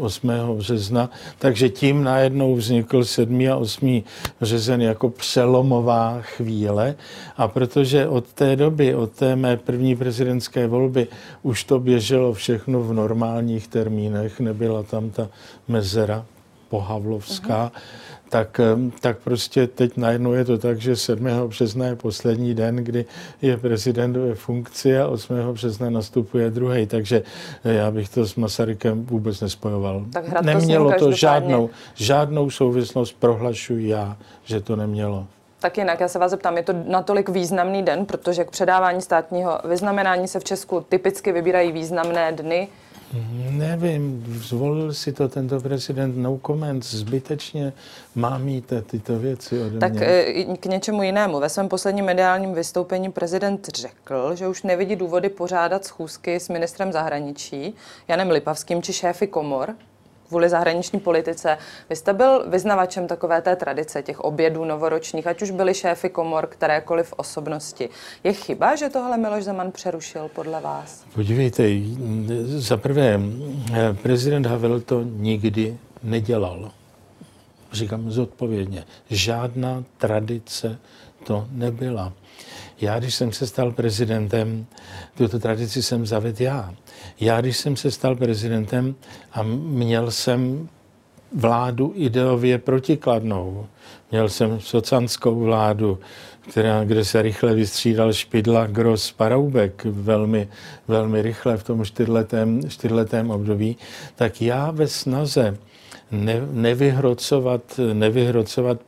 8. 0.00 0.30
března. 0.56 1.10
Takže 1.38 1.68
tím 1.68 2.04
najednou 2.04 2.54
vznikl 2.54 3.04
7. 3.04 3.40
a 3.52 3.56
8. 3.56 4.02
březen 4.40 4.82
jako 4.82 5.08
přelomová 5.10 6.18
chvíle. 6.20 6.94
A 7.36 7.48
protože 7.48 8.08
od 8.08 8.32
té 8.32 8.56
doby, 8.56 8.94
od 8.94 9.10
té 9.10 9.36
mé 9.36 9.56
první 9.56 9.96
prezidentské 9.96 10.66
volby, 10.66 11.06
už 11.42 11.64
to 11.64 11.80
běželo 11.80 12.32
všechno 12.32 12.80
v 12.80 12.92
normálních 12.92 13.68
termínech, 13.68 14.40
nebyla 14.40 14.82
tam 14.82 15.10
ta 15.10 15.28
mezera 15.68 16.26
pohavlovská, 16.68 17.72
uh-huh 17.74 18.13
tak, 18.34 18.60
tak 19.00 19.18
prostě 19.18 19.66
teď 19.66 19.96
najednou 19.96 20.32
je 20.32 20.44
to 20.44 20.58
tak, 20.58 20.80
že 20.80 20.96
7. 20.96 21.26
března 21.46 21.86
je 21.86 21.96
poslední 21.96 22.54
den, 22.54 22.76
kdy 22.76 23.04
je 23.42 23.56
prezident 23.56 24.16
ve 24.16 24.34
funkci 24.34 24.98
a 24.98 25.08
8. 25.08 25.36
března 25.52 25.90
nastupuje 25.90 26.50
druhý. 26.50 26.86
Takže 26.86 27.22
já 27.64 27.90
bych 27.90 28.08
to 28.08 28.26
s 28.26 28.34
Masarykem 28.34 29.04
vůbec 29.04 29.40
nespojoval. 29.40 30.06
Tak 30.12 30.42
nemělo 30.42 30.92
to 30.98 31.12
žádnou, 31.12 31.70
žádnou 31.94 32.50
souvislost, 32.50 33.16
prohlašuji 33.20 33.88
já, 33.88 34.16
že 34.44 34.60
to 34.60 34.76
nemělo. 34.76 35.26
Tak 35.64 35.78
jinak, 35.78 36.00
já 36.00 36.08
se 36.08 36.18
vás 36.18 36.30
zeptám, 36.30 36.56
je 36.56 36.62
to 36.62 36.72
natolik 36.86 37.28
významný 37.28 37.82
den, 37.82 38.06
protože 38.06 38.44
k 38.44 38.50
předávání 38.50 39.02
státního 39.02 39.60
vyznamenání 39.64 40.28
se 40.28 40.40
v 40.40 40.44
Česku 40.44 40.80
typicky 40.80 41.32
vybírají 41.32 41.72
významné 41.72 42.32
dny, 42.32 42.68
Nevím, 43.50 44.24
zvolil 44.28 44.94
si 44.94 45.12
to 45.12 45.28
tento 45.28 45.60
prezident 45.60 46.16
no 46.16 46.40
comment, 46.46 46.84
zbytečně 46.84 47.72
mámíte 48.14 48.82
tyto 48.82 49.18
věci 49.18 49.62
ode 49.62 49.78
Tak 49.78 49.92
mě. 49.92 50.06
Eh, 50.06 50.56
k 50.56 50.66
něčemu 50.66 51.02
jinému. 51.02 51.40
Ve 51.40 51.48
svém 51.48 51.68
posledním 51.68 52.04
mediálním 52.04 52.54
vystoupení 52.54 53.12
prezident 53.12 53.68
řekl, 53.74 54.34
že 54.34 54.48
už 54.48 54.62
nevidí 54.62 54.96
důvody 54.96 55.28
pořádat 55.28 55.84
schůzky 55.84 56.40
s 56.40 56.48
ministrem 56.48 56.92
zahraničí 56.92 57.74
Janem 58.08 58.30
Lipavským 58.30 58.82
či 58.82 58.92
šéfy 58.92 59.26
komor, 59.26 59.74
kvůli 60.28 60.48
zahraniční 60.48 61.00
politice. 61.00 61.58
Vy 61.90 61.96
jste 61.96 62.12
byl 62.12 62.44
vyznavačem 62.48 63.06
takové 63.06 63.42
té 63.42 63.56
tradice, 63.56 64.02
těch 64.02 64.20
obědů 64.20 64.64
novoročních, 64.64 65.26
ať 65.26 65.42
už 65.42 65.50
byli 65.50 65.74
šéfy 65.74 66.08
komor, 66.08 66.46
kterékoliv 66.46 67.14
osobnosti. 67.16 67.88
Je 68.24 68.32
chyba, 68.32 68.76
že 68.76 68.88
tohle 68.88 69.16
Miloš 69.16 69.44
Zeman 69.44 69.72
přerušil 69.72 70.30
podle 70.34 70.60
vás? 70.60 71.04
Podívejte, 71.14 71.68
za 72.44 72.76
prvé, 72.76 73.20
prezident 74.02 74.46
Havel 74.46 74.80
to 74.80 75.02
nikdy 75.02 75.78
nedělal. 76.02 76.70
Říkám 77.72 78.10
zodpovědně. 78.10 78.84
Žádná 79.10 79.84
tradice 79.98 80.78
to 81.26 81.46
nebyla. 81.50 82.12
Já, 82.80 82.98
když 82.98 83.14
jsem 83.14 83.32
se 83.32 83.46
stal 83.46 83.72
prezidentem, 83.72 84.66
tuto 85.14 85.38
tradici 85.38 85.82
jsem 85.82 86.06
zavedl 86.06 86.42
já. 86.42 86.74
Já, 87.20 87.40
když 87.40 87.56
jsem 87.56 87.76
se 87.76 87.90
stal 87.90 88.16
prezidentem 88.16 88.94
a 89.32 89.42
měl 89.42 90.10
jsem 90.10 90.68
vládu 91.36 91.92
ideově 91.96 92.58
protikladnou, 92.58 93.66
měl 94.10 94.28
jsem 94.28 94.60
socanskou 94.60 95.40
vládu, 95.40 95.98
která, 96.50 96.84
kde 96.84 97.04
se 97.04 97.22
rychle 97.22 97.54
vystřídal 97.54 98.12
Špidla, 98.12 98.66
Gros, 98.66 99.12
Paroubek 99.12 99.84
velmi, 99.84 100.48
velmi 100.88 101.22
rychle 101.22 101.56
v 101.56 101.64
tom 101.64 101.84
čtyřletém, 101.84 102.70
čtyřletém 102.70 103.30
období, 103.30 103.76
tak 104.14 104.42
já 104.42 104.70
ve 104.70 104.88
snaze 104.88 105.56
ne, 106.10 106.42
nevyhrocovat, 106.52 107.80
nevyhrocovat 107.92 108.80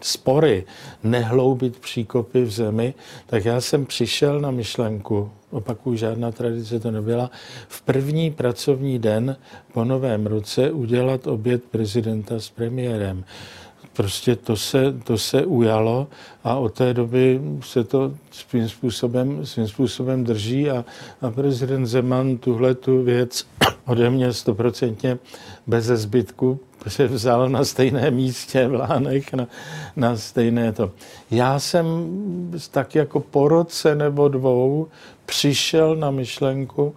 spory, 0.00 0.64
nehloubit 1.04 1.78
příkopy 1.78 2.42
v 2.42 2.50
zemi, 2.50 2.94
tak 3.26 3.44
já 3.44 3.60
jsem 3.60 3.86
přišel 3.86 4.40
na 4.40 4.50
myšlenku, 4.50 5.30
opakuju, 5.50 5.96
žádná 5.96 6.32
tradice 6.32 6.80
to 6.80 6.90
nebyla, 6.90 7.30
v 7.68 7.82
první 7.82 8.30
pracovní 8.30 8.98
den 8.98 9.36
po 9.72 9.84
novém 9.84 10.26
roce 10.26 10.70
udělat 10.70 11.26
oběd 11.26 11.64
prezidenta 11.64 12.40
s 12.40 12.50
premiérem 12.50 13.24
prostě 13.92 14.36
to 14.36 14.56
se, 14.56 14.94
to 15.04 15.18
se 15.18 15.44
ujalo 15.44 16.06
a 16.44 16.54
od 16.54 16.74
té 16.74 16.94
doby 16.94 17.40
se 17.62 17.84
to 17.84 18.12
svým 18.30 18.68
způsobem, 18.68 19.46
svým 19.46 19.68
způsobem 19.68 20.24
drží 20.24 20.70
a, 20.70 20.84
a 21.22 21.30
prezident 21.30 21.86
Zeman 21.86 22.38
tuhle 22.38 22.74
tu 22.74 23.02
věc 23.02 23.46
ode 23.86 24.10
mě 24.10 24.32
stoprocentně 24.32 25.18
bez 25.66 25.84
zbytku 25.84 26.60
se 26.88 27.06
vzal 27.08 27.48
na 27.48 27.64
stejné 27.64 28.10
místě 28.10 28.68
v 28.68 28.74
Lánech, 28.74 29.32
na, 29.32 29.46
na 29.96 30.16
stejné 30.16 30.72
to. 30.72 30.92
Já 31.30 31.58
jsem 31.58 31.86
tak 32.70 32.94
jako 32.94 33.20
po 33.20 33.48
roce 33.48 33.94
nebo 33.94 34.28
dvou 34.28 34.88
přišel 35.26 35.96
na 35.96 36.10
myšlenku, 36.10 36.94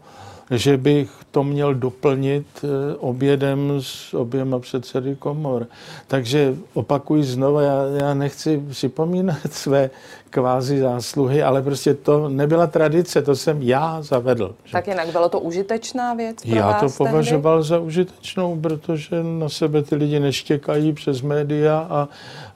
že 0.52 0.78
bych 0.78 1.23
to 1.34 1.44
měl 1.44 1.74
doplnit 1.74 2.46
eh, 2.64 2.96
obědem 2.98 3.74
s 3.80 4.14
oběma 4.14 4.60
předsedy 4.60 5.16
komor. 5.16 5.68
Takže 6.08 6.56
opakuji 6.74 7.24
znovu, 7.24 7.60
já, 7.60 7.84
já 8.02 8.14
nechci 8.14 8.64
připomínat 8.70 9.38
své 9.52 9.90
kvázi 10.30 10.80
zásluhy, 10.80 11.44
ale 11.44 11.62
prostě 11.62 11.94
to 11.94 12.30
nebyla 12.30 12.68
tradice, 12.68 13.22
to 13.22 13.36
jsem 13.36 13.62
já 13.62 14.02
zavedl. 14.02 14.56
Tak 14.72 14.88
jinak 14.88 15.12
bylo 15.12 15.30
to 15.30 15.40
užitečná 15.40 16.14
věc 16.14 16.42
pro 16.42 16.56
Já 16.56 16.68
vás 16.68 16.98
to 16.98 17.04
považoval 17.04 17.58
tehdy? 17.58 17.68
za 17.68 17.80
užitečnou, 17.80 18.60
protože 18.60 19.24
na 19.24 19.50
sebe 19.50 19.84
ty 19.84 19.96
lidi 19.96 20.20
neštěkají 20.20 20.94
přes 20.94 21.22
média 21.22 21.88
a, 21.90 22.08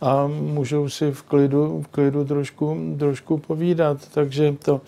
a 0.01 0.27
můžou 0.27 0.89
si 0.89 1.11
v 1.11 1.21
klidu, 1.23 1.81
v 1.81 1.87
klidu 1.87 2.25
trošku, 2.25 2.77
trošku 2.99 3.37
povídat. 3.37 3.97
Takže 4.13 4.55
to, 4.65 4.81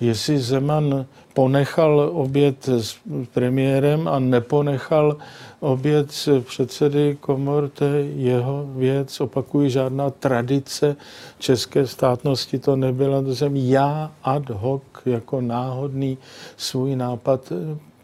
jestli 0.00 0.38
Zeman 0.38 1.06
ponechal 1.34 2.10
oběd 2.14 2.68
s 2.68 2.96
premiérem 3.34 4.08
a 4.08 4.18
neponechal 4.18 5.16
oběd 5.60 6.12
s 6.12 6.40
předsedy 6.40 7.16
komor, 7.20 7.68
to 7.68 7.84
je 7.84 8.04
jeho 8.04 8.66
věc. 8.76 9.20
Opakuji, 9.20 9.70
žádná 9.70 10.10
tradice 10.10 10.96
české 11.38 11.86
státnosti 11.86 12.58
to 12.58 12.76
nebyla. 12.76 13.22
To 13.22 13.36
jsem 13.36 13.56
já 13.56 14.12
ad 14.22 14.50
hoc 14.50 14.82
jako 15.06 15.40
náhodný 15.40 16.18
svůj 16.56 16.96
nápad 16.96 17.52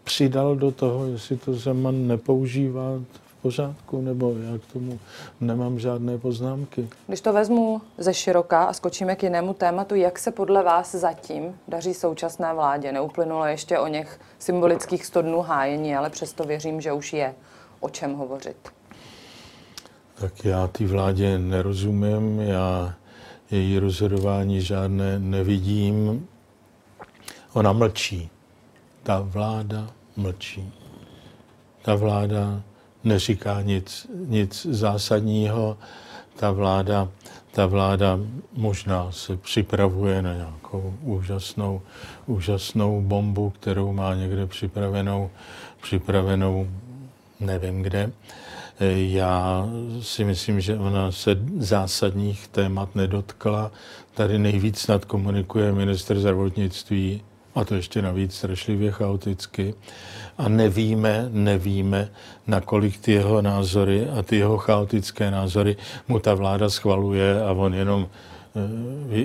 přidal 0.05 0.57
do 0.57 0.71
toho, 0.71 1.07
jestli 1.07 1.37
to 1.37 1.55
Zeman 1.55 2.07
nepoužívá 2.07 3.01
pořádku, 3.47 4.01
nebo 4.01 4.35
já 4.39 4.59
k 4.59 4.73
tomu 4.73 4.99
nemám 5.41 5.79
žádné 5.79 6.19
poznámky. 6.19 6.89
Když 7.07 7.21
to 7.21 7.33
vezmu 7.33 7.83
ze 7.99 8.15
široka 8.15 8.65
a 8.65 8.73
skočíme 8.73 9.17
k 9.17 9.23
jinému 9.23 9.55
tématu, 9.55 9.95
jak 9.95 10.19
se 10.19 10.31
podle 10.31 10.63
vás 10.63 10.95
zatím 10.95 11.55
daří 11.69 11.95
současné 11.95 12.55
vládě? 12.55 12.93
Neuplynulo 12.93 13.45
ještě 13.45 13.79
o 13.79 13.87
něch 13.87 14.21
symbolických 14.39 15.07
100 15.07 15.23
dnů 15.23 15.41
hájení, 15.41 15.97
ale 15.97 16.11
přesto 16.11 16.45
věřím, 16.45 16.81
že 16.81 16.93
už 16.93 17.13
je 17.13 17.35
o 17.81 17.89
čem 17.89 18.15
hovořit? 18.15 18.57
Tak 20.15 20.45
já 20.45 20.67
té 20.67 20.87
vládě 20.87 21.39
nerozumím, 21.39 22.41
já 22.41 22.95
její 23.51 23.79
rozhodování 23.79 24.61
žádné 24.61 25.19
nevidím. 25.19 26.29
Ona 27.53 27.73
mlčí. 27.73 28.31
Ta 29.03 29.21
vláda 29.21 29.91
mlčí. 30.17 30.73
Ta 31.83 31.95
vláda 31.95 32.63
neříká 33.07 33.63
nic, 33.63 34.07
nic 34.27 34.67
zásadního. 34.71 35.77
Ta 36.37 36.51
vláda, 36.51 37.09
ta 37.53 37.67
vláda 37.67 38.19
možná 38.53 39.13
se 39.13 39.37
připravuje 39.37 40.23
na 40.23 40.35
nějakou 40.35 40.95
úžasnou, 41.03 41.83
úžasnou 42.27 43.01
bombu, 43.01 43.51
kterou 43.51 43.93
má 43.93 44.15
někde 44.15 44.47
připravenou, 44.47 45.31
připravenou 45.83 46.69
nevím 47.41 47.83
kde. 47.83 48.13
Já 48.97 49.67
si 50.01 50.25
myslím, 50.25 50.61
že 50.61 50.79
ona 50.79 51.13
se 51.13 51.37
zásadních 51.59 52.49
témat 52.49 52.95
nedotkla. 52.95 53.73
Tady 54.15 54.39
nejvíc 54.39 54.79
snad 54.79 55.05
komunikuje 55.05 55.73
minister 55.73 56.19
zdravotnictví 56.19 57.23
a 57.57 57.65
to 57.65 57.75
ještě 57.75 58.03
navíc 58.03 58.35
strašlivě 58.35 58.91
chaoticky. 58.91 59.75
A 60.39 60.49
nevíme, 60.49 61.29
nevíme, 61.31 62.09
nakolik 62.47 62.99
ty 62.99 63.13
jeho 63.13 63.43
názory 63.43 64.09
a 64.19 64.23
ty 64.23 64.37
jeho 64.37 64.59
chaotické 64.59 65.31
názory 65.31 65.77
mu 66.09 66.19
ta 66.19 66.35
vláda 66.35 66.71
schvaluje 66.71 67.43
a 67.43 67.53
on 67.53 67.75
jenom 67.75 68.09
eh, 69.13 69.25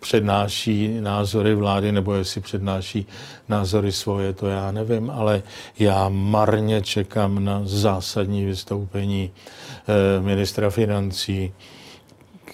přednáší 0.00 1.00
názory 1.00 1.54
vlády, 1.54 1.92
nebo 1.92 2.14
jestli 2.14 2.40
přednáší 2.40 3.06
názory 3.48 3.92
svoje, 3.92 4.32
to 4.32 4.46
já 4.46 4.70
nevím, 4.72 5.10
ale 5.10 5.42
já 5.78 6.08
marně 6.08 6.82
čekám 6.82 7.44
na 7.44 7.60
zásadní 7.64 8.44
vystoupení 8.44 9.30
eh, 9.30 10.20
ministra 10.22 10.70
financí, 10.70 11.52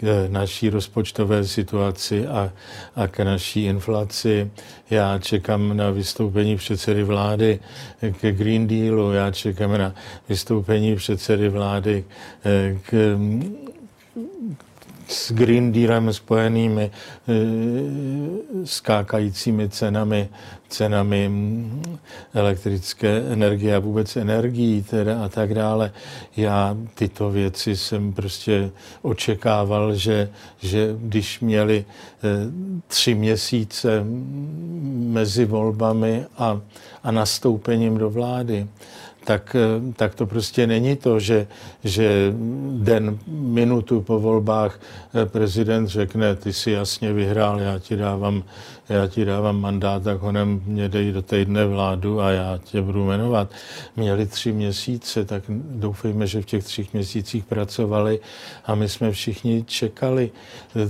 k 0.03 0.28
naší 0.28 0.70
rozpočtové 0.70 1.44
situaci 1.44 2.26
a, 2.26 2.53
a 2.96 3.07
k 3.07 3.18
naší 3.20 3.64
inflaci. 3.64 4.50
Já 4.90 5.18
čekám 5.18 5.76
na 5.76 5.90
vystoupení 5.90 6.57
předsedy 6.57 7.03
vlády 7.05 7.61
ke 8.20 8.32
Green 8.32 8.66
Dealu, 8.66 9.12
já 9.12 9.30
čekám 9.30 9.78
na 9.78 9.94
vystoupení 10.28 10.96
předsedy 10.96 11.48
vlády 11.48 12.05
eh, 12.44 12.78
k, 12.82 13.18
s 15.12 15.32
Green 15.32 15.72
Dealem 15.72 16.12
spojenými 16.12 16.90
eh, 16.90 17.32
skákajícími 18.64 19.68
cenami, 19.68 20.28
cenami 20.68 21.30
elektrické 22.34 23.22
energie 23.32 23.76
a 23.76 23.78
vůbec 23.78 24.16
energií 24.16 24.82
teda 24.82 25.24
a 25.24 25.28
tak 25.28 25.54
dále. 25.54 25.92
Já 26.36 26.76
tyto 26.94 27.30
věci 27.30 27.76
jsem 27.76 28.12
prostě 28.12 28.70
očekával, 29.02 29.94
že, 29.94 30.30
že 30.58 30.94
když 30.98 31.40
měli 31.40 31.84
eh, 31.84 32.28
tři 32.86 33.14
měsíce 33.14 34.04
mezi 34.92 35.44
volbami 35.44 36.24
a, 36.38 36.60
a 37.04 37.10
nastoupením 37.10 37.98
do 37.98 38.10
vlády, 38.10 38.66
tak, 39.25 39.57
eh, 39.57 39.93
tak 39.93 40.14
to 40.14 40.27
prostě 40.27 40.66
není 40.66 40.97
to, 40.97 41.20
že, 41.20 41.47
že 41.85 42.35
den, 42.70 43.18
minutu 43.27 44.01
po 44.01 44.20
volbách 44.20 44.81
eh, 45.14 45.27
prezident 45.27 45.87
řekne, 45.87 46.37
ty 46.37 46.53
si 46.53 46.70
jasně 46.70 47.12
vyhrál, 47.12 47.61
já 47.61 47.79
ti 47.79 47.97
dávám, 47.97 48.45
já 48.89 49.07
ti 49.07 49.25
dávám 49.25 49.61
mandát, 49.61 50.03
tak 50.03 50.18
honem 50.18 50.62
mě 50.66 50.89
dej 50.89 51.12
do 51.12 51.23
týdne 51.23 51.66
vládu 51.66 52.20
a 52.20 52.31
já 52.31 52.59
tě 52.64 52.83
budu 52.83 53.07
jmenovat. 53.07 53.51
Měli 53.97 54.27
tři 54.27 54.53
měsíce, 54.53 55.25
tak 55.25 55.43
doufejme, 55.70 56.27
že 56.27 56.43
v 56.43 56.47
těch 56.47 56.64
třích 56.64 56.93
měsících 56.93 57.45
pracovali 57.45 58.20
a 58.66 58.75
my 58.75 58.89
jsme 58.89 59.12
všichni 59.12 59.64
čekali, 59.64 60.31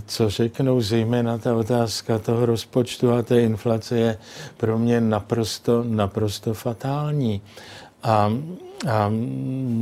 co 0.07 0.30
řeknou, 0.30 0.80
zejména 0.80 1.39
ta 1.39 1.57
otázka 1.57 2.18
toho 2.18 2.47
rozpočtu 2.47 3.12
a 3.12 3.22
té 3.22 3.41
inflace 3.41 3.99
je 3.99 4.18
pro 4.57 4.78
mě 4.78 5.01
naprosto, 5.01 5.85
naprosto 5.87 6.55
fatální. 6.55 7.41
A, 8.03 8.30
a 8.89 9.12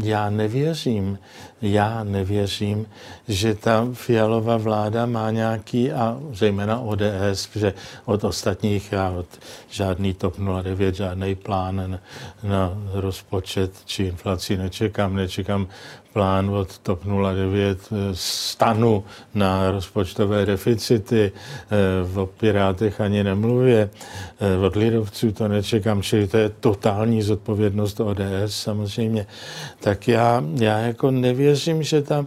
já 0.02 0.30
nevěřím, 0.30 1.18
já 1.62 2.04
nevěřím, 2.04 2.86
že 3.28 3.54
ta 3.54 3.88
fialová 3.92 4.56
vláda 4.56 5.06
má 5.06 5.30
nějaký, 5.30 5.92
a 5.92 6.18
zejména 6.32 6.80
ODS, 6.80 7.48
že 7.56 7.74
od 8.04 8.24
ostatních 8.24 8.92
já 8.92 9.10
od 9.10 9.26
žádný 9.70 10.14
TOP 10.14 10.34
09, 10.62 10.94
žádný 10.94 11.34
plán 11.34 11.76
na, 11.90 11.98
na 12.42 12.78
rozpočet 12.92 13.72
či 13.84 14.02
inflaci 14.04 14.56
nečekám, 14.56 15.16
nečekám 15.16 15.66
plán 16.12 16.50
od 16.50 16.78
TOP 16.78 17.04
09 17.04 17.78
eh, 17.92 17.96
stanu 18.12 19.04
na 19.34 19.70
rozpočtové 19.70 20.46
deficity, 20.46 21.32
v 22.02 22.22
eh, 22.22 22.38
Pirátech 22.40 23.00
ani 23.00 23.24
nemluvě, 23.24 23.90
eh, 24.40 24.56
od 24.56 24.76
lidovců 24.76 25.32
to 25.32 25.48
nečekám, 25.48 26.02
čili 26.02 26.26
to 26.26 26.36
je 26.36 26.48
totální 26.48 27.22
zodpovědnost 27.22 28.00
ODS 28.00 28.48
samozřejmě. 28.48 28.89
Tak 29.80 30.08
já, 30.08 30.44
já 30.60 30.78
jako 30.78 31.10
nevěřím, 31.10 31.82
že 31.82 32.02
ta, 32.02 32.26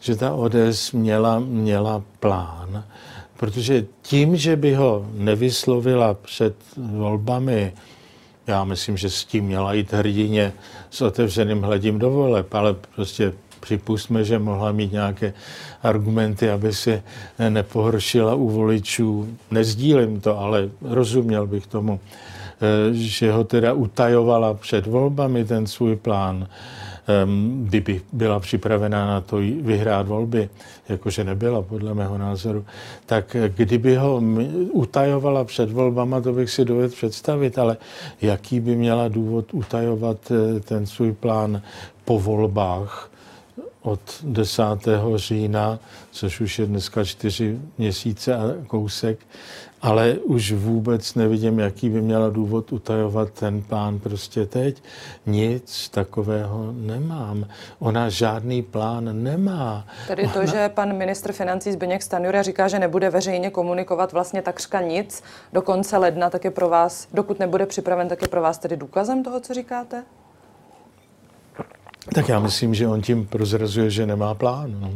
že 0.00 0.16
ta 0.16 0.34
ODS 0.34 0.92
měla, 0.92 1.38
měla 1.38 2.02
plán, 2.20 2.84
protože 3.36 3.86
tím, 4.02 4.36
že 4.36 4.56
by 4.56 4.74
ho 4.74 5.06
nevyslovila 5.14 6.14
před 6.14 6.54
volbami, 6.76 7.72
já 8.46 8.64
myslím, 8.64 8.96
že 8.96 9.10
s 9.10 9.24
tím 9.24 9.44
měla 9.44 9.72
jít 9.72 9.92
hrdině 9.92 10.52
s 10.90 11.00
otevřeným 11.00 11.62
hledím 11.62 11.98
do 11.98 12.10
voleb, 12.10 12.54
ale 12.54 12.74
prostě 12.94 13.32
připustme, 13.60 14.24
že 14.24 14.38
mohla 14.38 14.72
mít 14.72 14.92
nějaké 14.92 15.32
argumenty, 15.82 16.50
aby 16.50 16.74
si 16.74 17.02
nepohoršila 17.48 18.34
u 18.34 18.48
voličů. 18.48 19.28
Nezdílím 19.50 20.20
to, 20.20 20.38
ale 20.38 20.70
rozuměl 20.82 21.46
bych 21.46 21.66
tomu, 21.66 22.00
že 22.92 23.32
ho 23.32 23.44
teda 23.44 23.72
utajovala 23.72 24.54
před 24.54 24.86
volbami 24.86 25.44
ten 25.44 25.66
svůj 25.66 25.96
plán 25.96 26.48
kdyby 27.62 28.00
byla 28.12 28.40
připravená 28.40 29.06
na 29.06 29.20
to 29.20 29.36
vyhrát 29.36 30.08
volby, 30.08 30.48
jakože 30.88 31.24
nebyla 31.24 31.62
podle 31.62 31.94
mého 31.94 32.18
názoru, 32.18 32.64
tak 33.06 33.36
kdyby 33.48 33.96
ho 33.96 34.22
utajovala 34.72 35.44
před 35.44 35.72
volbama, 35.72 36.20
to 36.20 36.32
bych 36.32 36.50
si 36.50 36.64
dovedl 36.64 36.94
představit, 36.94 37.58
ale 37.58 37.76
jaký 38.22 38.60
by 38.60 38.76
měla 38.76 39.08
důvod 39.08 39.54
utajovat 39.54 40.18
eh, 40.30 40.60
ten 40.60 40.86
svůj 40.86 41.12
plán 41.12 41.62
po 42.04 42.18
volbách, 42.18 43.08
od 43.82 44.00
10. 44.22 44.62
října, 45.14 45.78
což 46.10 46.40
už 46.40 46.58
je 46.58 46.66
dneska 46.66 47.04
čtyři 47.04 47.58
měsíce 47.78 48.36
a 48.36 48.42
kousek, 48.66 49.18
ale 49.82 50.12
už 50.12 50.52
vůbec 50.52 51.14
nevidím, 51.14 51.58
jaký 51.58 51.88
by 51.88 52.00
měla 52.00 52.30
důvod 52.30 52.72
utajovat 52.72 53.30
ten 53.30 53.62
plán 53.62 53.98
prostě 53.98 54.46
teď. 54.46 54.82
Nic 55.26 55.88
takového 55.88 56.72
nemám. 56.72 57.46
Ona 57.78 58.08
žádný 58.08 58.62
plán 58.62 59.22
nemá. 59.22 59.86
Tedy 60.08 60.28
to, 60.28 60.38
Ona... 60.38 60.46
že 60.46 60.68
pan 60.68 60.96
ministr 60.96 61.32
financí 61.32 61.72
Zbigněk 61.72 62.02
Stanjura 62.02 62.42
říká, 62.42 62.68
že 62.68 62.78
nebude 62.78 63.10
veřejně 63.10 63.50
komunikovat 63.50 64.12
vlastně 64.12 64.42
takřka 64.42 64.80
nic 64.80 65.22
do 65.52 65.62
konce 65.62 65.98
ledna, 65.98 66.30
tak 66.30 66.44
je 66.44 66.50
pro 66.50 66.68
vás, 66.68 67.08
dokud 67.14 67.38
nebude 67.38 67.66
připraven, 67.66 68.08
tak 68.08 68.22
je 68.22 68.28
pro 68.28 68.42
vás 68.42 68.58
tedy 68.58 68.76
důkazem 68.76 69.22
toho, 69.24 69.40
co 69.40 69.54
říkáte? 69.54 70.04
Tak 72.14 72.28
já 72.28 72.40
myslím, 72.40 72.74
že 72.74 72.88
on 72.88 73.02
tím 73.02 73.26
prozrazuje, 73.26 73.90
že 73.90 74.06
nemá 74.06 74.34
plán. 74.34 74.80
No. 74.80 74.90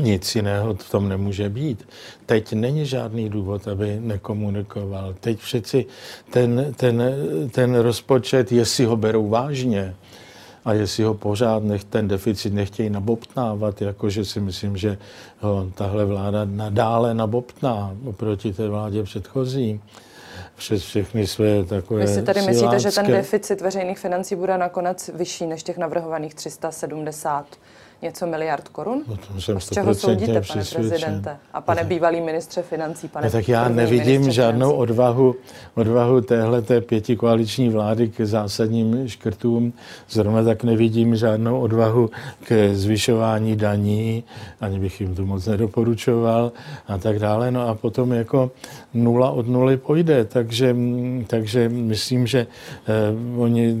Nic 0.00 0.36
jiného 0.36 0.74
v 0.74 0.90
tom 0.90 1.08
nemůže 1.08 1.48
být. 1.48 1.88
Teď 2.26 2.52
není 2.52 2.86
žádný 2.86 3.28
důvod, 3.28 3.68
aby 3.68 4.00
nekomunikoval. 4.00 5.14
Teď 5.20 5.38
přeci 5.38 5.86
ten, 6.30 6.74
ten, 6.76 7.02
ten 7.50 7.74
rozpočet, 7.74 8.52
jestli 8.52 8.84
ho 8.84 8.96
berou 8.96 9.28
vážně, 9.28 9.94
a 10.64 10.72
jestli 10.72 11.04
ho 11.04 11.14
pořád 11.14 11.62
nech, 11.62 11.84
ten 11.84 12.08
deficit 12.08 12.52
nechtějí 12.52 12.90
nabobtnávat, 12.90 13.82
jakože 13.82 14.24
si 14.24 14.40
myslím, 14.40 14.76
že 14.76 14.98
ho 15.40 15.70
tahle 15.74 16.04
vláda 16.04 16.44
nadále 16.44 17.14
nabobtná 17.14 17.96
oproti 18.06 18.52
té 18.52 18.68
vládě 18.68 19.02
předchozí, 19.02 19.80
přes 20.56 20.82
všechny 20.82 21.26
své 21.26 21.64
takové 21.64 22.00
Vy 22.00 22.08
si 22.08 22.22
tady 22.22 22.42
myslíte, 22.42 22.80
že 22.80 22.90
ten 22.90 23.06
deficit 23.06 23.60
veřejných 23.60 23.98
financí 23.98 24.36
bude 24.36 24.58
nakonec 24.58 25.10
vyšší 25.14 25.46
než 25.46 25.62
těch 25.62 25.78
navrhovaných 25.78 26.34
370 26.34 27.46
něco 28.02 28.26
miliard 28.26 28.68
korun? 28.68 29.02
No 29.08 29.16
to 29.16 29.40
jsem 29.40 29.60
Z 29.60 29.70
čeho 29.70 29.94
soudíte, 29.94 30.42
pane 30.48 30.64
prezidente? 30.74 31.36
A 31.52 31.60
pane 31.60 31.84
bývalý 31.84 32.20
ministře 32.20 32.62
financí, 32.62 33.08
pane 33.08 33.26
no, 33.26 33.32
Tak 33.32 33.48
já 33.48 33.68
nevidím 33.68 34.30
žádnou 34.30 34.72
odvahu, 34.72 35.34
odvahu 35.74 36.20
téhle 36.20 36.62
pěti 36.80 37.16
koaliční 37.16 37.68
vlády 37.68 38.08
k 38.08 38.20
zásadním 38.20 39.08
škrtům. 39.08 39.72
Zrovna 40.10 40.44
tak 40.44 40.64
nevidím 40.64 41.16
žádnou 41.16 41.60
odvahu 41.60 42.10
k 42.44 42.74
zvyšování 42.74 43.56
daní, 43.56 44.24
ani 44.60 44.80
bych 44.80 45.00
jim 45.00 45.14
to 45.14 45.26
moc 45.26 45.46
nedoporučoval 45.46 46.52
a 46.88 46.98
tak 46.98 47.18
dále. 47.18 47.50
No 47.50 47.68
a 47.68 47.74
potom 47.74 48.12
jako 48.12 48.50
nula 48.94 49.30
od 49.30 49.48
nuly 49.48 49.76
pojde, 49.76 50.24
takže, 50.24 50.76
takže 51.26 51.68
myslím, 51.68 52.26
že 52.26 52.46
eh, 52.86 53.38
oni 53.38 53.76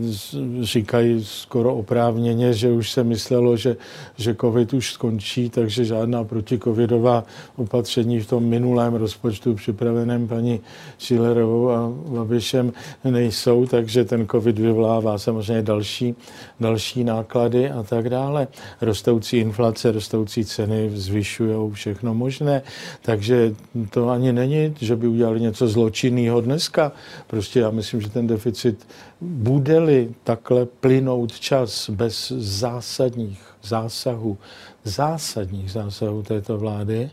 říkají 0.60 1.24
skoro 1.24 1.74
oprávněně, 1.74 2.52
že 2.52 2.70
už 2.70 2.90
se 2.90 3.04
myslelo, 3.04 3.56
že, 3.56 3.76
že 4.18 4.34
covid 4.34 4.72
už 4.72 4.92
skončí, 4.92 5.50
takže 5.50 5.84
žádná 5.84 6.24
protikovidová 6.24 7.24
opatření 7.56 8.20
v 8.20 8.26
tom 8.26 8.44
minulém 8.44 8.94
rozpočtu 8.94 9.54
připraveném 9.54 10.28
paní 10.28 10.60
Šilerovou 10.98 11.70
a 11.70 11.92
Babišem 12.06 12.72
nejsou, 13.04 13.66
takže 13.66 14.04
ten 14.04 14.26
covid 14.26 14.58
vyvolává 14.58 15.18
samozřejmě 15.18 15.62
další, 15.62 16.14
další 16.60 17.04
náklady 17.04 17.70
a 17.70 17.82
tak 17.82 18.08
dále. 18.08 18.48
Rostoucí 18.80 19.36
inflace, 19.36 19.92
rostoucí 19.92 20.44
ceny 20.44 20.90
zvyšují 20.94 21.72
všechno 21.72 22.14
možné, 22.14 22.62
takže 23.02 23.54
to 23.90 24.08
ani 24.08 24.32
není, 24.32 24.74
že 24.80 24.96
by 24.96 25.08
udělali 25.08 25.40
něco 25.40 25.68
zločinného 25.68 26.40
dneska. 26.40 26.92
Prostě 27.26 27.60
já 27.60 27.70
myslím, 27.70 28.00
že 28.00 28.10
ten 28.10 28.26
deficit 28.26 28.86
bude-li 29.20 30.14
takhle 30.24 30.66
plynout 30.66 31.40
čas 31.40 31.90
bez 31.90 32.32
zásadních 32.36 33.47
zásahů, 33.62 34.38
zásadních 34.84 35.72
zásahů 35.72 36.22
této 36.22 36.58
vlády, 36.58 37.10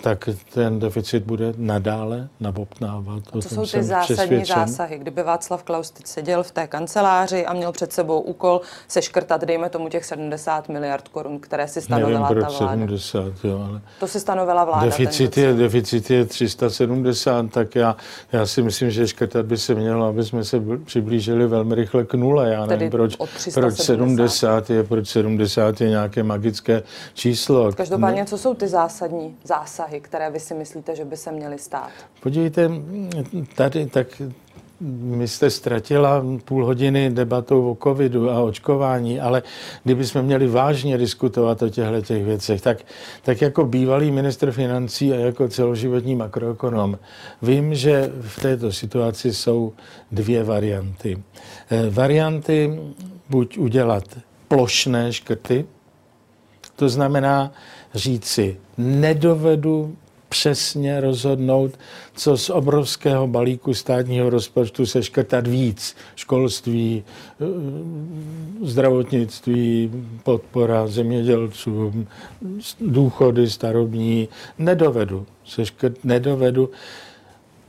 tak 0.00 0.28
ten 0.54 0.78
deficit 0.78 1.24
bude 1.24 1.54
nadále 1.56 2.28
nabobtnávat. 2.40 3.22
A 3.32 3.40
co 3.40 3.48
jsou 3.48 3.66
ty 3.66 3.82
zásadní 3.82 4.44
zásahy? 4.44 4.98
Kdyby 4.98 5.22
Václav 5.22 5.62
Klaus 5.62 5.90
teď 5.90 6.06
seděl 6.06 6.42
v 6.42 6.50
té 6.50 6.66
kanceláři 6.66 7.46
a 7.46 7.52
měl 7.52 7.72
před 7.72 7.92
sebou 7.92 8.20
úkol 8.20 8.60
seškrtat, 8.88 9.44
dejme 9.44 9.68
tomu 9.68 9.88
těch 9.88 10.04
70 10.04 10.68
miliard 10.68 11.08
korun, 11.08 11.38
které 11.38 11.68
si 11.68 11.80
stanovila 11.80 12.28
Nevím, 12.28 12.42
ta 12.42 12.48
vláda. 12.48 12.72
70, 12.72 13.24
jo, 13.44 13.66
ale 13.70 13.80
to 14.00 14.08
si 14.08 14.20
stanovila 14.20 14.64
vláda. 14.64 14.84
Deficit 14.86 15.36
je, 15.38 15.52
deficit 15.54 16.10
je 16.10 16.24
370, 16.24 17.50
tak 17.50 17.74
já, 17.74 17.96
já 18.32 18.46
si 18.46 18.62
myslím, 18.62 18.90
že 18.90 19.08
škrtat 19.08 19.46
by 19.46 19.58
se 19.58 19.74
mělo, 19.74 20.06
aby 20.06 20.24
jsme 20.24 20.44
se 20.44 20.62
přiblížili 20.84 21.46
velmi 21.46 21.74
rychle 21.74 22.04
k 22.04 22.14
nule. 22.14 22.52
Já 22.52 22.66
nevím, 22.66 22.90
proč, 22.90 23.16
proč 23.54 23.74
70 23.74 24.70
je, 24.70 24.84
proč 24.84 25.08
70 25.08 25.80
je 25.80 25.88
nějaké 25.88 26.22
magické 26.22 26.82
číslo. 27.14 27.72
Každopádně, 27.72 28.24
co 28.24 28.38
jsou 28.38 28.54
ty 28.54 28.68
zásadní 28.68 29.36
zásahy? 29.44 29.81
Zásahy, 29.82 30.00
které 30.00 30.30
vy 30.30 30.40
si 30.40 30.54
myslíte, 30.54 30.96
že 30.96 31.04
by 31.04 31.16
se 31.16 31.32
měly 31.32 31.58
stát? 31.58 31.90
Podívejte, 32.22 32.70
tady 33.54 33.86
tak 33.86 34.22
my 34.80 35.28
jste 35.28 35.50
ztratila 35.50 36.24
půl 36.44 36.66
hodiny 36.66 37.10
debatou 37.10 37.70
o 37.70 37.76
covidu 37.82 38.30
a 38.30 38.40
očkování, 38.40 39.20
ale 39.20 39.42
kdybychom 39.84 40.22
měli 40.22 40.46
vážně 40.46 40.98
diskutovat 40.98 41.62
o 41.62 41.68
těchto 41.68 42.00
těch 42.00 42.24
věcech, 42.24 42.60
tak, 42.60 42.78
tak 43.22 43.42
jako 43.42 43.64
bývalý 43.64 44.10
ministr 44.10 44.52
financí 44.52 45.12
a 45.12 45.16
jako 45.16 45.48
celoživotní 45.48 46.16
makroekonom 46.16 46.98
vím, 47.42 47.74
že 47.74 48.10
v 48.20 48.42
této 48.42 48.72
situaci 48.72 49.34
jsou 49.34 49.72
dvě 50.12 50.44
varianty. 50.44 51.22
Eh, 51.70 51.90
varianty 51.90 52.80
buď 53.30 53.58
udělat 53.58 54.04
plošné 54.48 55.12
škrty, 55.12 55.66
to 56.76 56.88
znamená 56.88 57.52
říci, 57.94 58.56
nedovedu 58.78 59.96
přesně 60.32 61.00
rozhodnout, 61.00 61.78
co 62.14 62.36
z 62.36 62.50
obrovského 62.50 63.26
balíku 63.26 63.74
státního 63.74 64.30
rozpočtu 64.30 64.86
se 64.86 65.02
škrtat 65.02 65.46
víc. 65.46 65.96
Školství, 66.16 67.04
eh, 67.40 67.44
zdravotnictví, 68.66 69.90
podpora 70.22 70.86
zemědělcům, 70.86 72.06
důchody 72.80 73.50
starobní. 73.50 74.28
Nedovedu 74.58 75.26
se 75.44 75.66
škrt, 75.66 76.04
nedovedu. 76.04 76.70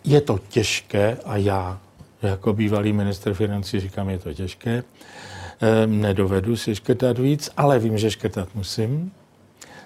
Je 0.03 0.21
to 0.21 0.39
těžké 0.49 1.17
a 1.25 1.37
já 1.37 1.79
jako 2.21 2.53
bývalý 2.53 2.93
minister 2.93 3.33
financí 3.33 3.79
říkám, 3.79 4.09
je 4.09 4.19
to 4.19 4.33
těžké. 4.33 4.83
Eh, 5.61 5.87
nedovedu 5.87 6.55
si 6.55 6.75
škrtat 6.75 7.19
víc, 7.19 7.49
ale 7.57 7.79
vím, 7.79 7.97
že 7.97 8.11
škrtat 8.11 8.55
musím 8.55 9.11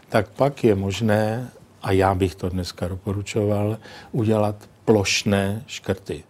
tak 0.10 0.30
pak 0.30 0.64
je 0.64 0.76
možné, 0.76 1.52
a 1.82 1.92
já 1.92 2.16
bych 2.16 2.36
to 2.36 2.50
dneska 2.50 2.88
doporučoval, 2.88 3.78
udělat 4.12 4.56
plošné 4.86 5.64
škrty. 5.68 6.24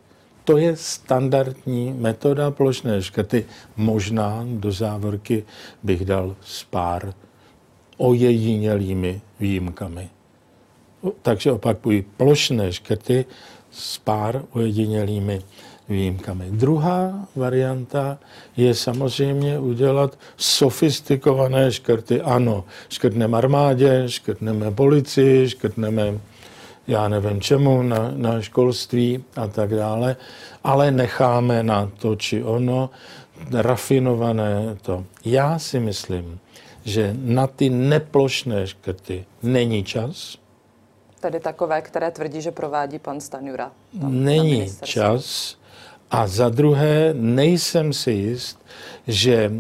To 0.44 0.58
je 0.58 0.76
standardní 0.76 1.94
metoda 1.94 2.52
plošné 2.52 3.02
škrty. 3.02 3.46
Možná 3.78 4.46
do 4.48 4.72
závorky 4.72 5.44
bych 5.84 6.06
dal 6.06 6.36
s 6.42 6.64
pár 6.64 7.14
ojedinělými 7.98 9.22
výjimkami. 9.40 10.10
Takže 11.22 11.52
opakuji, 11.52 12.06
plošné 12.18 12.74
škrty 12.74 13.26
s 13.72 13.98
pár 13.98 14.44
ojedinělými 14.52 15.34
výjimkami. 15.34 15.67
Druhá 16.50 17.28
varianta 17.36 18.18
je 18.58 18.76
samozřejmě 18.76 19.60
udělat 19.60 20.20
sofistikované 20.38 21.72
škrty. 21.72 22.22
Ano, 22.22 22.64
škrtneme 22.90 23.38
armádě, 23.38 24.04
škrtneme 24.08 24.72
policii, 24.72 25.50
škrtneme 25.50 26.20
já 26.88 27.08
nevím 27.08 27.42
čemu, 27.42 27.82
na, 27.82 28.12
na 28.16 28.42
školství 28.42 29.24
a 29.36 29.48
tak 29.48 29.76
dále, 29.76 30.16
ale 30.64 30.92
necháme 30.92 31.64
na 31.64 31.92
to 32.00 32.16
či 32.16 32.44
ono 32.44 32.90
rafinované 33.52 34.78
to. 34.82 35.04
Já 35.26 35.60
si 35.60 35.80
myslím, 35.80 36.40
že 36.84 37.16
na 37.20 37.48
ty 37.48 37.70
neplošné 37.70 38.68
škrty 38.68 39.26
není 39.44 39.84
čas. 39.84 40.38
Tedy 41.20 41.40
takové, 41.40 41.82
které 41.82 42.12
tvrdí, 42.12 42.42
že 42.42 42.52
provádí 42.52 43.00
pan 43.00 43.22
Stanjura. 43.22 43.72
Není 44.08 44.68
čas 44.84 45.58
a 46.12 46.28
za 46.28 46.50
druhé, 46.50 47.14
nejsem 47.14 47.94
si 47.94 48.12
jist, 48.12 48.60
že 49.08 49.52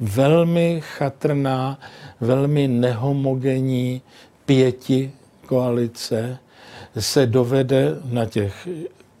velmi 0.00 0.80
chatrná, 0.96 1.78
velmi 2.20 2.68
nehomogenní 2.68 4.02
pěti 4.46 5.12
koalice 5.46 6.38
se 6.98 7.26
dovede 7.26 7.96
na 8.04 8.24
těch 8.24 8.68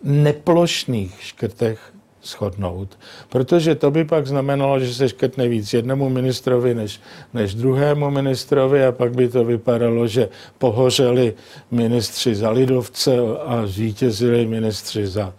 neplošných 0.02 1.22
škrtech 1.22 1.94
shodnout. 2.24 2.98
Protože 3.28 3.74
to 3.74 3.90
by 3.90 4.04
pak 4.04 4.26
znamenalo, 4.26 4.80
že 4.80 4.94
se 4.94 5.08
škrtne 5.08 5.48
víc 5.48 5.72
jednomu 5.72 6.08
ministrovi 6.08 6.74
než, 6.74 7.00
než 7.34 7.54
druhému 7.54 8.10
ministrovi 8.10 8.84
a 8.84 8.92
pak 8.92 9.12
by 9.12 9.28
to 9.28 9.44
vypadalo, 9.44 10.06
že 10.06 10.28
pohořeli 10.58 11.34
ministři 11.70 12.34
za 12.34 12.50
lidovce 12.50 13.16
a 13.46 13.66
zvítězili 13.66 14.46
ministři 14.46 15.06
za, 15.06 15.32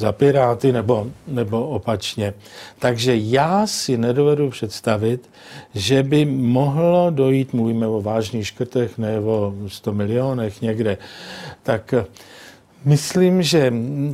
za 0.00 0.12
Piráty 0.12 0.72
nebo, 0.72 1.06
nebo 1.28 1.68
opačně. 1.68 2.34
Takže 2.78 3.16
já 3.16 3.66
si 3.66 3.98
nedovedu 3.98 4.50
představit, 4.50 5.30
že 5.74 6.02
by 6.02 6.24
mohlo 6.24 7.10
dojít, 7.10 7.52
mluvíme 7.52 7.86
o 7.86 8.00
vážných 8.00 8.46
škrtech, 8.46 8.98
ne 8.98 9.20
o 9.20 9.54
100 9.68 9.92
milionech 9.92 10.62
někde, 10.62 10.98
tak 11.62 11.94
Myslím, 12.84 13.42
že 13.42 13.72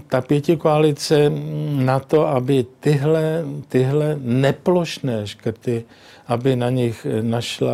ta 0.09 0.21
pěti 0.21 0.57
koalice 0.57 1.33
na 1.73 2.01
to, 2.01 2.27
aby 2.27 2.67
tyhle, 2.81 3.45
tyhle 3.69 4.19
neplošné 4.21 5.27
škrty, 5.27 5.85
aby 6.27 6.57
na 6.57 6.71
nich 6.71 7.07
našla 7.21 7.73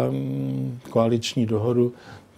koaliční 0.90 1.46
dohodu, 1.46 1.92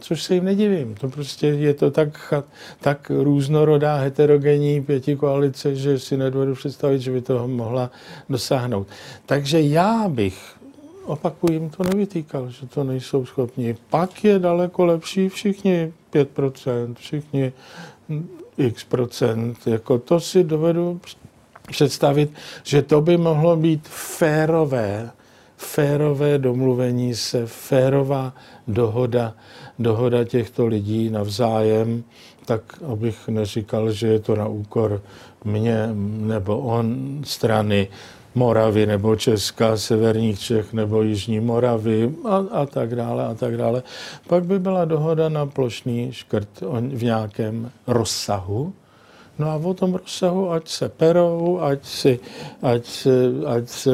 což 0.05 0.23
se 0.23 0.35
jim 0.35 0.45
nedivím. 0.45 0.95
To 0.95 1.09
prostě 1.09 1.47
je 1.47 1.75
to 1.75 1.91
tak, 1.91 2.35
tak 2.81 3.11
různorodá, 3.15 3.97
heterogenní 3.97 4.83
pěti 4.83 5.17
koalice, 5.17 5.75
že 5.75 5.99
si 5.99 6.17
nedovedu 6.17 6.55
představit, 6.55 7.01
že 7.01 7.11
by 7.11 7.21
toho 7.21 7.49
mohla 7.49 7.91
dosáhnout. 8.29 8.87
Takže 9.27 9.61
já 9.61 10.09
bych, 10.09 10.57
opakuji, 11.05 11.53
jim 11.53 11.71
to 11.71 11.83
nevytýkal, 11.83 12.51
že 12.51 12.67
to 12.67 12.85
nejsou 12.85 13.27
schopni. 13.27 13.77
Pak 13.91 14.25
je 14.25 14.39
daleko 14.39 14.85
lepší 14.85 15.29
všichni 15.29 15.93
5%, 16.13 16.95
všichni 16.95 17.53
x 18.59 18.85
procent. 18.85 19.59
Jako 19.67 19.99
to 19.99 20.21
si 20.21 20.45
dovedu 20.45 21.01
představit, 21.69 22.33
že 22.63 22.83
to 22.83 23.01
by 23.01 23.17
mohlo 23.17 23.57
být 23.57 23.89
férové, 23.89 25.11
férové 25.57 26.39
domluvení 26.39 27.15
se, 27.15 27.47
férová 27.47 28.35
dohoda, 28.69 29.35
dohoda 29.79 30.25
těchto 30.25 30.67
lidí 30.67 31.11
navzájem, 31.11 32.05
tak 32.47 32.63
abych 32.93 33.29
neříkal, 33.29 33.93
že 33.93 34.07
je 34.07 34.19
to 34.19 34.37
na 34.37 34.47
úkor 34.47 35.03
mě 35.45 35.89
nebo 35.95 36.59
on 36.59 37.21
strany. 37.25 37.89
Moravy 38.37 38.87
nebo 38.87 39.17
Česka, 39.17 39.77
severních 39.77 40.41
Čech 40.41 40.73
nebo 40.73 41.03
Jižní 41.03 41.41
Moravy 41.41 42.15
a, 42.25 42.37
a 42.37 42.67
tak 42.67 42.97
dále 42.97 43.27
a 43.27 43.35
tak 43.35 43.57
dále. 43.57 43.83
Pak 44.27 44.45
by 44.45 44.59
byla 44.59 44.85
dohoda 44.85 45.29
na 45.29 45.47
plošný 45.47 46.13
škrt 46.13 46.49
v 46.95 47.03
nějakém 47.03 47.71
rozsahu, 47.87 48.73
No 49.39 49.51
a 49.51 49.57
o 49.57 49.75
tom 49.75 49.95
rozsahu, 49.95 50.51
ať 50.51 50.69
se 50.69 50.89
perou, 50.89 51.59
ať, 51.59 51.87
si, 51.87 52.21
ať, 52.63 52.87
se, 52.87 53.33
ať 53.47 53.69
se 53.69 53.91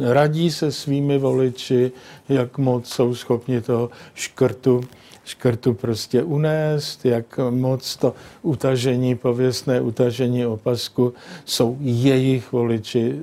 radí 0.00 0.50
se 0.50 0.72
svými 0.72 1.18
voliči, 1.18 1.92
jak 2.28 2.58
moc 2.58 2.88
jsou 2.88 3.14
schopni 3.14 3.60
toho 3.60 3.90
škrtu, 4.14 4.80
škrtu 5.28 5.74
prostě 5.74 6.22
unést, 6.22 7.04
jak 7.04 7.38
moc 7.50 7.96
to 7.96 8.14
utažení, 8.42 9.14
pověstné 9.14 9.80
utažení 9.80 10.46
opasku 10.46 11.14
jsou 11.44 11.76
jejich 11.80 12.52
voliči 12.52 13.20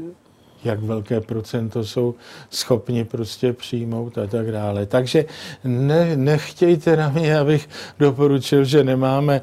jak 0.63 0.79
velké 0.79 1.21
procento 1.21 1.85
jsou 1.85 2.15
schopni 2.49 3.05
prostě 3.05 3.53
přijmout 3.53 4.17
a 4.17 4.27
tak 4.27 4.51
dále. 4.51 4.85
Takže 4.85 5.25
ne, 5.63 6.17
nechtějte 6.17 6.97
na 6.97 7.09
mě, 7.09 7.39
abych 7.39 7.69
doporučil, 7.99 8.65
že 8.65 8.83
nemáme 8.83 9.41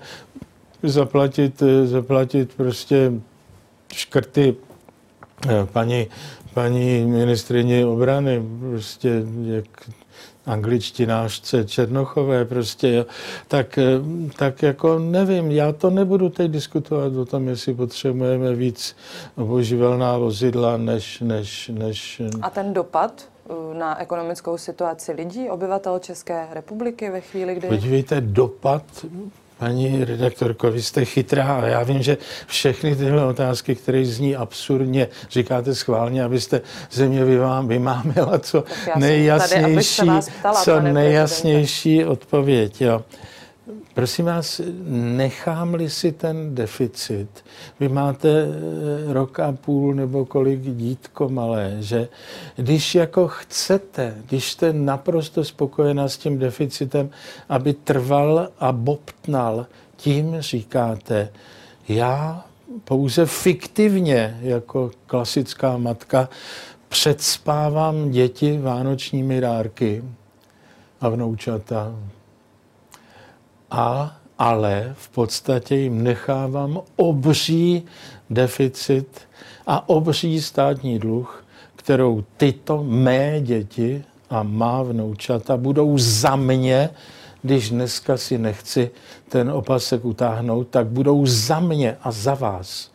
zaplatit, 0.83 1.63
zaplatit 1.85 2.55
prostě 2.57 3.13
škrty 3.93 4.57
eh, 5.49 5.67
paní, 5.73 6.07
paní 6.55 7.07
ministrině 7.07 7.87
obrany, 7.87 8.43
prostě 8.61 9.23
jak 9.45 9.67
angličtinářce 10.47 11.65
Černochové 11.65 12.45
prostě, 12.45 12.93
jo. 12.93 13.07
Tak, 13.49 13.79
eh, 13.79 13.85
tak 14.39 14.63
jako 14.63 14.99
nevím, 14.99 15.51
já 15.51 15.73
to 15.73 15.91
nebudu 15.91 16.29
teď 16.29 16.51
diskutovat 16.51 17.17
o 17.17 17.25
tom, 17.25 17.49
jestli 17.49 17.75
potřebujeme 17.75 18.55
víc 18.55 18.97
oboživelná 19.37 20.19
vozidla, 20.19 20.77
než, 20.77 21.21
než, 21.21 21.71
než... 21.75 22.23
A 22.43 22.51
ten 22.51 22.73
dopad 22.73 23.33
na 23.73 24.01
ekonomickou 24.01 24.59
situaci 24.59 25.13
lidí, 25.13 25.51
obyvatel 25.51 25.99
České 25.99 26.47
republiky 26.53 27.11
ve 27.11 27.21
chvíli, 27.21 27.55
kdy... 27.55 27.69
Podívejte, 27.69 28.21
dopad 28.21 28.85
Paní 29.63 30.05
redaktorko, 30.05 30.71
vy 30.71 30.83
jste 30.83 31.05
chytrá 31.05 31.61
a 31.63 31.67
já 31.67 31.83
vím, 31.83 32.03
že 32.03 32.19
všechny 32.47 32.97
tyhle 32.97 33.27
otázky, 33.27 33.75
které 33.75 34.05
zní 34.05 34.37
absurdně, 34.37 35.09
říkáte 35.31 35.75
schválně, 35.75 36.25
abyste 36.25 36.61
země 36.93 37.25
vymámila 37.67 38.39
co 38.39 38.65
nejjasnější, 38.97 40.07
tady, 40.07 40.21
ptala, 40.41 40.63
co 40.63 40.81
nejjasnější 40.81 42.05
odpověď. 42.05 42.81
Jo. 42.81 43.03
Prosím 43.95 44.25
vás, 44.25 44.61
nechám-li 44.89 45.91
si 45.91 46.13
ten 46.13 46.55
deficit, 46.55 47.45
vy 47.81 47.89
máte 47.89 48.29
eh, 48.29 49.13
rok 49.13 49.41
a 49.41 49.53
půl 49.53 49.95
nebo 49.95 50.25
kolik 50.25 50.61
dítko 50.61 51.29
malé, 51.29 51.77
že 51.81 52.09
když 52.57 52.95
jako 52.95 53.29
chcete, 53.29 54.15
když 54.27 54.53
jste 54.53 54.73
naprosto 54.73 55.45
spokojená 55.45 56.09
s 56.09 56.17
tím 56.17 56.39
deficitem, 56.39 57.11
aby 57.49 57.73
trval 57.73 58.49
a 58.59 58.73
bobtnal, 58.73 59.67
tím 59.97 60.37
říkáte, 60.41 61.29
já 61.89 62.45
pouze 62.85 63.27
fiktivně 63.27 64.39
jako 64.43 64.91
klasická 65.07 65.77
matka 65.77 66.29
předspávám 66.89 68.11
děti 68.11 68.59
vánočními 68.59 69.41
dárky 69.41 70.05
a 71.01 71.09
vnoučata, 71.09 71.95
a 73.73 74.17
ale 74.39 74.95
v 74.99 75.09
podstatě 75.09 75.77
jim 75.77 76.03
nechávám 76.03 76.81
obří 76.97 77.83
deficit 78.31 79.21
a 79.67 79.89
obří 79.89 80.43
státní 80.43 80.99
dluh, 80.99 81.45
kterou 81.77 82.25
tyto 82.37 82.85
mé 82.85 83.41
děti 83.41 84.05
a 84.31 84.43
má 84.43 84.83
vnoučata 84.83 85.57
budou 85.57 85.99
za 85.99 86.37
mě, 86.37 86.91
když 87.43 87.71
dneska 87.71 88.17
si 88.17 88.39
nechci 88.39 88.91
ten 89.29 89.51
opasek 89.51 90.05
utáhnout, 90.05 90.69
tak 90.69 90.87
budou 90.87 91.27
za 91.27 91.61
mě 91.61 91.97
a 92.03 92.11
za 92.11 92.35
vás. 92.35 92.91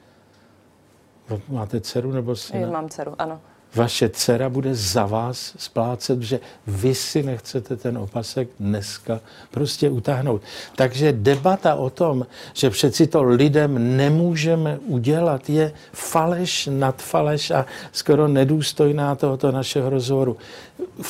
Máte 1.49 1.81
dceru 1.81 2.11
nebo 2.11 2.35
syna? 2.35 2.67
Mám 2.69 2.89
dceru, 2.89 3.15
ano 3.19 3.39
vaše 3.75 4.09
dcera 4.09 4.49
bude 4.49 4.75
za 4.75 5.05
vás 5.05 5.53
splácet, 5.57 6.21
že 6.21 6.39
vy 6.67 6.95
si 6.95 7.23
nechcete 7.23 7.75
ten 7.75 7.97
opasek 7.97 8.49
dneska 8.59 9.19
prostě 9.51 9.89
utáhnout. 9.89 10.41
Takže 10.75 11.13
debata 11.13 11.75
o 11.75 11.89
tom, 11.89 12.25
že 12.53 12.69
přeci 12.69 13.07
to 13.07 13.23
lidem 13.23 13.97
nemůžeme 13.97 14.79
udělat, 14.85 15.49
je 15.49 15.71
faleš 15.93 16.69
nad 16.71 17.01
faleš 17.01 17.51
a 17.51 17.65
skoro 17.91 18.27
nedůstojná 18.27 19.15
tohoto 19.15 19.51
našeho 19.51 19.89
rozhovoru. 19.89 20.37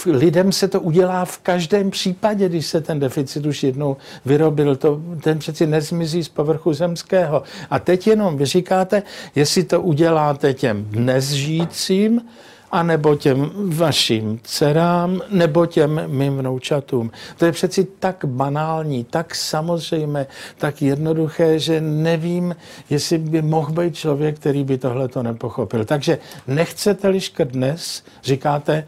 Lidem 0.05 0.51
se 0.51 0.67
to 0.67 0.81
udělá 0.81 1.25
v 1.25 1.37
každém 1.37 1.91
případě, 1.91 2.49
když 2.49 2.65
se 2.65 2.81
ten 2.81 2.99
deficit 2.99 3.45
už 3.45 3.63
jednou 3.63 3.97
vyrobil. 4.25 4.75
To, 4.75 5.01
ten 5.23 5.39
přeci 5.39 5.67
nezmizí 5.67 6.23
z 6.23 6.29
povrchu 6.29 6.73
zemského. 6.73 7.43
A 7.69 7.79
teď 7.79 8.07
jenom 8.07 8.37
vy 8.37 8.45
říkáte, 8.45 9.03
jestli 9.35 9.63
to 9.63 9.81
uděláte 9.81 10.53
těm 10.53 10.83
dnes 10.83 11.29
žijícím, 11.29 12.21
a 12.71 12.83
nebo 12.83 13.15
těm 13.15 13.51
vašim 13.55 14.39
dcerám, 14.43 15.21
nebo 15.29 15.65
těm 15.65 16.01
mým 16.07 16.37
vnoučatům. 16.37 17.11
To 17.37 17.45
je 17.45 17.51
přeci 17.51 17.87
tak 17.99 18.25
banální, 18.25 19.03
tak 19.03 19.35
samozřejmé, 19.35 20.27
tak 20.57 20.81
jednoduché, 20.81 21.59
že 21.59 21.81
nevím, 21.81 22.55
jestli 22.89 23.17
by 23.17 23.41
mohl 23.41 23.71
být 23.71 23.95
člověk, 23.95 24.39
který 24.39 24.63
by 24.63 24.77
tohle 24.77 25.07
to 25.07 25.23
nepochopil. 25.23 25.85
Takže 25.85 26.19
nechcete-li 26.47 27.21
škrt 27.21 27.51
dnes, 27.51 28.03
říkáte, 28.23 28.87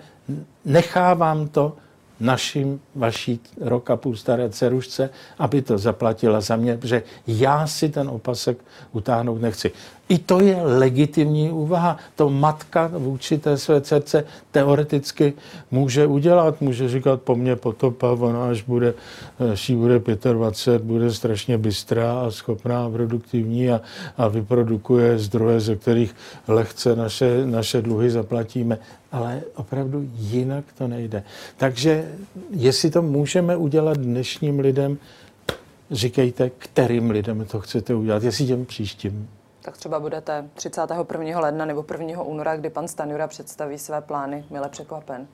nechávám 0.70 1.48
to 1.48 1.76
našim, 2.20 2.80
vaší 2.96 3.40
rok 3.62 3.90
a 3.90 3.96
půl 3.96 4.16
staré 4.16 4.50
dcerušce, 4.50 5.10
aby 5.38 5.62
to 5.62 5.78
zaplatila 5.78 6.42
za 6.42 6.56
mě, 6.56 6.78
protože 6.78 7.04
já 7.28 7.68
si 7.68 7.90
ten 7.90 8.10
opasek 8.10 8.58
utáhnout 8.92 9.42
nechci. 9.42 9.72
I 10.10 10.18
to 10.18 10.40
je 10.42 10.62
legitimní 10.62 11.50
úvaha. 11.52 11.98
To 12.16 12.30
matka 12.30 12.92
vůči 12.94 13.38
té 13.38 13.58
své 13.58 13.82
dcerce 13.82 14.26
teoreticky 14.52 15.34
může 15.72 16.06
udělat. 16.06 16.62
Může 16.62 16.90
říkat 16.90 17.22
po 17.22 17.36
mně 17.36 17.56
potopa, 17.56 18.12
ona 18.12 18.50
až 18.50 18.62
bude, 18.62 18.94
až 19.52 19.72
bude 19.72 20.02
25, 20.34 20.82
bude 20.82 21.14
strašně 21.14 21.58
bystrá 21.58 22.22
a 22.22 22.32
schopná 22.32 22.86
a 22.86 22.90
produktivní 22.90 23.70
a, 23.70 23.82
a 24.18 24.28
vyprodukuje 24.28 25.20
zdroje, 25.20 25.60
ze 25.60 25.76
kterých 25.76 26.16
lehce 26.48 26.96
naše, 26.96 27.46
naše 27.46 27.82
dluhy 27.82 28.12
zaplatíme. 28.12 28.78
Ale 29.12 29.42
opravdu 29.56 30.10
jinak 30.16 30.66
to 30.78 30.88
nejde. 30.88 31.24
Takže 31.58 32.12
jestli 32.50 32.90
to 32.90 33.02
můžeme 33.02 33.56
udělat 33.58 33.98
dnešním 33.98 34.60
lidem, 34.60 34.98
říkejte, 35.92 36.52
kterým 36.58 37.10
lidem 37.10 37.46
to 37.46 37.60
chcete 37.60 37.96
udělat, 37.96 38.24
jestli 38.24 38.46
těm 38.46 38.66
příštím 38.66 39.28
tak 39.70 39.78
třeba 39.78 40.00
budete 40.00 40.50
31. 40.54 41.40
ledna 41.40 41.66
nebo 41.66 41.86
1. 42.00 42.22
února, 42.22 42.58
kdy 42.58 42.70
pan 42.70 42.88
Stanjura 42.88 43.28
představí 43.28 43.78
své 43.78 44.02
plány, 44.02 44.46
mile 44.50 44.70
překvapen. 44.70 45.28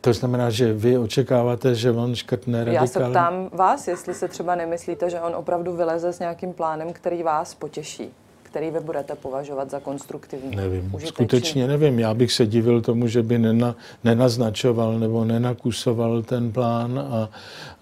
To 0.00 0.12
znamená, 0.12 0.50
že 0.50 0.72
vy 0.72 0.98
očekáváte, 0.98 1.74
že 1.74 1.90
on 1.90 2.14
škrtne 2.14 2.64
radikálně? 2.64 2.76
Já 2.76 2.86
se 2.86 3.10
ptám 3.10 3.50
vás, 3.52 3.88
jestli 3.88 4.14
se 4.14 4.28
třeba 4.28 4.54
nemyslíte, 4.54 5.10
že 5.10 5.20
on 5.20 5.34
opravdu 5.34 5.76
vyleze 5.76 6.12
s 6.12 6.18
nějakým 6.18 6.52
plánem, 6.52 6.92
který 6.92 7.22
vás 7.22 7.54
potěší 7.54 8.14
který 8.50 8.70
vy 8.70 8.80
budete 8.80 9.14
považovat 9.14 9.70
za 9.70 9.80
konstruktivní? 9.80 10.56
Nevím, 10.56 10.94
užitečný? 10.94 11.08
skutečně 11.08 11.66
nevím. 11.66 11.98
Já 11.98 12.14
bych 12.14 12.32
se 12.32 12.46
divil 12.46 12.80
tomu, 12.80 13.08
že 13.08 13.22
by 13.22 13.38
nena, 13.38 13.74
nenaznačoval 14.04 14.98
nebo 14.98 15.24
nenakusoval 15.24 16.22
ten 16.22 16.52
plán 16.52 16.98
a, 16.98 17.28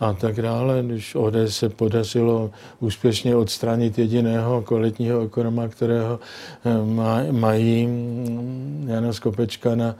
a 0.00 0.12
tak 0.12 0.42
dále. 0.42 0.82
Když 0.82 1.14
ODS 1.14 1.56
se 1.56 1.68
podařilo 1.68 2.50
úspěšně 2.80 3.36
odstranit 3.36 3.98
jediného 3.98 4.62
kvalitního 4.62 5.20
ekonoma, 5.20 5.68
kterého 5.68 6.20
eh, 6.64 7.32
mají 7.32 7.86
mm, 7.86 8.86
Jana 8.90 9.12
Skopečka 9.12 9.74
na 9.74 9.94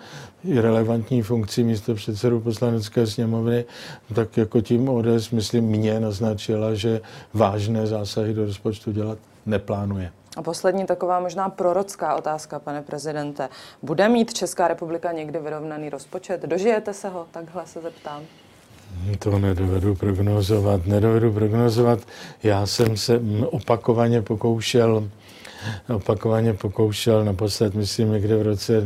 relevantní 0.55 1.23
funkci 1.23 1.65
místo 1.65 1.95
předsedu 1.95 2.41
poslanecké 2.41 3.07
sněmovny, 3.07 3.65
tak 4.15 4.37
jako 4.37 4.61
tím 4.61 4.89
ODS, 4.89 5.31
myslím, 5.31 5.65
mě 5.65 6.01
naznačila, 6.01 6.75
že 6.75 7.01
vážné 7.35 7.87
zásahy 7.87 8.35
do 8.35 8.45
rozpočtu 8.47 8.93
dělat 8.93 9.19
neplánuje. 9.47 10.13
A 10.37 10.43
poslední 10.43 10.87
taková 10.87 11.21
možná 11.21 11.49
prorocká 11.49 12.15
otázka, 12.15 12.59
pane 12.59 12.83
prezidente. 12.83 13.49
Bude 13.83 14.09
mít 14.09 14.35
Česká 14.35 14.69
republika 14.69 15.13
někdy 15.13 15.39
vyrovnaný 15.39 15.91
rozpočet? 15.91 16.43
Dožijete 16.43 16.95
se 16.95 17.09
ho? 17.09 17.27
Takhle 17.31 17.67
se 17.67 17.81
zeptám. 17.81 18.23
To 19.19 19.39
nedovedu 19.39 19.95
prognozovat. 19.95 20.87
Nedovedu 20.87 21.33
prognozovat. 21.33 21.99
Já 22.43 22.67
jsem 22.67 22.97
se 22.97 23.21
opakovaně 23.51 24.23
pokoušel, 24.23 25.09
opakovaně 25.95 26.55
pokoušel, 26.55 27.25
naposled 27.25 27.75
myslím 27.75 28.13
někde 28.13 28.37
v 28.37 28.43
roce 28.43 28.83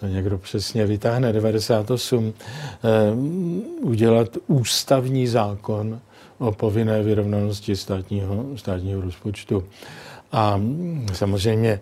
to 0.00 0.06
někdo 0.06 0.38
přesně 0.38 0.86
vytáhne, 0.86 1.32
98, 1.32 2.32
eh, 2.32 2.88
udělat 3.80 4.28
ústavní 4.46 5.26
zákon 5.26 6.00
o 6.38 6.52
povinné 6.52 7.02
vyrovnanosti 7.02 7.76
státního, 7.76 8.46
státního 8.56 9.00
rozpočtu. 9.00 9.64
A 10.32 10.60
samozřejmě 11.12 11.80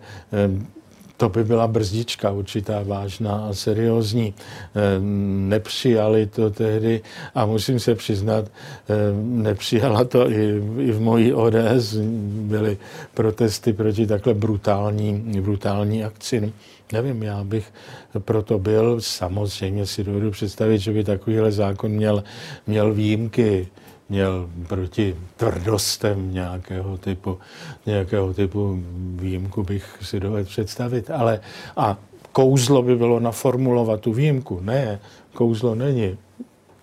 to 1.19 1.29
by 1.29 1.43
byla 1.43 1.67
brzdička 1.67 2.31
určitá 2.31 2.83
vážná 2.83 3.47
a 3.49 3.53
seriózní. 3.53 4.33
Nepřijali 5.49 6.25
to 6.25 6.49
tehdy 6.49 7.01
a 7.35 7.45
musím 7.45 7.79
se 7.79 7.95
přiznat, 7.95 8.45
nepřijala 9.23 10.03
to 10.03 10.31
i, 10.31 10.63
i 10.77 10.91
v 10.91 11.01
mojí 11.01 11.33
ODS. 11.33 11.95
Byly 12.47 12.77
protesty 13.13 13.73
proti 13.73 14.07
takhle 14.07 14.33
brutální, 14.33 15.41
brutální 15.41 16.03
akci. 16.03 16.53
Nevím, 16.93 17.23
já 17.23 17.43
bych 17.43 17.73
proto 18.19 18.59
byl. 18.59 19.01
Samozřejmě 19.01 19.85
si 19.85 20.03
dovedu 20.03 20.31
představit, 20.31 20.79
že 20.79 20.91
by 20.91 21.03
takovýhle 21.03 21.51
zákon 21.51 21.91
měl, 21.91 22.23
měl 22.67 22.93
výjimky 22.93 23.67
měl 24.09 24.49
proti 24.67 25.15
tvrdostem 25.37 26.33
nějakého 26.33 26.97
typu, 26.97 27.37
nějakého 27.85 28.33
typu 28.33 28.83
výjimku 29.15 29.63
bych 29.63 29.97
si 30.01 30.19
dovedl 30.19 30.49
představit. 30.49 31.11
Ale 31.11 31.39
a 31.77 31.97
kouzlo 32.31 32.81
by 32.81 32.95
bylo 32.95 33.19
naformulovat 33.19 34.01
tu 34.01 34.13
výjimku. 34.13 34.59
Ne, 34.61 34.99
kouzlo 35.33 35.75
není 35.75 36.17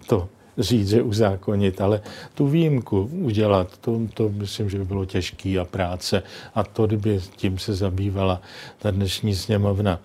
to 0.07 0.29
říct, 0.59 0.89
že 0.89 1.03
uzákonit, 1.03 1.81
ale 1.81 2.01
tu 2.35 2.47
výjimku 2.47 3.11
udělat, 3.13 3.79
to, 3.79 4.01
to 4.15 4.29
myslím, 4.29 4.71
že 4.71 4.79
by 4.79 4.85
bylo 4.85 5.05
těžký 5.05 5.59
a 5.59 5.65
práce. 5.65 6.23
A 6.55 6.65
to, 6.65 6.87
kdyby 6.87 7.21
tím 7.37 7.59
se 7.59 7.75
zabývala 7.75 8.41
ta 8.79 8.91
dnešní 8.91 9.35
sněmovna. 9.35 10.01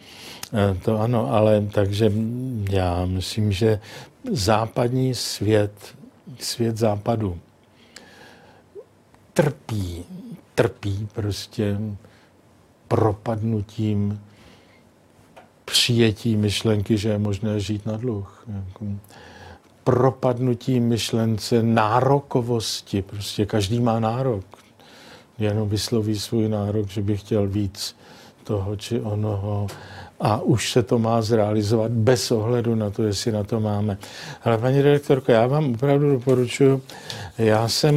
E, 0.54 0.76
to 0.76 1.00
ano, 1.00 1.34
ale 1.34 1.68
takže 1.72 2.12
já 2.72 3.06
myslím, 3.06 3.52
že 3.52 3.80
západní 4.32 5.16
svět 5.16 5.72
svět 6.40 6.78
západu 6.78 7.40
trpí, 9.34 10.06
trpí 10.56 11.08
prostě 11.14 11.80
propadnutím 12.88 14.22
přijetí 15.66 16.36
myšlenky, 16.36 16.98
že 16.98 17.10
je 17.10 17.18
možné 17.18 17.60
žít 17.60 17.86
na 17.86 17.98
dluh. 17.98 18.48
Propadnutí 19.84 20.80
myšlence 20.80 21.64
nárokovosti. 21.64 23.02
Prostě 23.02 23.46
každý 23.46 23.80
má 23.80 24.00
nárok. 24.00 24.46
Jenom 25.38 25.70
vysloví 25.70 26.20
svůj 26.20 26.50
nárok, 26.50 26.90
že 26.90 27.02
by 27.02 27.18
chtěl 27.18 27.48
víc 27.48 27.96
toho 28.44 28.76
či 28.76 29.02
onoho 29.02 29.68
a 30.22 30.42
už 30.42 30.72
se 30.72 30.84
to 30.84 31.00
má 31.00 31.22
zrealizovat 31.22 31.92
bez 31.92 32.32
ohledu 32.32 32.76
na 32.76 32.90
to, 32.90 33.04
jestli 33.04 33.32
na 33.32 33.44
to 33.44 33.60
máme. 33.60 33.98
Ale 34.44 34.58
paní 34.58 34.78
direktorko, 34.78 35.32
já 35.32 35.48
vám 35.48 35.74
opravdu 35.74 36.12
doporučuji, 36.12 36.82
já 37.38 37.68
jsem, 37.68 37.96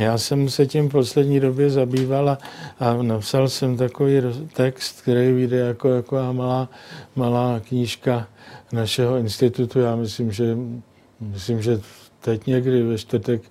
já 0.00 0.18
jsem 0.18 0.48
se 0.48 0.66
tím 0.66 0.88
v 0.88 0.92
poslední 0.92 1.40
době 1.40 1.70
zabývala 1.70 2.38
a 2.78 3.02
napsal 3.02 3.48
jsem 3.48 3.76
takový 3.76 4.20
text, 4.52 5.02
který 5.02 5.32
vyjde 5.32 5.56
jako, 5.56 5.88
jako 5.88 6.16
malá, 6.32 6.68
malá 7.16 7.60
knížka 7.68 8.26
našeho 8.72 9.16
institutu. 9.16 9.80
Já 9.80 9.96
myslím, 9.96 10.32
že, 10.32 10.56
myslím, 11.20 11.62
že 11.62 11.80
teď 12.20 12.46
někdy 12.46 12.82
ve 12.82 12.98
čtvrtek, 12.98 13.42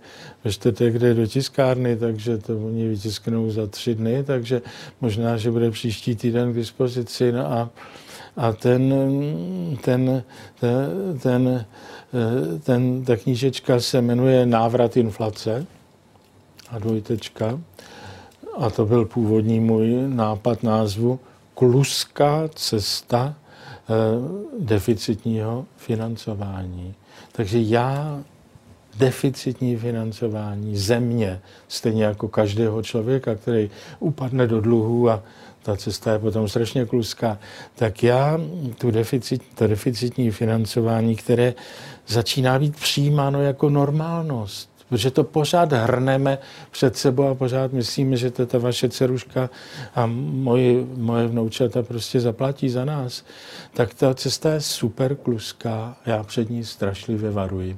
ve 0.44 0.52
čtvrtek 0.52 1.00
jde 1.00 1.14
do 1.14 1.28
tiskárny, 1.28 1.96
takže 1.96 2.38
to 2.38 2.58
oni 2.58 2.88
vytisknou 2.88 3.52
za 3.52 3.68
tři 3.68 3.96
dny, 3.96 4.24
takže 4.24 4.62
možná, 5.02 5.38
že 5.38 5.52
bude 5.52 5.72
příští 5.72 6.16
týden 6.16 6.52
k 6.52 6.56
dispozici. 6.56 7.32
No 7.32 7.52
a 7.52 7.70
a 8.38 8.54
ten, 8.54 8.94
ten, 9.82 10.24
ten, 10.60 10.84
ten, 11.22 11.66
ten, 12.64 13.06
ta 13.06 13.18
knížečka 13.18 13.80
se 13.80 14.02
jmenuje 14.02 14.46
Návrat 14.46 14.98
inflace 14.98 15.66
a 16.70 16.80
dvojtečka. 16.80 17.60
A 18.58 18.70
to 18.70 18.86
byl 18.86 19.06
původní 19.06 19.60
můj 19.60 19.96
nápad 20.08 20.64
názvu 20.64 21.20
Kluská 21.54 22.50
cesta 22.56 23.36
eh, 23.36 23.94
deficitního 24.60 25.66
financování. 25.78 26.96
Takže 27.32 27.62
já 27.62 28.24
deficitní 29.00 29.78
financování 29.78 30.78
země, 30.78 31.42
stejně 31.68 32.04
jako 32.04 32.28
každého 32.28 32.84
člověka, 32.84 33.36
který 33.36 33.70
upadne 34.00 34.48
do 34.48 34.62
dluhu 34.62 35.10
a 35.10 35.24
ta 35.66 35.76
cesta 35.76 36.12
je 36.12 36.20
potom 36.20 36.48
strašně 36.48 36.86
kluská, 36.86 37.40
tak 37.76 38.04
já 38.04 38.40
tu 38.78 38.92
deficit, 38.92 39.42
to 39.56 39.68
deficitní 39.68 40.32
financování, 40.32 41.16
které 41.16 41.54
začíná 42.08 42.60
být 42.60 42.76
přijímáno 42.76 43.42
jako 43.42 43.70
normálnost, 43.70 44.70
protože 44.90 45.12
to 45.12 45.24
pořád 45.24 45.74
hrneme 45.74 46.38
před 46.72 46.98
sebou 46.98 47.28
a 47.28 47.36
pořád 47.36 47.74
myslíme, 47.74 48.18
že 48.18 48.32
to 48.32 48.46
ta 48.46 48.58
vaše 48.58 48.90
dceruška 48.90 49.50
a 49.96 50.06
moje, 50.06 50.86
moje 50.98 51.28
vnoučata 51.28 51.84
prostě 51.84 52.20
zaplatí 52.20 52.70
za 52.70 52.86
nás, 52.86 53.26
tak 53.74 53.94
ta 53.94 54.14
cesta 54.14 54.54
je 54.54 54.62
super 54.62 55.16
kluská, 55.16 55.98
já 56.06 56.24
před 56.24 56.50
ní 56.50 56.66
strašlivě 56.66 57.32
varuji. 57.32 57.78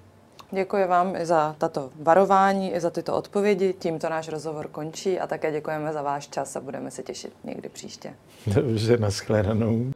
Děkuji 0.51 0.87
vám 0.87 1.15
i 1.15 1.25
za 1.25 1.55
tato 1.57 1.89
varování, 2.01 2.73
i 2.73 2.79
za 2.79 2.89
tyto 2.89 3.15
odpovědi. 3.15 3.73
Tímto 3.79 4.09
náš 4.09 4.27
rozhovor 4.27 4.67
končí 4.67 5.19
a 5.19 5.27
také 5.27 5.51
děkujeme 5.51 5.93
za 5.93 6.01
váš 6.01 6.27
čas 6.27 6.55
a 6.55 6.61
budeme 6.61 6.91
se 6.91 7.03
těšit 7.03 7.33
někdy 7.43 7.69
příště. 7.69 8.13
Dobře, 8.47 8.97
nashledanou. 8.97 9.91